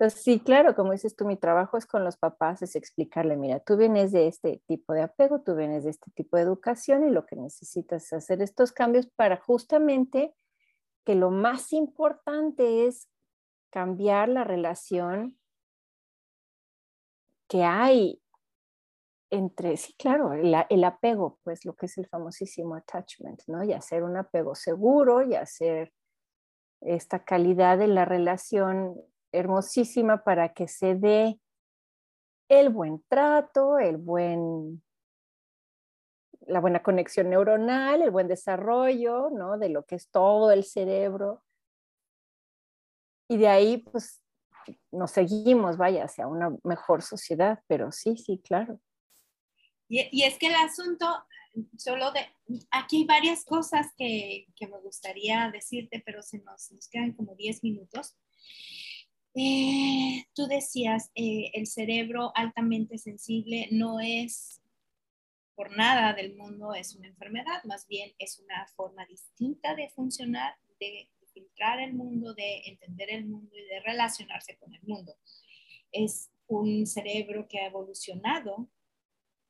Entonces, 0.00 0.22
sí, 0.22 0.40
claro, 0.40 0.74
como 0.74 0.92
dices 0.92 1.14
tú, 1.14 1.26
mi 1.26 1.36
trabajo 1.36 1.76
es 1.76 1.84
con 1.84 2.04
los 2.04 2.16
papás, 2.16 2.62
es 2.62 2.74
explicarle, 2.74 3.36
mira, 3.36 3.60
tú 3.60 3.76
vienes 3.76 4.12
de 4.12 4.28
este 4.28 4.62
tipo 4.66 4.94
de 4.94 5.02
apego, 5.02 5.42
tú 5.42 5.54
vienes 5.54 5.84
de 5.84 5.90
este 5.90 6.10
tipo 6.12 6.38
de 6.38 6.42
educación 6.42 7.06
y 7.06 7.10
lo 7.10 7.26
que 7.26 7.36
necesitas 7.36 8.04
es 8.04 8.12
hacer 8.14 8.40
estos 8.40 8.72
cambios 8.72 9.08
para 9.08 9.36
justamente 9.36 10.34
que 11.04 11.14
lo 11.14 11.30
más 11.30 11.74
importante 11.74 12.86
es 12.86 13.10
cambiar 13.68 14.30
la 14.30 14.42
relación 14.42 15.38
que 17.46 17.64
hay 17.64 18.22
entre, 19.28 19.76
sí, 19.76 19.94
claro, 19.98 20.32
el, 20.32 20.84
apego, 20.84 21.38
pues 21.44 21.66
lo 21.66 21.76
que 21.76 21.84
es 21.84 21.98
el 21.98 22.06
famosísimo 22.06 22.74
attachment, 22.74 23.42
¿no? 23.48 23.62
Y 23.64 23.74
hacer 23.74 24.02
un 24.02 24.16
apego 24.16 24.54
seguro 24.54 25.20
y 25.20 25.34
hacer 25.34 25.92
esta 26.80 27.22
calidad 27.22 27.76
de 27.76 27.88
la 27.88 28.06
relación 28.06 28.96
hermosísima 29.32 30.24
para 30.24 30.52
que 30.52 30.68
se 30.68 30.94
dé 30.94 31.40
el 32.48 32.68
buen 32.68 33.02
trato, 33.08 33.78
el 33.78 33.96
buen, 33.96 34.82
la 36.46 36.60
buena 36.60 36.82
conexión 36.82 37.30
neuronal, 37.30 38.02
el 38.02 38.10
buen 38.10 38.26
desarrollo, 38.26 39.30
¿no? 39.30 39.56
De 39.56 39.68
lo 39.68 39.84
que 39.84 39.94
es 39.94 40.10
todo 40.10 40.50
el 40.50 40.64
cerebro. 40.64 41.44
Y 43.28 43.36
de 43.36 43.46
ahí, 43.46 43.78
pues, 43.78 44.20
nos 44.90 45.12
seguimos, 45.12 45.76
vaya, 45.76 46.04
hacia 46.04 46.26
una 46.26 46.56
mejor 46.64 47.02
sociedad, 47.02 47.62
pero 47.68 47.92
sí, 47.92 48.16
sí, 48.16 48.40
claro. 48.44 48.80
Y, 49.88 50.22
es 50.22 50.38
que 50.38 50.48
el 50.48 50.54
asunto, 50.54 51.06
solo 51.76 52.12
de, 52.12 52.20
aquí 52.70 52.98
hay 52.98 53.04
varias 53.04 53.44
cosas 53.44 53.88
que, 53.96 54.46
que 54.56 54.66
me 54.66 54.78
gustaría 54.80 55.50
decirte, 55.52 56.02
pero 56.04 56.22
se 56.22 56.38
nos, 56.38 56.70
nos 56.72 56.88
quedan 56.88 57.12
como 57.12 57.34
10 57.36 57.62
minutos. 57.62 58.16
Eh, 59.34 60.24
tú 60.34 60.46
decías, 60.46 61.10
eh, 61.14 61.50
el 61.54 61.66
cerebro 61.66 62.32
altamente 62.34 62.98
sensible 62.98 63.68
no 63.70 64.00
es 64.00 64.60
por 65.54 65.76
nada 65.76 66.14
del 66.14 66.34
mundo, 66.36 66.74
es 66.74 66.96
una 66.96 67.08
enfermedad, 67.08 67.62
más 67.64 67.86
bien 67.86 68.12
es 68.18 68.40
una 68.40 68.66
forma 68.74 69.04
distinta 69.06 69.74
de 69.74 69.90
funcionar, 69.90 70.54
de 70.80 71.10
filtrar 71.32 71.80
el 71.80 71.92
mundo, 71.92 72.34
de 72.34 72.62
entender 72.64 73.10
el 73.10 73.26
mundo 73.26 73.54
y 73.56 73.62
de 73.62 73.80
relacionarse 73.80 74.56
con 74.56 74.74
el 74.74 74.82
mundo. 74.82 75.14
Es 75.92 76.30
un 76.46 76.86
cerebro 76.86 77.46
que 77.48 77.60
ha 77.60 77.66
evolucionado 77.66 78.68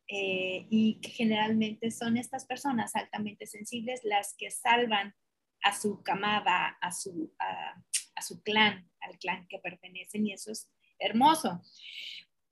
eh, 0.09 0.67
y 0.69 1.01
que 1.01 1.11
generalmente 1.11 1.91
son 1.91 2.17
estas 2.17 2.45
personas 2.45 2.97
altamente 2.97 3.47
sensibles 3.47 4.01
las 4.03 4.35
que 4.37 4.51
salvan 4.51 5.15
a 5.63 5.79
su 5.79 6.03
camada, 6.03 6.79
a 6.81 6.93
su, 6.93 7.33
a, 7.39 8.23
su 8.23 8.43
clan, 8.43 8.91
al 9.01 9.19
clan 9.19 9.47
que 9.49 9.59
pertenecen 9.59 10.27
y 10.27 10.33
eso 10.33 10.53
es 10.53 10.71
hermoso. 10.99 11.63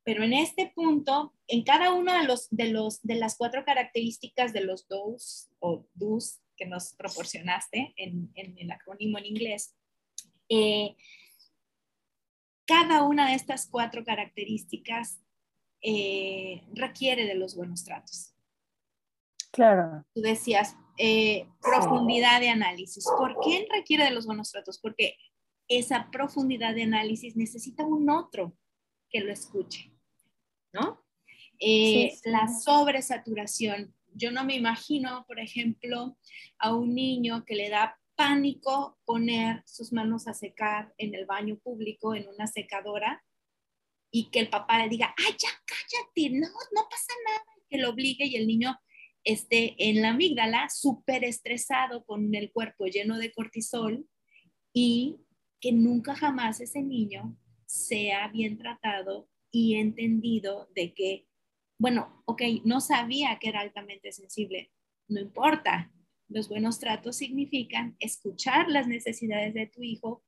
Pero 0.04 0.24
en 0.24 0.32
este 0.32 0.72
punto, 0.74 1.34
en 1.46 1.64
cada 1.64 1.92
uno 1.92 2.12
de, 2.18 2.24
los, 2.24 2.48
de, 2.50 2.70
los, 2.70 3.02
de 3.02 3.16
las 3.16 3.36
cuatro 3.36 3.64
características 3.64 4.52
de 4.52 4.62
los 4.62 4.88
dos 4.88 5.50
o 5.58 5.86
dos 5.94 6.40
que 6.56 6.66
nos 6.66 6.94
proporcionaste 6.94 7.92
en, 7.96 8.30
en 8.34 8.58
el 8.58 8.70
acrónimo 8.70 9.18
en 9.18 9.26
inglés, 9.26 9.76
eh, 10.48 10.96
cada 12.66 13.02
una 13.02 13.28
de 13.28 13.34
estas 13.34 13.66
cuatro 13.66 14.04
características 14.04 15.20
eh, 15.80 16.62
requiere 16.74 17.26
de 17.26 17.34
los 17.34 17.54
buenos 17.54 17.84
tratos. 17.84 18.34
Claro. 19.52 20.04
Tú 20.14 20.20
decías, 20.20 20.76
eh, 20.98 21.46
profundidad 21.62 22.40
de 22.40 22.50
análisis. 22.50 23.04
¿Por 23.16 23.38
qué 23.42 23.68
requiere 23.72 24.04
de 24.04 24.10
los 24.10 24.26
buenos 24.26 24.50
tratos? 24.50 24.78
Porque 24.80 25.16
esa 25.68 26.10
profundidad 26.10 26.74
de 26.74 26.82
análisis 26.82 27.36
necesita 27.36 27.84
un 27.84 28.10
otro 28.10 28.56
que 29.10 29.20
lo 29.20 29.32
escuche, 29.32 29.92
¿no? 30.72 31.04
Eh, 31.60 32.18
la 32.24 32.48
sobresaturación. 32.48 33.94
Yo 34.14 34.30
no 34.30 34.44
me 34.44 34.56
imagino, 34.56 35.24
por 35.26 35.38
ejemplo, 35.38 36.16
a 36.58 36.74
un 36.74 36.94
niño 36.94 37.44
que 37.46 37.54
le 37.54 37.68
da 37.68 37.98
pánico 38.16 38.98
poner 39.04 39.62
sus 39.66 39.92
manos 39.92 40.26
a 40.26 40.34
secar 40.34 40.92
en 40.98 41.14
el 41.14 41.26
baño 41.26 41.58
público, 41.58 42.14
en 42.14 42.28
una 42.28 42.46
secadora, 42.46 43.24
y 44.10 44.30
que 44.30 44.40
el 44.40 44.50
papá 44.50 44.78
le 44.78 44.88
diga, 44.88 45.14
ay, 45.16 45.36
ya 45.38 45.50
cállate, 45.64 46.30
no, 46.30 46.48
no 46.48 46.88
pasa 46.90 47.12
nada, 47.26 47.44
que 47.68 47.78
lo 47.78 47.90
obligue 47.90 48.26
y 48.26 48.36
el 48.36 48.46
niño 48.46 48.76
esté 49.24 49.74
en 49.78 50.02
la 50.02 50.10
amígdala 50.10 50.68
súper 50.70 51.24
estresado 51.24 52.04
con 52.04 52.34
el 52.34 52.50
cuerpo 52.52 52.86
lleno 52.86 53.18
de 53.18 53.32
cortisol 53.32 54.06
y 54.72 55.16
que 55.60 55.72
nunca 55.72 56.14
jamás 56.14 56.60
ese 56.60 56.82
niño 56.82 57.36
sea 57.66 58.28
bien 58.28 58.58
tratado 58.58 59.28
y 59.50 59.76
entendido 59.76 60.68
de 60.74 60.94
que, 60.94 61.26
bueno, 61.78 62.22
ok, 62.26 62.42
no 62.64 62.80
sabía 62.80 63.38
que 63.40 63.48
era 63.48 63.60
altamente 63.60 64.12
sensible, 64.12 64.72
no 65.08 65.20
importa. 65.20 65.92
Los 66.28 66.48
buenos 66.48 66.78
tratos 66.78 67.16
significan 67.16 67.96
escuchar 68.00 68.68
las 68.68 68.86
necesidades 68.86 69.54
de 69.54 69.66
tu 69.66 69.82
hijo, 69.82 70.22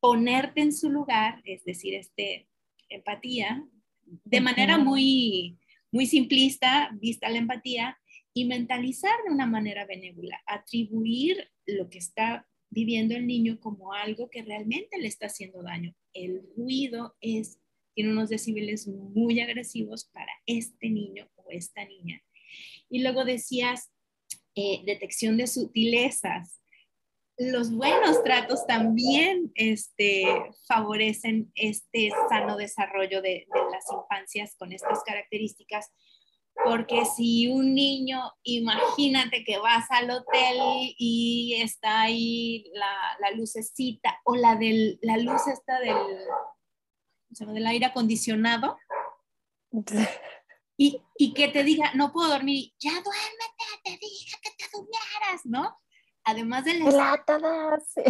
ponerte 0.00 0.60
en 0.60 0.72
su 0.72 0.90
lugar, 0.90 1.42
es 1.44 1.64
decir, 1.64 1.94
este, 1.94 2.48
empatía, 2.88 3.66
de 4.04 4.40
manera 4.40 4.78
muy, 4.78 5.58
muy 5.90 6.06
simplista, 6.06 6.90
vista 7.00 7.28
la 7.28 7.38
empatía, 7.38 7.98
y 8.34 8.44
mentalizar 8.46 9.14
de 9.26 9.32
una 9.32 9.46
manera 9.46 9.86
benévola, 9.86 10.42
atribuir 10.46 11.50
lo 11.66 11.88
que 11.88 11.98
está 11.98 12.46
viviendo 12.68 13.14
el 13.14 13.26
niño 13.26 13.60
como 13.60 13.92
algo 13.92 14.28
que 14.28 14.42
realmente 14.42 14.98
le 14.98 15.06
está 15.06 15.26
haciendo 15.26 15.62
daño. 15.62 15.94
El 16.12 16.42
ruido 16.56 17.14
es, 17.20 17.60
tiene 17.94 18.10
unos 18.10 18.28
decibeles 18.28 18.88
muy 18.88 19.40
agresivos 19.40 20.10
para 20.12 20.32
este 20.46 20.90
niño 20.90 21.30
o 21.36 21.50
esta 21.50 21.84
niña. 21.84 22.20
Y 22.90 23.02
luego 23.02 23.24
decías, 23.24 23.92
eh, 24.56 24.82
detección 24.84 25.36
de 25.36 25.46
sutilezas 25.46 26.60
los 27.36 27.72
buenos 27.72 28.22
tratos 28.22 28.66
también 28.66 29.50
este, 29.56 30.24
favorecen 30.68 31.50
este 31.56 32.10
sano 32.28 32.56
desarrollo 32.56 33.22
de, 33.22 33.46
las 33.72 33.84
infancias 33.92 34.54
con 34.56 34.72
estas 34.72 35.02
características, 35.04 35.90
porque 36.62 37.04
si 37.04 37.48
un 37.48 37.74
niño, 37.74 38.20
imagínate 38.42 39.44
que 39.44 39.58
vas 39.58 39.90
al 39.90 40.10
hotel 40.10 40.58
y 40.98 41.60
está 41.60 42.02
ahí 42.02 42.64
la, 42.74 43.30
lucecita 43.36 44.20
o 44.24 44.36
la, 44.36 44.56
del, 44.56 44.98
la 45.02 45.16
luz 45.16 45.46
esta 45.46 45.80
del, 45.80 47.54
del 47.54 47.66
aire 47.66 47.86
acondicionado, 47.86 48.76
y, 50.76 51.02
y 51.18 51.34
que 51.34 51.48
te 51.48 51.64
diga, 51.64 51.92
no 51.94 52.12
puedo 52.12 52.28
dormir, 52.28 52.72
ya 52.78 52.92
duérmete, 52.92 53.64
te 53.82 53.90
dije 53.90 54.36
que 54.42 54.50
te 54.56 54.64
durmieras, 54.72 55.44
¿no? 55.44 55.76
además 56.24 56.64
de 56.64 56.74
la... 56.74 57.80
Sí. 57.86 58.02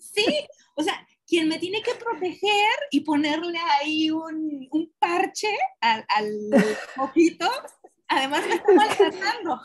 sí, 0.00 0.48
O 0.74 0.82
sea, 0.82 1.06
quien 1.30 1.48
me 1.48 1.58
tiene 1.58 1.80
que 1.80 1.94
proteger 1.94 2.74
y 2.90 3.02
ponerle 3.02 3.56
ahí 3.80 4.10
un, 4.10 4.66
un 4.72 4.92
parche 4.98 5.56
al, 5.80 6.04
al 6.08 6.28
además 8.08 8.46
me 8.48 8.54
está 8.56 8.72
maltratando. 8.72 9.60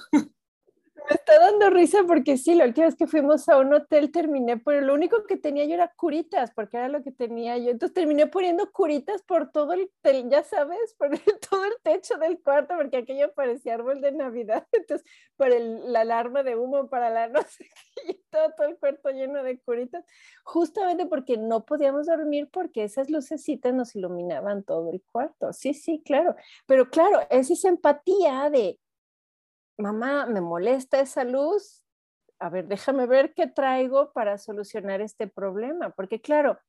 Me 1.08 1.16
está 1.16 1.38
dando 1.40 1.70
risa 1.70 2.00
porque 2.08 2.36
sí, 2.38 2.56
la 2.56 2.66
última 2.66 2.88
vez 2.88 2.96
que 2.96 3.06
fuimos 3.06 3.48
a 3.50 3.60
un 3.60 3.72
hotel 3.74 4.12
terminé, 4.12 4.58
pero 4.58 4.82
lo 4.82 4.94
único 4.96 5.24
que 5.28 5.38
tenía 5.38 5.64
yo 5.66 5.76
era 5.76 5.94
curitas, 5.96 6.52
porque 6.56 6.78
era 6.78 6.90
lo 6.90 7.04
que 7.04 7.12
tenía 7.12 7.58
yo. 7.60 7.70
Entonces 7.70 7.94
terminé 7.94 8.26
poniendo 8.26 8.72
curitas 8.72 9.22
por 9.22 9.52
todo 9.52 9.74
el, 9.74 9.92
ya 10.30 10.44
sabes, 10.44 10.96
por 10.98 11.10
todo 11.50 11.64
el 11.66 11.74
techo 11.84 12.18
del 12.18 12.42
cuarto, 12.42 12.74
porque 12.76 12.98
aquello 12.98 13.32
parecía 13.36 13.76
árbol 13.76 14.02
de 14.02 14.14
Navidad. 14.14 14.66
Entonces, 14.72 15.06
por 15.38 15.50
el- 15.52 15.92
la 15.94 16.02
alarma 16.02 16.42
de 16.42 16.56
humo 16.56 16.90
para 16.90 17.10
la 17.12 17.28
no 17.30 17.42
sé 17.44 17.70
qué, 17.96 18.12
y 18.14 18.24
todo, 18.32 18.68
el 18.68 18.78
cuarto 18.78 19.10
lleno 19.12 19.44
de 19.44 19.60
curitas, 19.60 20.04
justamente 20.44 21.06
porque 21.06 21.38
no 21.38 21.66
podíamos 21.66 22.08
dormir 22.08 22.50
porque 22.52 22.84
esas 22.84 23.10
lucecitas 23.12 23.74
nos 23.76 23.96
iluminaban 23.96 24.64
todo 24.64 24.92
el 24.92 25.04
cuarto. 25.12 25.54
Sí, 25.54 25.74
sí, 25.76 26.02
claro. 26.04 26.36
Pero 26.66 26.90
claro, 26.90 27.20
es 27.30 27.52
esa 27.52 27.70
empatía 27.70 28.50
de 28.50 28.80
mamá, 29.78 30.26
me 30.26 30.42
molesta 30.42 31.00
esa 31.00 31.24
luz, 31.24 31.86
a 32.40 32.50
ver, 32.50 32.68
déjame 32.68 33.06
ver 33.06 33.34
qué 33.34 33.48
traigo 33.48 34.12
para 34.14 34.38
solucionar 34.38 35.02
este 35.02 35.28
problema, 35.28 35.92
porque 35.92 36.22
claro, 36.22 36.60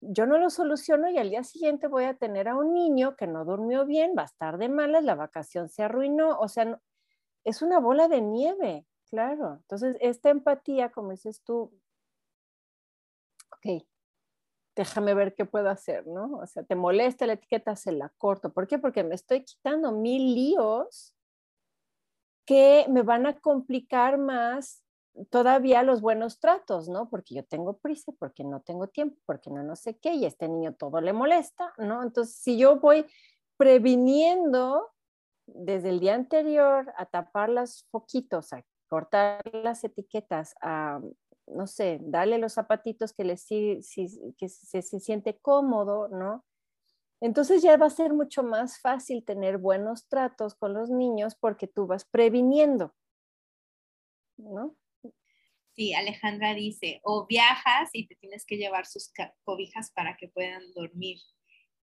yo 0.00 0.26
no 0.26 0.38
lo 0.38 0.50
soluciono 0.50 1.08
y 1.08 1.18
al 1.18 1.30
día 1.30 1.44
siguiente 1.44 1.86
voy 1.86 2.04
a 2.04 2.14
tener 2.14 2.48
a 2.48 2.56
un 2.56 2.74
niño 2.74 3.16
que 3.16 3.26
no 3.26 3.44
durmió 3.44 3.86
bien, 3.86 4.14
va 4.16 4.22
a 4.22 4.26
estar 4.26 4.58
de 4.58 4.68
malas, 4.68 5.04
la 5.04 5.14
vacación 5.14 5.68
se 5.68 5.82
arruinó, 5.82 6.38
o 6.38 6.48
sea, 6.48 6.80
es 7.44 7.62
una 7.62 7.78
bola 7.80 8.08
de 8.08 8.20
nieve, 8.20 8.86
claro. 9.08 9.54
Entonces, 9.54 9.96
esta 10.00 10.30
empatía, 10.30 10.90
como 10.90 11.12
dices 11.12 11.42
tú, 11.42 11.72
ok, 13.52 13.84
déjame 14.76 15.14
ver 15.14 15.34
qué 15.34 15.46
puedo 15.46 15.70
hacer, 15.70 16.06
¿no? 16.06 16.38
O 16.38 16.46
sea, 16.46 16.62
te 16.62 16.74
molesta 16.74 17.26
la 17.26 17.34
etiqueta, 17.34 17.74
se 17.76 17.92
la 17.92 18.10
corto. 18.18 18.52
¿Por 18.52 18.66
qué? 18.66 18.78
Porque 18.78 19.02
me 19.02 19.14
estoy 19.14 19.44
quitando 19.44 19.92
mil 19.92 20.34
líos 20.34 21.15
que 22.46 22.86
me 22.90 23.02
van 23.02 23.26
a 23.26 23.38
complicar 23.40 24.18
más 24.18 24.82
todavía 25.30 25.82
los 25.82 26.00
buenos 26.02 26.40
tratos, 26.40 26.88
¿no? 26.88 27.08
Porque 27.10 27.34
yo 27.34 27.44
tengo 27.44 27.78
prisa, 27.78 28.12
porque 28.18 28.44
no 28.44 28.60
tengo 28.60 28.88
tiempo, 28.88 29.16
porque 29.26 29.50
no 29.50 29.62
no 29.62 29.76
sé 29.76 29.98
qué, 29.98 30.14
y 30.14 30.24
a 30.24 30.28
este 30.28 30.48
niño 30.48 30.74
todo 30.74 31.00
le 31.00 31.12
molesta, 31.12 31.72
¿no? 31.78 32.02
Entonces, 32.02 32.36
si 32.36 32.58
yo 32.58 32.76
voy 32.80 33.06
previniendo 33.56 34.90
desde 35.46 35.90
el 35.90 36.00
día 36.00 36.14
anterior 36.14 36.92
a 36.96 37.06
tapar 37.06 37.48
los 37.50 37.86
foquitos, 37.90 38.52
a 38.52 38.64
cortar 38.88 39.42
las 39.52 39.84
etiquetas, 39.84 40.54
a, 40.60 41.00
no 41.46 41.66
sé, 41.66 41.98
darle 42.02 42.38
los 42.38 42.54
zapatitos 42.54 43.12
que, 43.12 43.24
le, 43.24 43.36
si, 43.36 43.82
si- 43.82 44.34
que 44.38 44.48
se, 44.48 44.82
se 44.82 45.00
siente 45.00 45.38
cómodo, 45.40 46.08
¿no? 46.08 46.44
Entonces 47.20 47.62
ya 47.62 47.76
va 47.76 47.86
a 47.86 47.90
ser 47.90 48.12
mucho 48.12 48.42
más 48.42 48.80
fácil 48.80 49.24
tener 49.24 49.58
buenos 49.58 50.06
tratos 50.08 50.54
con 50.54 50.74
los 50.74 50.90
niños 50.90 51.34
porque 51.34 51.66
tú 51.66 51.86
vas 51.86 52.04
previniendo, 52.04 52.94
¿no? 54.36 54.76
Sí, 55.74 55.94
Alejandra 55.94 56.54
dice, 56.54 57.00
o 57.04 57.26
viajas 57.26 57.90
y 57.92 58.06
te 58.06 58.16
tienes 58.16 58.46
que 58.46 58.56
llevar 58.56 58.86
sus 58.86 59.12
cobijas 59.44 59.90
para 59.90 60.16
que 60.16 60.28
puedan 60.28 60.62
dormir. 60.72 61.18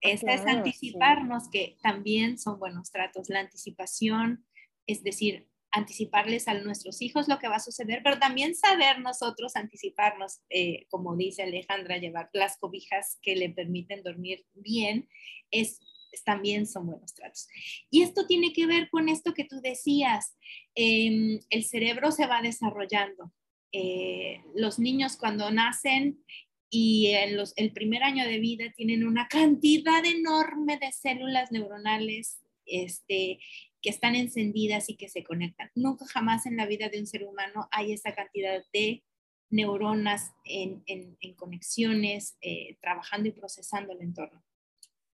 Esta 0.01 0.34
es 0.34 0.45
anticiparnos 0.45 1.49
que 1.49 1.78
también 1.82 2.38
son 2.38 2.59
buenos 2.59 2.91
tratos. 2.91 3.30
La 3.30 3.39
anticipación, 3.39 4.45
es 4.88 5.03
decir, 5.03 5.47
anticiparles 5.76 6.47
a 6.47 6.53
nuestros 6.55 7.01
hijos 7.01 7.28
lo 7.28 7.38
que 7.38 7.47
va 7.49 7.57
a 7.57 7.59
suceder, 7.59 8.01
pero 8.03 8.17
también 8.17 8.55
saber 8.55 8.99
nosotros 8.99 9.55
anticiparnos, 9.55 10.39
eh, 10.49 10.86
como 10.89 11.15
dice 11.15 11.43
Alejandra, 11.43 11.97
llevar 11.97 12.30
las 12.34 12.57
cobijas 12.57 13.19
que 13.21 13.36
le 13.36 13.49
permiten 13.49 14.01
dormir 14.01 14.45
bien, 14.53 15.07
es, 15.51 15.80
es- 16.11 16.23
también 16.23 16.65
son 16.65 16.88
buenos 16.88 17.13
tratos. 17.13 17.47
Y 17.89 18.01
esto 18.03 18.26
tiene 18.26 18.53
que 18.53 18.65
ver 18.65 18.89
con 18.89 19.09
esto 19.09 19.34
que 19.34 19.43
tú 19.43 19.59
decías, 19.61 20.38
em, 20.76 21.39
el 21.49 21.63
cerebro 21.65 22.11
se 22.11 22.26
va 22.26 22.41
desarrollando. 22.41 23.32
Eh, 23.73 24.41
los 24.55 24.80
niños 24.80 25.17
cuando 25.17 25.51
nacen 25.51 26.23
y 26.69 27.07
en 27.07 27.36
los, 27.36 27.53
el 27.57 27.73
primer 27.73 28.03
año 28.03 28.26
de 28.26 28.39
vida 28.39 28.71
tienen 28.76 29.05
una 29.05 29.28
cantidad 29.28 30.03
enorme 30.05 30.78
de 30.78 30.91
células 30.93 31.51
neuronales 31.51 32.39
este, 32.65 33.39
que 33.86 33.91
están 33.91 34.15
encendidas 34.15 34.89
y 34.89 34.95
que 34.95 35.09
se 35.09 35.23
conectan. 35.23 35.69
Nunca 35.75 36.07
jamás 36.07 36.47
en 36.47 36.57
la 36.57 36.65
vida 36.65 36.89
de 36.89 36.99
un 36.99 37.05
ser 37.05 37.23
humano 37.23 37.67
hay 37.71 37.93
esa 37.93 38.15
cantidad 38.15 38.63
de 38.73 39.03
neuronas 39.51 40.31
en, 40.43 40.81
en- 40.88 41.15
en 41.21 41.36
conexiones, 41.36 42.36
eh, 42.41 42.77
trabajando 42.81 43.29
y 43.29 43.33
procesando 43.33 43.93
el 43.93 44.01
entorno. 44.01 44.43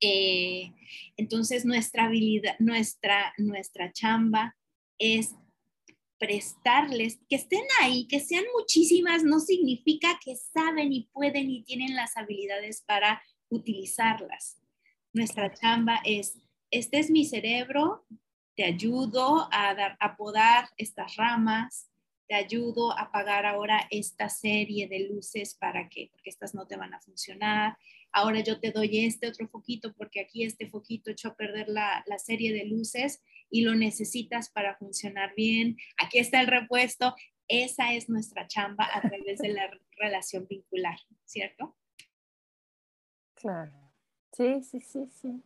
Eh, 0.01 0.73
entonces, 1.17 1.65
nuestra 1.65 2.05
habilidad, 2.05 2.55
nuestra, 2.61 3.35
nuestra 3.39 3.93
chamba 3.93 4.57
es 5.01 5.35
prestarles, 6.21 7.19
que 7.29 7.35
estén 7.37 7.65
ahí, 7.83 8.07
que 8.07 8.21
sean 8.21 8.45
muchísimas, 8.57 9.25
no 9.25 9.41
significa 9.41 10.21
que 10.25 10.37
saben 10.37 10.93
y 10.93 11.09
pueden 11.13 11.51
y 11.51 11.65
tienen 11.65 11.97
las 11.97 12.17
habilidades 12.17 12.83
para 12.87 13.21
utilizarlas. 13.49 14.63
Nuestra 15.13 15.53
chamba 15.53 16.01
es, 16.05 16.39
este 16.71 17.01
es 17.01 17.11
mi 17.11 17.25
cerebro, 17.25 18.07
te 18.61 18.67
ayudo 18.67 19.49
a, 19.51 19.75
dar, 19.75 19.97
a 20.01 20.19
podar 20.19 20.69
estas 20.77 21.17
ramas, 21.17 21.91
te 22.29 22.35
ayudo 22.35 22.93
a 22.93 23.05
apagar 23.05 23.47
ahora 23.47 23.89
esta 23.91 24.29
serie 24.29 24.87
de 24.87 25.09
luces 25.09 25.55
para 25.55 25.89
que, 25.89 26.11
porque 26.13 26.29
estas 26.29 26.55
no 26.55 26.67
te 26.67 26.77
van 26.77 26.93
a 26.93 27.01
funcionar. 27.01 27.79
Ahora 28.13 28.41
yo 28.41 28.61
te 28.61 28.71
doy 28.71 29.07
este 29.07 29.29
otro 29.29 29.49
foquito 29.49 29.95
porque 29.95 30.21
aquí 30.21 30.45
este 30.45 30.69
foquito 30.69 31.11
echó 31.11 31.29
a 31.29 31.37
perder 31.37 31.71
la, 31.71 32.05
la 32.07 32.19
serie 32.19 32.53
de 32.53 32.67
luces 32.67 33.23
y 33.49 33.63
lo 33.63 33.75
necesitas 33.75 34.51
para 34.51 34.77
funcionar 34.77 35.35
bien. 35.35 35.79
Aquí 35.97 36.19
está 36.19 36.43
el 36.43 36.47
repuesto. 36.47 37.15
Esa 37.49 37.95
es 37.95 38.11
nuestra 38.11 38.47
chamba 38.47 38.91
a 38.93 39.01
través 39.01 39.39
de 39.39 39.55
la 39.55 39.71
relación 39.97 40.47
vincular, 40.47 40.99
¿cierto? 41.25 41.79
Claro. 43.37 43.73
Sí, 44.33 44.63
sí, 44.63 44.83
sí, 44.83 45.07
sí. 45.11 45.43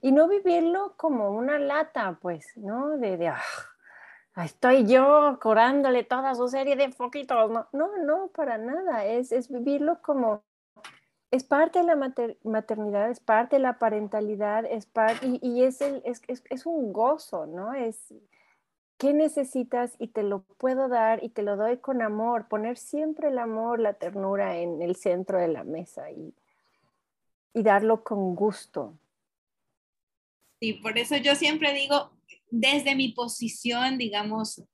Y 0.00 0.12
no 0.12 0.28
vivirlo 0.28 0.94
como 0.96 1.30
una 1.30 1.58
lata, 1.58 2.18
pues, 2.20 2.56
¿no? 2.56 2.96
De, 2.98 3.16
de 3.16 3.28
ahí 3.28 4.46
estoy 4.46 4.86
yo 4.86 5.38
corándole 5.40 6.02
toda 6.02 6.34
su 6.34 6.48
serie 6.48 6.74
de 6.76 6.90
foquitos. 6.90 7.50
No, 7.50 7.68
no, 7.72 7.96
no, 7.98 8.28
para 8.28 8.58
nada. 8.58 9.04
Es, 9.04 9.30
es 9.30 9.48
vivirlo 9.48 10.02
como, 10.02 10.42
es 11.30 11.44
parte 11.44 11.78
de 11.80 11.84
la 11.84 11.96
mater- 11.96 12.38
maternidad, 12.42 13.10
es 13.10 13.20
parte 13.20 13.56
de 13.56 13.62
la 13.62 13.78
parentalidad, 13.78 14.64
es 14.64 14.86
parte, 14.86 15.26
y, 15.26 15.38
y 15.42 15.62
es, 15.64 15.80
el, 15.80 16.02
es, 16.04 16.22
es, 16.26 16.42
es 16.50 16.66
un 16.66 16.92
gozo, 16.92 17.46
¿no? 17.46 17.74
Es, 17.74 18.12
¿qué 18.98 19.12
necesitas? 19.12 19.94
Y 19.98 20.08
te 20.08 20.22
lo 20.22 20.42
puedo 20.58 20.88
dar 20.88 21.22
y 21.22 21.28
te 21.28 21.42
lo 21.42 21.56
doy 21.56 21.76
con 21.78 22.02
amor, 22.02 22.48
poner 22.48 22.76
siempre 22.78 23.28
el 23.28 23.38
amor, 23.38 23.78
la 23.80 23.94
ternura 23.94 24.56
en 24.56 24.82
el 24.82 24.96
centro 24.96 25.38
de 25.38 25.48
la 25.48 25.62
mesa 25.62 26.10
y, 26.10 26.34
y 27.52 27.62
darlo 27.62 28.02
con 28.02 28.34
gusto. 28.34 28.94
Sí, 30.64 30.72
por 30.72 30.96
eso 30.96 31.18
yo 31.18 31.34
siempre 31.34 31.74
digo, 31.74 32.16
desde 32.50 32.94
mi 32.94 33.10
posición, 33.10 33.98
digamos, 33.98 34.64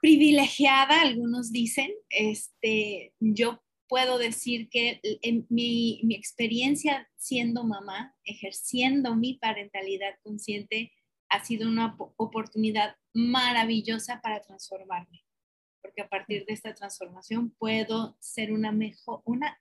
privilegiada, 0.00 1.02
algunos 1.02 1.52
dicen, 1.52 1.92
este, 2.10 3.14
yo 3.20 3.62
puedo 3.86 4.18
decir 4.18 4.68
que 4.68 5.00
en 5.22 5.46
mi, 5.50 6.00
mi 6.02 6.16
experiencia 6.16 7.08
siendo 7.14 7.62
mamá, 7.62 8.16
ejerciendo 8.24 9.14
mi 9.14 9.34
parentalidad 9.34 10.16
consciente, 10.24 10.90
ha 11.28 11.44
sido 11.44 11.68
una 11.68 11.96
po- 11.96 12.12
oportunidad 12.16 12.96
maravillosa 13.14 14.20
para 14.20 14.40
transformarme, 14.40 15.22
porque 15.80 16.02
a 16.02 16.08
partir 16.08 16.44
de 16.44 16.54
esta 16.54 16.74
transformación 16.74 17.50
puedo 17.56 18.16
ser 18.18 18.50
una 18.52 18.72
mejor, 18.72 19.22
una 19.24 19.60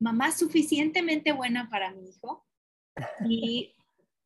mamá 0.00 0.32
suficientemente 0.32 1.30
buena 1.30 1.70
para 1.70 1.92
mi 1.94 2.08
hijo 2.08 2.44
y 3.30 3.76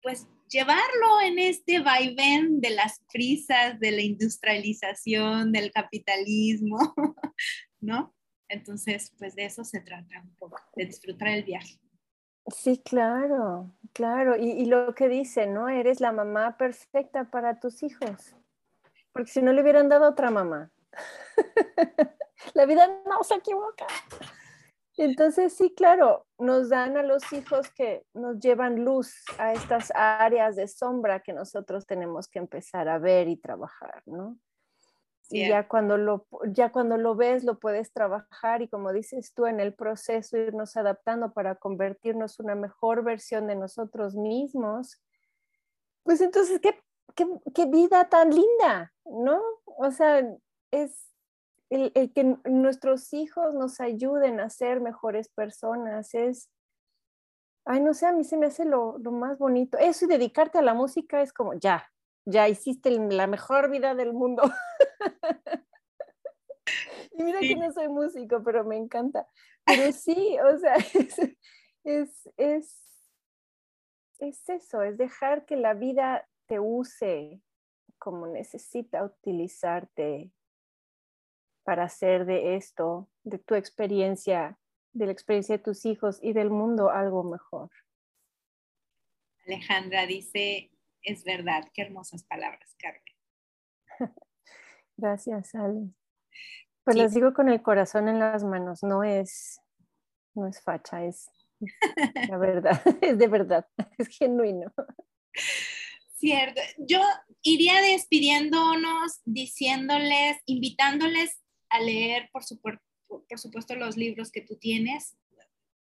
pues 0.01 0.27
llevarlo 0.49 1.21
en 1.25 1.39
este 1.39 1.81
vaivén 1.81 2.61
de 2.61 2.71
las 2.71 3.01
prisas, 3.13 3.79
de 3.81 3.91
la 3.93 4.03
industrialización, 4.03 5.53
del 5.53 5.71
capitalismo, 5.73 6.79
¿no? 7.81 8.15
Entonces, 8.49 9.13
pues 9.19 9.35
de 9.35 9.47
eso 9.47 9.65
se 9.65 9.81
trata 9.81 10.21
un 10.23 10.35
poco, 10.37 10.59
de 10.77 10.87
disfrutar 10.87 11.29
el 11.29 11.45
viaje. 11.45 11.81
Sí, 12.47 12.81
claro, 12.85 13.75
claro. 13.93 14.37
Y, 14.37 14.51
y 14.51 14.67
lo 14.67 14.95
que 14.95 15.09
dice, 15.09 15.47
¿no? 15.49 15.69
Eres 15.69 16.01
la 16.01 16.13
mamá 16.13 16.57
perfecta 16.57 17.29
para 17.31 17.59
tus 17.59 17.83
hijos. 17.83 18.37
Porque 19.13 19.31
si 19.31 19.43
no 19.43 19.53
le 19.53 19.63
hubieran 19.63 19.89
dado 19.89 20.09
otra 20.09 20.31
mamá. 20.31 20.71
la 22.55 22.67
vida 22.67 22.87
no 23.07 23.25
se 23.25 23.35
equivoca. 23.35 23.87
Entonces, 24.97 25.53
sí, 25.53 25.75
claro, 25.75 26.27
nos 26.39 26.71
dan 26.71 26.97
a 26.97 27.03
los 27.03 27.31
hijos 27.33 27.71
que 27.71 28.05
nos 28.15 28.39
llevan 28.39 28.85
luz 28.85 29.15
a 29.39 29.53
estas 29.53 29.93
áreas 29.95 30.57
de 30.57 30.69
sombra 30.69 31.21
que 31.21 31.35
nosotros 31.35 31.87
tenemos 31.87 32.29
que 32.29 32.39
empezar 32.39 32.89
a 32.89 32.99
ver 32.99 33.29
y 33.29 33.37
trabajar, 33.37 34.03
¿no? 34.07 34.39
Y 35.29 35.39
Cierto. 35.39 35.51
ya 35.51 35.69
cuando, 35.69 35.99
lo, 35.99 36.27
ya 36.47 36.71
cuando 36.73 36.97
lo 36.97 37.15
ves, 37.15 37.45
lo 37.45 37.59
puedes 37.59 37.93
trabajar 37.93 38.63
y 38.63 38.69
como 38.69 38.93
dices 38.93 39.35
tú, 39.35 39.47
en 39.47 39.61
el 39.61 39.75
proceso 39.75 40.39
irnos 40.39 40.77
adaptando 40.77 41.33
para 41.33 41.57
convertirnos 41.57 42.39
una 42.39 42.55
mejor 42.55 43.03
versión 43.03 43.49
de 43.49 43.57
nosotros 43.57 44.15
mismos. 44.15 45.03
Pues 46.05 46.21
entonces, 46.21 46.61
qué, 46.61 46.81
qué, 47.15 47.27
qué 47.55 47.67
vida 47.67 48.09
tan 48.09 48.31
linda, 48.31 48.95
¿no? 49.05 49.43
O 49.65 49.91
sea, 49.91 50.25
es 50.71 51.16
el, 51.71 51.93
el 51.95 52.13
que 52.13 52.37
nuestros 52.45 53.13
hijos 53.13 53.55
nos 53.55 53.81
ayuden 53.81 54.41
a 54.41 54.51
ser 54.51 54.81
mejores 54.81 55.29
personas, 55.29 56.15
es, 56.15 56.51
ay, 57.65 57.81
no 57.81 57.95
sé, 57.95 58.07
a 58.07 58.13
mí 58.13 58.25
se 58.25 58.37
me 58.37 58.47
hace 58.47 58.65
lo, 58.65 58.99
lo 58.99 59.11
más 59.13 59.39
bonito. 59.39 59.77
Eso 59.79 60.05
y 60.05 60.09
dedicarte 60.09 60.59
a 60.59 60.63
la 60.63 60.75
música 60.75 61.21
es 61.23 61.33
como, 61.33 61.55
ya, 61.55 61.91
ya 62.25 62.49
hiciste 62.49 62.91
la 62.91 63.27
mejor 63.27 63.71
vida 63.71 63.95
del 63.95 64.13
mundo. 64.13 64.43
y 67.13 67.23
mira 67.23 67.41
Sí. 67.41 67.49
que 67.49 67.57
no 67.57 67.73
soy 67.73 67.89
músico, 67.89 68.43
pero 68.43 68.65
me 68.65 68.77
encanta. 68.77 69.27
Pero 69.65 69.93
sí, 69.93 70.37
o 70.39 70.59
sea, 70.59 70.75
es, 70.95 71.19
es, 71.85 72.31
es, 72.37 72.83
es 74.21 74.49
eso, 74.49 74.83
es 74.83 74.97
dejar 74.97 75.45
que 75.47 75.57
la 75.57 75.75
vida 75.75 76.29
te 76.47 76.61
use 76.61 77.41
como 77.99 78.27
necesita 78.29 79.03
utilizarte 79.05 80.31
para 81.67 81.83
hacer 81.85 82.27
de 82.27 82.55
esto, 82.55 83.11
de 83.25 83.39
tu 83.39 83.57
experiencia, 83.57 84.57
de 84.93 85.07
la 85.07 85.13
experiencia 85.13 85.57
de 85.59 85.65
tus 85.65 85.85
hijos 85.85 86.21
y 86.23 86.33
del 86.33 86.49
mundo 86.49 86.91
algo 86.91 87.25
mejor. 87.25 87.71
Alejandra 89.47 90.07
dice, 90.07 90.71
es 91.03 91.25
verdad, 91.25 91.65
qué 91.75 91.83
hermosas 91.83 92.23
palabras, 92.23 92.77
Carmen. 92.79 93.03
Gracias, 94.97 95.55
Ale. 95.57 95.91
Pues 96.85 96.97
Sí. 96.97 97.03
les 97.03 97.15
digo 97.15 97.35
con 97.35 97.49
el 97.49 97.61
corazón 97.63 98.07
en 98.09 98.21
las 98.21 98.45
manos, 98.45 98.85
no 98.85 99.03
es, 99.03 99.61
no 100.35 100.47
es 100.47 100.63
facha, 100.63 101.05
es 101.05 101.29
la 102.31 102.39
verdad, 102.39 102.81
es 103.03 103.19
de 103.19 103.27
verdad, 103.27 103.67
es 103.99 104.07
genuino. 104.07 104.73
Cierto. 106.15 106.61
Yo 106.79 107.03
iría 107.43 107.81
despidiéndonos, 107.81 109.21
diciéndoles, 109.25 110.39
invitándoles 110.47 111.43
leer, 111.81 112.29
por, 112.33 112.45
supuesto, 112.45 113.75
los 113.77 113.97
libros 113.97 114.31
que 114.31 114.43
tú 114.43 114.57
tienes. 114.57 115.17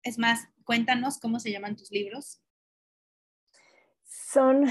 Es 0.03 0.19
más, 0.19 0.49
cuéntanos 0.65 1.19
cómo 1.19 1.41
se 1.41 1.51
llaman 1.51 1.77
tus 1.77 1.91
libros. 1.91 2.43
Son 4.05 4.67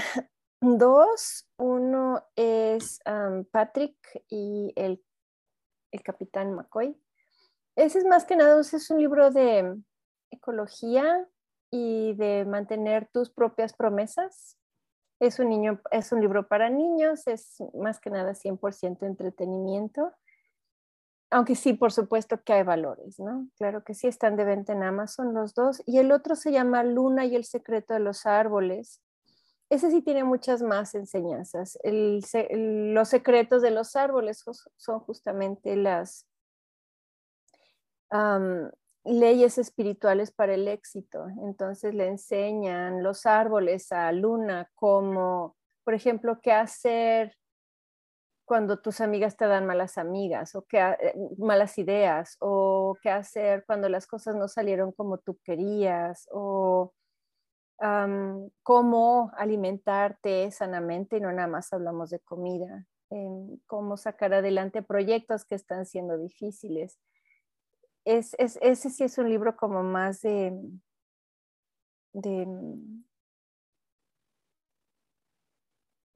dos, 0.60 1.48
uno 1.56 2.24
es 2.36 3.00
um, 3.06 3.44
Patrick 3.44 3.96
y 4.28 4.72
el, 4.76 5.02
el 5.92 6.02
capitán 6.02 6.54
McCoy. 6.54 7.00
Ese 7.76 7.98
es 7.98 8.04
más 8.04 8.24
que 8.24 8.36
nada, 8.36 8.60
es 8.60 8.90
un 8.90 8.98
libro 8.98 9.30
de 9.30 9.80
ecología 10.30 11.26
y 11.70 12.14
de 12.14 12.44
mantener 12.44 13.08
tus 13.12 13.30
propias 13.30 13.72
promesas. 13.72 14.58
Es 15.20 15.38
un, 15.38 15.48
niño, 15.50 15.80
es 15.90 16.12
un 16.12 16.20
libro 16.20 16.48
para 16.48 16.70
niños, 16.70 17.26
es 17.26 17.56
más 17.74 18.00
que 18.00 18.10
nada 18.10 18.32
100% 18.32 19.06
entretenimiento. 19.06 20.12
Aunque 21.32 21.54
sí, 21.54 21.74
por 21.74 21.92
supuesto 21.92 22.42
que 22.42 22.52
hay 22.54 22.62
valores, 22.64 23.20
¿no? 23.20 23.48
Claro 23.56 23.84
que 23.84 23.94
sí, 23.94 24.08
están 24.08 24.36
de 24.36 24.44
venta 24.44 24.72
en 24.72 24.82
Amazon 24.82 25.32
los 25.32 25.54
dos. 25.54 25.80
Y 25.86 25.98
el 25.98 26.10
otro 26.10 26.34
se 26.34 26.50
llama 26.50 26.82
Luna 26.82 27.24
y 27.24 27.36
el 27.36 27.44
secreto 27.44 27.94
de 27.94 28.00
los 28.00 28.26
árboles. 28.26 29.00
Ese 29.68 29.92
sí 29.92 30.02
tiene 30.02 30.24
muchas 30.24 30.60
más 30.60 30.96
enseñanzas. 30.96 31.78
Los 31.84 33.08
secretos 33.08 33.62
de 33.62 33.70
los 33.70 33.94
árboles 33.94 34.44
son 34.76 34.98
justamente 34.98 35.76
las 35.76 36.26
leyes 39.04 39.58
espirituales 39.58 40.32
para 40.32 40.54
el 40.54 40.66
éxito. 40.66 41.28
Entonces 41.44 41.94
le 41.94 42.08
enseñan 42.08 43.04
los 43.04 43.24
árboles 43.24 43.92
a 43.92 44.10
Luna 44.10 44.68
como, 44.74 45.56
por 45.84 45.94
ejemplo, 45.94 46.40
qué 46.42 46.50
hacer 46.50 47.36
cuando 48.50 48.80
tus 48.80 49.00
amigas 49.00 49.36
te 49.36 49.46
dan 49.46 49.64
malas 49.64 49.96
amigas 49.96 50.56
o 50.56 50.62
qué, 50.62 50.96
malas 51.38 51.78
ideas 51.78 52.36
o 52.40 52.96
qué 53.00 53.08
hacer 53.08 53.62
cuando 53.64 53.88
las 53.88 54.08
cosas 54.08 54.34
no 54.34 54.48
salieron 54.48 54.90
como 54.90 55.18
tú 55.18 55.38
querías 55.44 56.26
o 56.32 56.92
cómo 58.64 59.30
alimentarte 59.36 60.50
sanamente 60.50 61.18
y 61.18 61.20
no 61.20 61.30
nada 61.30 61.46
más 61.46 61.72
hablamos 61.72 62.10
de 62.10 62.18
comida, 62.18 62.88
eh, 63.10 63.56
cómo 63.68 63.96
sacar 63.96 64.34
adelante 64.34 64.82
proyectos 64.82 65.44
que 65.44 65.54
están 65.54 65.86
siendo 65.86 66.18
difíciles. 66.18 66.98
Es, 68.04 68.34
es, 68.36 68.58
ese 68.62 68.90
sí 68.90 69.04
es 69.04 69.16
un 69.16 69.28
libro 69.28 69.54
como 69.56 69.84
más 69.84 70.22
de, 70.22 70.52
de, 72.14 72.48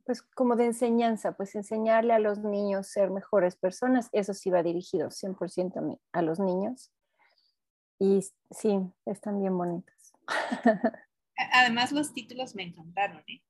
pues 0.04 0.22
como 0.22 0.56
de 0.56 0.66
enseñanza, 0.66 1.36
pues 1.36 1.54
enseñarle 1.54 2.12
a 2.12 2.18
los 2.18 2.38
niños 2.38 2.88
ser 2.88 3.10
mejores 3.10 3.56
personas, 3.56 4.10
eso 4.12 4.34
sí 4.34 4.50
va 4.50 4.62
dirigido 4.62 5.08
100% 5.08 5.98
a 6.12 6.22
los 6.22 6.38
niños. 6.38 6.92
Y 7.98 8.20
sí, 8.50 8.78
están 9.06 9.40
bien 9.40 9.56
bonitos. 9.56 10.12
Además, 11.52 11.92
los 11.92 12.12
títulos 12.12 12.54
me 12.54 12.64
encantaron. 12.64 13.22
¿eh? 13.26 13.42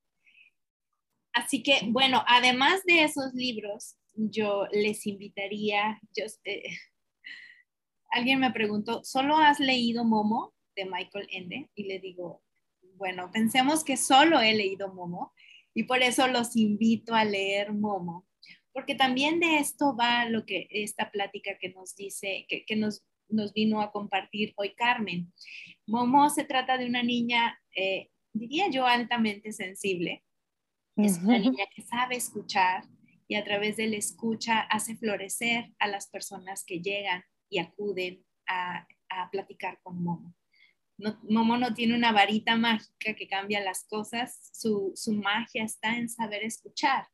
Así 1.32 1.62
que, 1.62 1.80
bueno, 1.88 2.22
además 2.28 2.84
de 2.84 3.02
esos 3.02 3.34
libros, 3.34 3.96
yo 4.14 4.66
les 4.70 5.06
invitaría, 5.06 6.00
eh, 6.44 6.62
alguien 8.10 8.38
me 8.38 8.52
preguntó, 8.52 9.02
¿solo 9.02 9.36
has 9.38 9.58
leído 9.58 10.04
Momo 10.04 10.54
de 10.76 10.84
Michael 10.84 11.28
Ende? 11.32 11.68
Y 11.74 11.84
le 11.84 11.98
digo, 11.98 12.42
bueno, 12.96 13.30
pensemos 13.32 13.82
que 13.82 13.96
solo 13.96 14.40
he 14.40 14.54
leído 14.54 14.94
Momo 14.94 15.32
y 15.74 15.82
por 15.84 16.02
eso 16.02 16.26
los 16.28 16.56
invito 16.56 17.14
a 17.14 17.24
leer 17.24 17.72
Momo, 17.72 18.26
porque 18.72 18.94
también 18.94 19.40
de 19.40 19.58
esto 19.58 19.96
va 19.96 20.24
lo 20.26 20.46
que 20.46 20.68
esta 20.70 21.10
plática 21.10 21.58
que 21.58 21.70
nos 21.70 21.94
dice, 21.96 22.46
que, 22.48 22.64
que 22.64 22.76
nos, 22.76 23.04
nos, 23.28 23.52
vino 23.52 23.80
a 23.80 23.90
compartir 23.90 24.54
hoy 24.56 24.74
Carmen. 24.74 25.32
Momo 25.86 26.30
se 26.30 26.44
trata 26.44 26.78
de 26.78 26.86
una 26.86 27.02
niña, 27.02 27.60
eh, 27.76 28.10
diría 28.32 28.68
yo, 28.70 28.86
altamente 28.86 29.52
sensible. 29.52 30.24
Es 30.96 31.18
una 31.18 31.38
niña 31.38 31.64
que 31.74 31.82
sabe 31.82 32.16
escuchar 32.16 32.84
y 33.26 33.34
a 33.34 33.42
través 33.42 33.76
de 33.76 33.88
la 33.88 33.96
escucha 33.96 34.60
hace 34.60 34.96
florecer 34.96 35.72
a 35.80 35.88
las 35.88 36.08
personas 36.08 36.64
que 36.64 36.80
llegan 36.80 37.24
y 37.50 37.58
acuden 37.58 38.24
a, 38.46 38.86
a 39.08 39.30
platicar 39.30 39.80
con 39.82 40.02
Momo. 40.02 40.34
No, 40.96 41.18
Momo 41.22 41.56
no 41.56 41.74
tiene 41.74 41.94
una 41.96 42.12
varita 42.12 42.56
mágica 42.56 43.14
que 43.14 43.28
cambia 43.28 43.60
las 43.60 43.84
cosas, 43.84 44.50
su, 44.52 44.92
su 44.94 45.12
magia 45.12 45.64
está 45.64 45.96
en 45.96 46.08
saber 46.08 46.42
escuchar. 46.44 47.06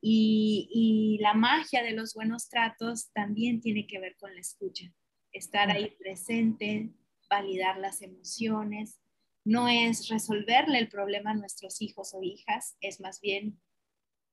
Y, 0.00 0.68
y, 0.72 1.18
la 1.22 1.34
magia 1.34 1.82
de 1.82 1.92
los 1.92 2.14
buenos 2.14 2.48
tratos 2.48 3.10
también 3.12 3.60
tiene 3.60 3.86
que 3.86 3.98
ver 3.98 4.16
con 4.16 4.32
la 4.32 4.40
escucha. 4.40 4.92
Estar 5.32 5.70
ahí 5.70 5.90
presente, 5.98 6.92
validar 7.28 7.78
las 7.78 8.00
emociones, 8.02 9.00
no 9.44 9.68
es 9.68 10.08
resolverle 10.08 10.78
el 10.78 10.88
problema 10.88 11.30
a 11.30 11.34
nuestros 11.34 11.80
hijos 11.80 12.12
o 12.14 12.22
hijas, 12.22 12.76
es 12.80 13.00
más 13.00 13.20
bien 13.20 13.58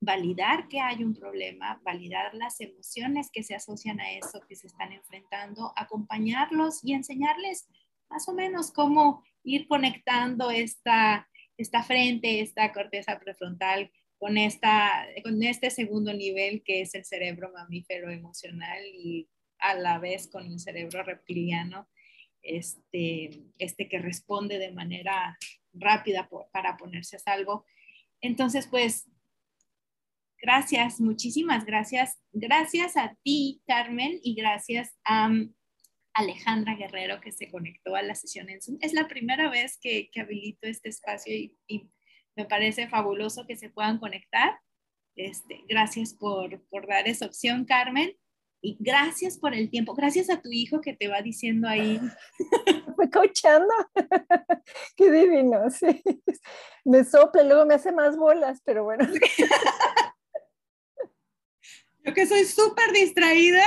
validar 0.01 0.67
que 0.67 0.81
hay 0.81 1.03
un 1.03 1.13
problema, 1.13 1.81
validar 1.83 2.33
las 2.35 2.59
emociones 2.59 3.29
que 3.31 3.41
se 3.41 3.55
asocian 3.55 3.99
a 3.99 4.11
eso 4.11 4.41
que 4.47 4.55
se 4.55 4.67
están 4.67 4.91
enfrentando, 4.91 5.73
acompañarlos 5.75 6.83
y 6.83 6.93
enseñarles 6.93 7.67
más 8.15 8.29
o 8.29 8.33
menos 8.33 8.71
cómo 8.71 9.25
ir 9.43 9.67
conectando 9.67 10.49
esta, 10.49 11.27
esta 11.57 11.83
frente, 11.83 12.39
esta 12.39 12.71
corteza 12.71 13.19
prefrontal 13.19 13.91
con, 14.17 14.37
esta, 14.37 15.05
con 15.21 15.43
este 15.43 15.69
segundo 15.69 16.13
nivel 16.13 16.63
que 16.63 16.79
es 16.79 16.95
el 16.95 17.03
cerebro 17.03 17.51
mamífero 17.51 18.09
emocional 18.09 18.81
y 18.85 19.27
a 19.59 19.75
la 19.75 19.99
vez 19.99 20.29
con 20.29 20.45
el 20.45 20.59
cerebro 20.61 21.03
reptiliano, 21.03 21.89
este, 22.41 23.41
este 23.57 23.89
que 23.89 23.99
responde 23.99 24.59
de 24.59 24.71
manera 24.71 25.37
rápida 25.73 26.29
para 26.53 26.77
ponerse 26.77 27.17
a 27.17 27.19
salvo. 27.19 27.65
Entonces, 28.21 28.65
pues, 28.67 29.09
gracias, 30.41 31.01
muchísimas 31.01 31.65
gracias. 31.65 32.17
Gracias 32.31 32.95
a 32.95 33.13
ti, 33.23 33.61
Carmen, 33.67 34.21
y 34.23 34.35
gracias 34.35 34.95
a 35.03 35.29
Alejandra 36.15 36.75
Guerrero 36.75 37.21
que 37.21 37.31
se 37.31 37.51
conectó 37.51 37.95
a 37.95 38.01
la 38.01 38.15
sesión 38.15 38.49
en 38.49 38.61
Zoom. 38.61 38.77
Es 38.81 38.93
la 38.93 39.07
primera 39.07 39.49
vez 39.49 39.77
que, 39.79 40.09
que 40.11 40.21
habilito 40.21 40.67
este 40.67 40.89
espacio 40.89 41.33
y, 41.33 41.55
y, 41.67 41.89
me 42.37 42.43
parece 42.43 42.89
fabuloso 42.89 43.45
que 43.47 43.55
se 43.55 43.69
puedan 43.69 43.97
conectar. 43.97 44.59
Este, 45.15 45.63
gracias 45.69 46.13
por, 46.13 46.61
por 46.67 46.85
dar 46.85 47.07
esa 47.07 47.27
opción, 47.27 47.63
Carmen. 47.63 48.17
Y 48.61 48.77
gracias 48.79 49.37
por 49.37 49.53
el 49.53 49.69
tiempo. 49.69 49.93
Gracias 49.93 50.29
a 50.29 50.41
tu 50.41 50.49
hijo 50.51 50.81
que 50.81 50.93
te 50.93 51.07
va 51.07 51.21
diciendo 51.21 51.67
ahí. 51.67 52.01
Fue 52.95 53.09
coachando. 53.09 53.73
Qué 54.97 55.11
divino, 55.11 55.69
sí. 55.69 56.01
Me 56.83 57.03
sopla, 57.03 57.43
luego 57.43 57.65
me 57.65 57.75
hace 57.75 57.91
más 57.91 58.17
bolas, 58.17 58.61
pero 58.65 58.83
bueno. 58.83 59.07
Yo 62.03 62.13
que 62.13 62.25
soy 62.25 62.45
súper 62.45 62.91
distraída, 62.91 63.65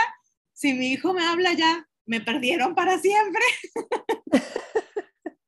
si 0.52 0.74
mi 0.74 0.92
hijo 0.92 1.12
me 1.12 1.24
habla 1.24 1.52
ya, 1.54 1.88
me 2.08 2.20
perdieron 2.20 2.74
para 2.74 2.98
siempre. 2.98 3.44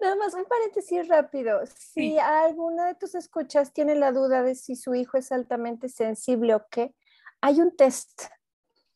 Nada 0.00 0.16
más 0.16 0.34
un 0.34 0.44
paréntesis 0.44 1.08
rápido. 1.08 1.64
Si 1.64 2.10
Sí. 2.10 2.18
alguna 2.18 2.88
de 2.88 2.96
tus 2.96 3.14
escuchas 3.14 3.72
tiene 3.72 3.94
la 3.94 4.12
duda 4.12 4.42
de 4.42 4.54
si 4.54 4.76
su 4.76 4.94
hijo 4.94 5.16
es 5.16 5.32
altamente 5.32 5.88
sensible 5.88 6.54
o 6.54 6.66
qué, 6.70 6.94
hay 7.40 7.60
un 7.60 7.74
test. 7.74 8.24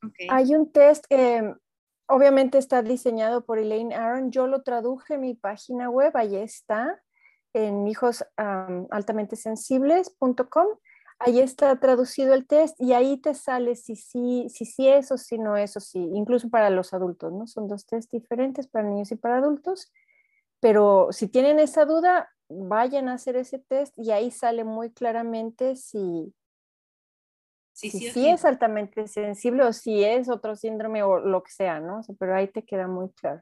Ok. 0.05 0.13
Hay 0.29 0.55
un 0.55 0.71
test 0.71 1.07
que 1.09 1.55
obviamente 2.07 2.59
está 2.59 2.83
diseñado 2.83 3.47
por 3.47 3.59
Elaine 3.59 3.95
Aaron. 3.95 4.31
Yo 4.31 4.47
lo 4.47 4.63
traduje 4.63 5.15
en 5.15 5.23
mi 5.23 5.35
página 5.35 5.89
web, 5.89 6.15
ahí 6.17 6.37
está, 6.37 7.01
en 7.55 7.87
hijosaltamentesensibles.com. 7.87 10.67
Ahí 11.23 11.39
está 11.39 11.79
traducido 11.79 12.33
el 12.33 12.47
test 12.47 12.81
y 12.81 12.95
ahí 12.95 13.19
te 13.19 13.35
sale 13.35 13.77
si 13.77 13.95
sí 13.95 14.47
si, 14.49 14.65
sí 14.65 14.89
es 14.89 15.13
o 15.13 15.19
si 15.19 15.39
no 15.39 15.57
es 15.57 15.77
o 15.77 15.81
si, 15.81 15.99
incluso 15.99 16.49
para 16.49 16.71
los 16.71 16.95
adultos, 16.95 17.33
¿no? 17.33 17.47
Son 17.47 17.69
dos 17.69 17.87
test 17.87 18.11
diferentes 18.11 18.67
para 18.67 18.89
niños 18.89 19.13
y 19.13 19.17
para 19.17 19.37
adultos. 19.37 19.93
Pero 20.61 21.09
si 21.13 21.29
tienen 21.29 21.59
esa 21.59 21.85
duda, 21.85 22.31
vayan 22.49 23.09
a 23.09 23.15
hacer 23.15 23.37
ese 23.37 23.59
test 23.59 23.99
y 23.99 24.13
ahí 24.13 24.31
sale 24.31 24.65
muy 24.65 24.93
claramente 24.93 25.77
si, 25.77 26.35
Sí, 27.81 27.91
si 27.91 27.99
sí 28.01 28.11
sí. 28.11 28.27
es 28.27 28.45
altamente 28.45 29.07
sensible 29.09 29.63
o 29.65 29.73
si 29.73 30.05
es 30.05 30.29
otro 30.29 30.57
síndrome 30.57 31.03
o 31.03 31.19
lo 31.19 31.43
que 31.43 31.51
sea, 31.51 31.81
¿no? 31.81 32.01
O 32.01 32.03
sea, 32.03 32.15
pero 32.19 32.37
ahí 32.37 32.49
te 32.49 32.63
queda 32.65 32.87
muy 32.87 33.09
claro. 33.13 33.41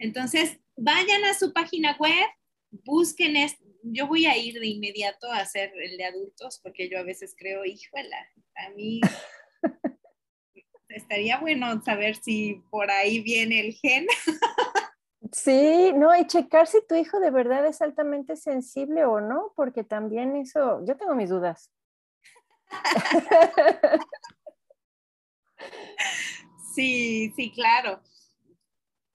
Entonces, 0.02 0.58
vayan 0.76 1.24
a 1.24 1.32
su 1.34 1.52
página 1.52 1.96
web, 1.96 2.26
busquen, 2.84 3.36
es- 3.36 3.56
yo 3.84 4.08
voy 4.08 4.26
a 4.26 4.36
ir 4.36 4.58
de 4.58 4.66
inmediato 4.66 5.30
a 5.30 5.38
hacer 5.38 5.72
el 5.80 5.96
de 5.96 6.04
adultos, 6.04 6.58
porque 6.60 6.88
yo 6.88 6.98
a 6.98 7.04
veces 7.04 7.36
creo, 7.38 7.64
híjola, 7.64 8.16
a 8.56 8.70
mí 8.70 9.00
estaría 10.88 11.38
bueno 11.38 11.80
saber 11.84 12.16
si 12.16 12.60
por 12.70 12.90
ahí 12.90 13.20
viene 13.22 13.60
el 13.60 13.74
gen. 13.74 14.06
Sí, 15.30 15.92
no, 15.94 16.14
y 16.14 16.26
checar 16.26 16.66
si 16.66 16.84
tu 16.86 16.94
hijo 16.96 17.18
de 17.20 17.30
verdad 17.30 17.64
es 17.66 17.80
altamente 17.80 18.36
sensible 18.36 19.04
o 19.06 19.20
no, 19.20 19.52
porque 19.56 19.82
también 19.84 20.36
eso, 20.36 20.84
yo 20.84 20.96
tengo 20.96 21.14
mis 21.14 21.30
dudas. 21.30 21.70
Sí, 26.74 27.32
sí, 27.36 27.52
claro. 27.52 28.00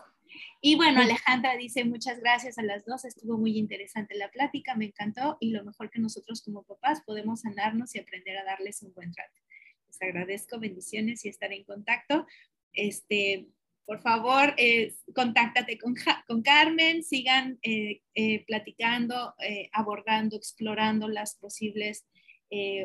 Y 0.61 0.77
bueno. 0.77 1.01
Alejandra 1.01 1.57
dice 1.57 1.85
muchas 1.85 2.21
gracias 2.21 2.59
a 2.59 2.63
las 2.63 2.85
dos, 2.85 3.05
estuvo 3.05 3.39
muy 3.39 3.57
interesante 3.57 4.15
la 4.17 4.31
plática, 4.31 4.75
me 4.75 4.87
encantó 4.87 5.37
y 5.41 5.51
lo 5.51 5.65
mejor 5.65 5.91
que 5.91 5.99
nosotros 5.99 6.43
como 6.43 6.63
papás 6.65 7.03
podemos 7.07 7.41
sanarnos 7.41 7.95
y 7.95 8.01
aprender 8.01 8.37
a 8.37 8.45
darles 8.45 8.83
un 8.83 8.93
buen 8.93 9.13
trato. 9.13 9.41
Les 9.89 10.03
agradezco, 10.03 10.59
bendiciones 10.59 11.25
y 11.25 11.29
estar 11.29 11.53
en 11.53 11.65
contacto. 11.65 12.27
Este, 12.73 13.49
por 13.87 14.01
favor, 14.01 14.55
eh, 14.59 14.95
contáctate 15.15 15.79
con, 15.79 15.95
con 16.27 16.43
Carmen, 16.43 17.05
sigan 17.05 17.59
eh, 17.63 18.03
eh, 18.15 18.45
platicando, 18.47 19.35
abordando, 19.73 20.37
explorando 20.37 21.09
las 21.09 21.37
posibles 21.37 22.07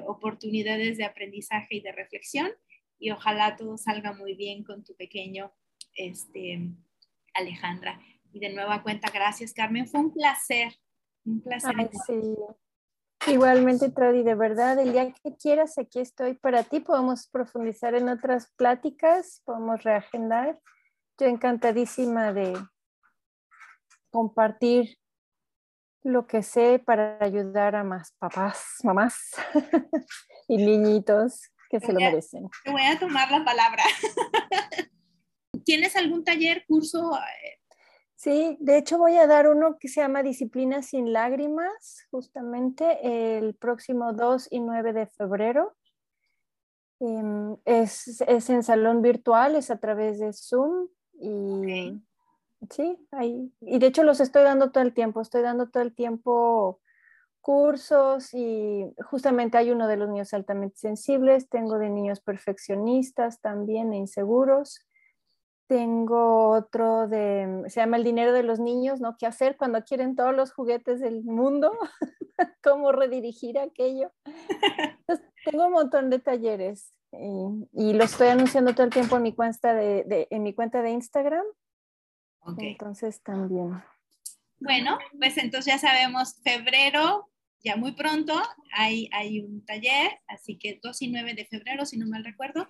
oportunidades 0.07 0.97
de 0.97 1.03
aprendizaje 1.03 1.75
y 1.75 1.81
de 1.81 1.91
reflexión 1.91 2.51
y 3.01 3.11
ojalá 3.11 3.55
todo 3.55 3.77
salga 3.77 4.13
muy 4.13 4.35
bien 4.35 4.63
con 4.63 4.83
tu 4.83 4.95
pequeño 4.95 5.51
este, 5.95 6.69
Alejandra. 7.33 7.99
Y 8.31 8.39
de 8.39 8.49
nueva 8.49 8.81
cuenta, 8.83 9.11
gracias 9.11 9.53
Carmen, 9.53 9.87
fue 9.87 9.99
un 9.99 10.13
placer, 10.13 10.73
un 11.25 11.41
placer. 11.41 11.73
Ay, 11.77 11.89
sí. 12.07 12.21
Igualmente, 13.27 13.89
Tradi, 13.89 14.23
de 14.23 14.35
verdad, 14.35 14.79
el 14.79 14.93
día 14.93 15.13
que 15.13 15.35
quieras, 15.37 15.77
aquí 15.77 15.99
estoy 15.99 16.33
para 16.33 16.63
ti. 16.63 16.79
Podemos 16.79 17.27
profundizar 17.27 17.93
en 17.95 18.09
otras 18.09 18.51
pláticas, 18.55 19.41
podemos 19.45 19.83
reagendar. 19.83 20.59
Yo 21.19 21.27
encantadísima 21.27 22.33
de 22.33 22.57
compartir 24.09 24.97
lo 26.03 26.25
que 26.25 26.41
sé 26.41 26.81
para 26.83 27.17
ayudar 27.23 27.75
a 27.75 27.83
más 27.83 28.13
papás, 28.17 28.77
mamás 28.83 29.15
y 30.47 30.57
niñitos 30.57 31.51
que 31.69 31.79
se 31.79 31.93
lo 31.93 31.99
a- 31.99 32.01
merecen. 32.09 32.49
Te 32.63 32.71
voy 32.71 32.81
a 32.81 32.97
tomar 32.99 33.29
la 33.31 33.45
palabra. 33.45 33.83
¿Tienes 35.63 35.95
algún 35.95 36.23
taller, 36.23 36.65
curso? 36.67 37.11
Sí, 38.21 38.55
de 38.59 38.77
hecho 38.77 38.99
voy 38.99 39.15
a 39.15 39.25
dar 39.25 39.47
uno 39.47 39.79
que 39.79 39.87
se 39.87 39.99
llama 39.99 40.21
Disciplina 40.21 40.83
sin 40.83 41.11
lágrimas, 41.11 42.05
justamente 42.11 43.39
el 43.39 43.55
próximo 43.55 44.13
2 44.13 44.47
y 44.51 44.59
9 44.59 44.93
de 44.93 45.07
febrero. 45.07 45.75
Em, 46.99 47.57
es, 47.65 48.21
es 48.21 48.49
en 48.51 48.61
salón 48.61 49.01
virtual, 49.01 49.55
es 49.55 49.71
a 49.71 49.79
través 49.79 50.19
de 50.19 50.33
Zoom 50.33 50.87
y 51.19 51.99
sí, 52.69 53.07
ahí. 53.09 53.51
Y 53.59 53.79
de 53.79 53.87
hecho 53.87 54.03
los 54.03 54.19
estoy 54.19 54.43
dando 54.43 54.69
todo 54.69 54.83
el 54.83 54.93
tiempo, 54.93 55.19
estoy 55.19 55.41
dando 55.41 55.69
todo 55.69 55.81
el 55.81 55.95
tiempo 55.95 56.79
cursos 57.39 58.35
y 58.35 58.85
justamente 59.03 59.57
hay 59.57 59.71
uno 59.71 59.87
de 59.87 59.97
los 59.97 60.07
niños 60.07 60.31
altamente 60.35 60.77
sensibles, 60.77 61.49
tengo 61.49 61.79
de 61.79 61.89
niños 61.89 62.19
perfeccionistas 62.19 63.41
también 63.41 63.93
e 63.93 63.97
inseguros. 63.97 64.85
Tengo 65.71 66.49
otro 66.49 67.07
de, 67.07 67.63
se 67.69 67.79
llama 67.79 67.95
El 67.95 68.03
dinero 68.03 68.33
de 68.33 68.43
los 68.43 68.59
niños, 68.59 68.99
¿no? 68.99 69.15
¿Qué 69.17 69.25
hacer 69.25 69.55
cuando 69.55 69.81
quieren 69.85 70.17
todos 70.17 70.35
los 70.35 70.51
juguetes 70.51 70.99
del 70.99 71.23
mundo? 71.23 71.71
¿Cómo 72.61 72.91
redirigir 72.91 73.57
aquello? 73.57 74.11
Entonces, 75.07 75.25
tengo 75.45 75.67
un 75.67 75.71
montón 75.71 76.09
de 76.09 76.19
talleres 76.19 76.91
y, 77.13 77.69
y 77.71 77.93
lo 77.93 78.03
estoy 78.03 78.27
anunciando 78.27 78.73
todo 78.73 78.83
el 78.83 78.89
tiempo 78.91 79.15
en 79.15 79.23
mi 79.23 79.33
cuenta 79.33 79.73
de, 79.73 80.03
de- 80.03 80.27
en 80.29 80.43
mi 80.43 80.53
cuenta 80.53 80.81
de 80.81 80.89
Instagram. 80.91 81.45
Ok. 82.41 82.57
Entonces 82.59 83.21
también. 83.23 83.81
Bueno, 84.59 84.97
pues 85.17 85.37
entonces 85.37 85.73
ya 85.73 85.79
sabemos, 85.79 86.35
febrero, 86.43 87.29
ya 87.63 87.75
muy 87.75 87.91
pronto, 87.93 88.33
hay, 88.71 89.07
hay 89.11 89.39
un 89.39 89.63
taller, 89.65 90.11
así 90.27 90.57
que 90.57 90.79
2 90.81 91.01
y 91.03 91.07
9 91.09 91.35
de 91.35 91.45
febrero, 91.45 91.85
si 91.85 91.97
no 91.97 92.07
mal 92.07 92.23
recuerdo. 92.23 92.67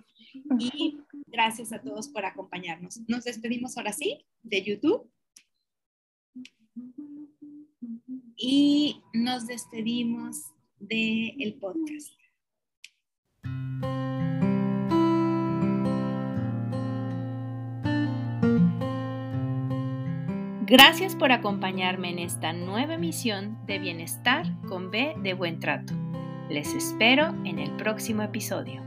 Y 0.58 0.98
gracias 1.26 1.72
a 1.72 1.80
todos 1.80 2.08
por 2.08 2.24
acompañarnos. 2.24 3.00
Nos 3.08 3.24
despedimos 3.24 3.76
ahora 3.76 3.92
sí 3.92 4.26
de 4.42 4.62
YouTube. 4.62 5.10
Y 8.36 9.00
nos 9.14 9.46
despedimos 9.46 10.36
del 10.78 11.40
el 11.40 11.54
podcast. 11.54 12.21
Gracias 20.72 21.14
por 21.14 21.32
acompañarme 21.32 22.08
en 22.08 22.18
esta 22.18 22.54
nueva 22.54 22.94
emisión 22.94 23.58
de 23.66 23.78
Bienestar 23.78 24.46
con 24.70 24.90
B 24.90 25.14
de 25.22 25.34
Buen 25.34 25.60
Trato. 25.60 25.92
Les 26.48 26.72
espero 26.72 27.34
en 27.44 27.58
el 27.58 27.72
próximo 27.72 28.22
episodio. 28.22 28.80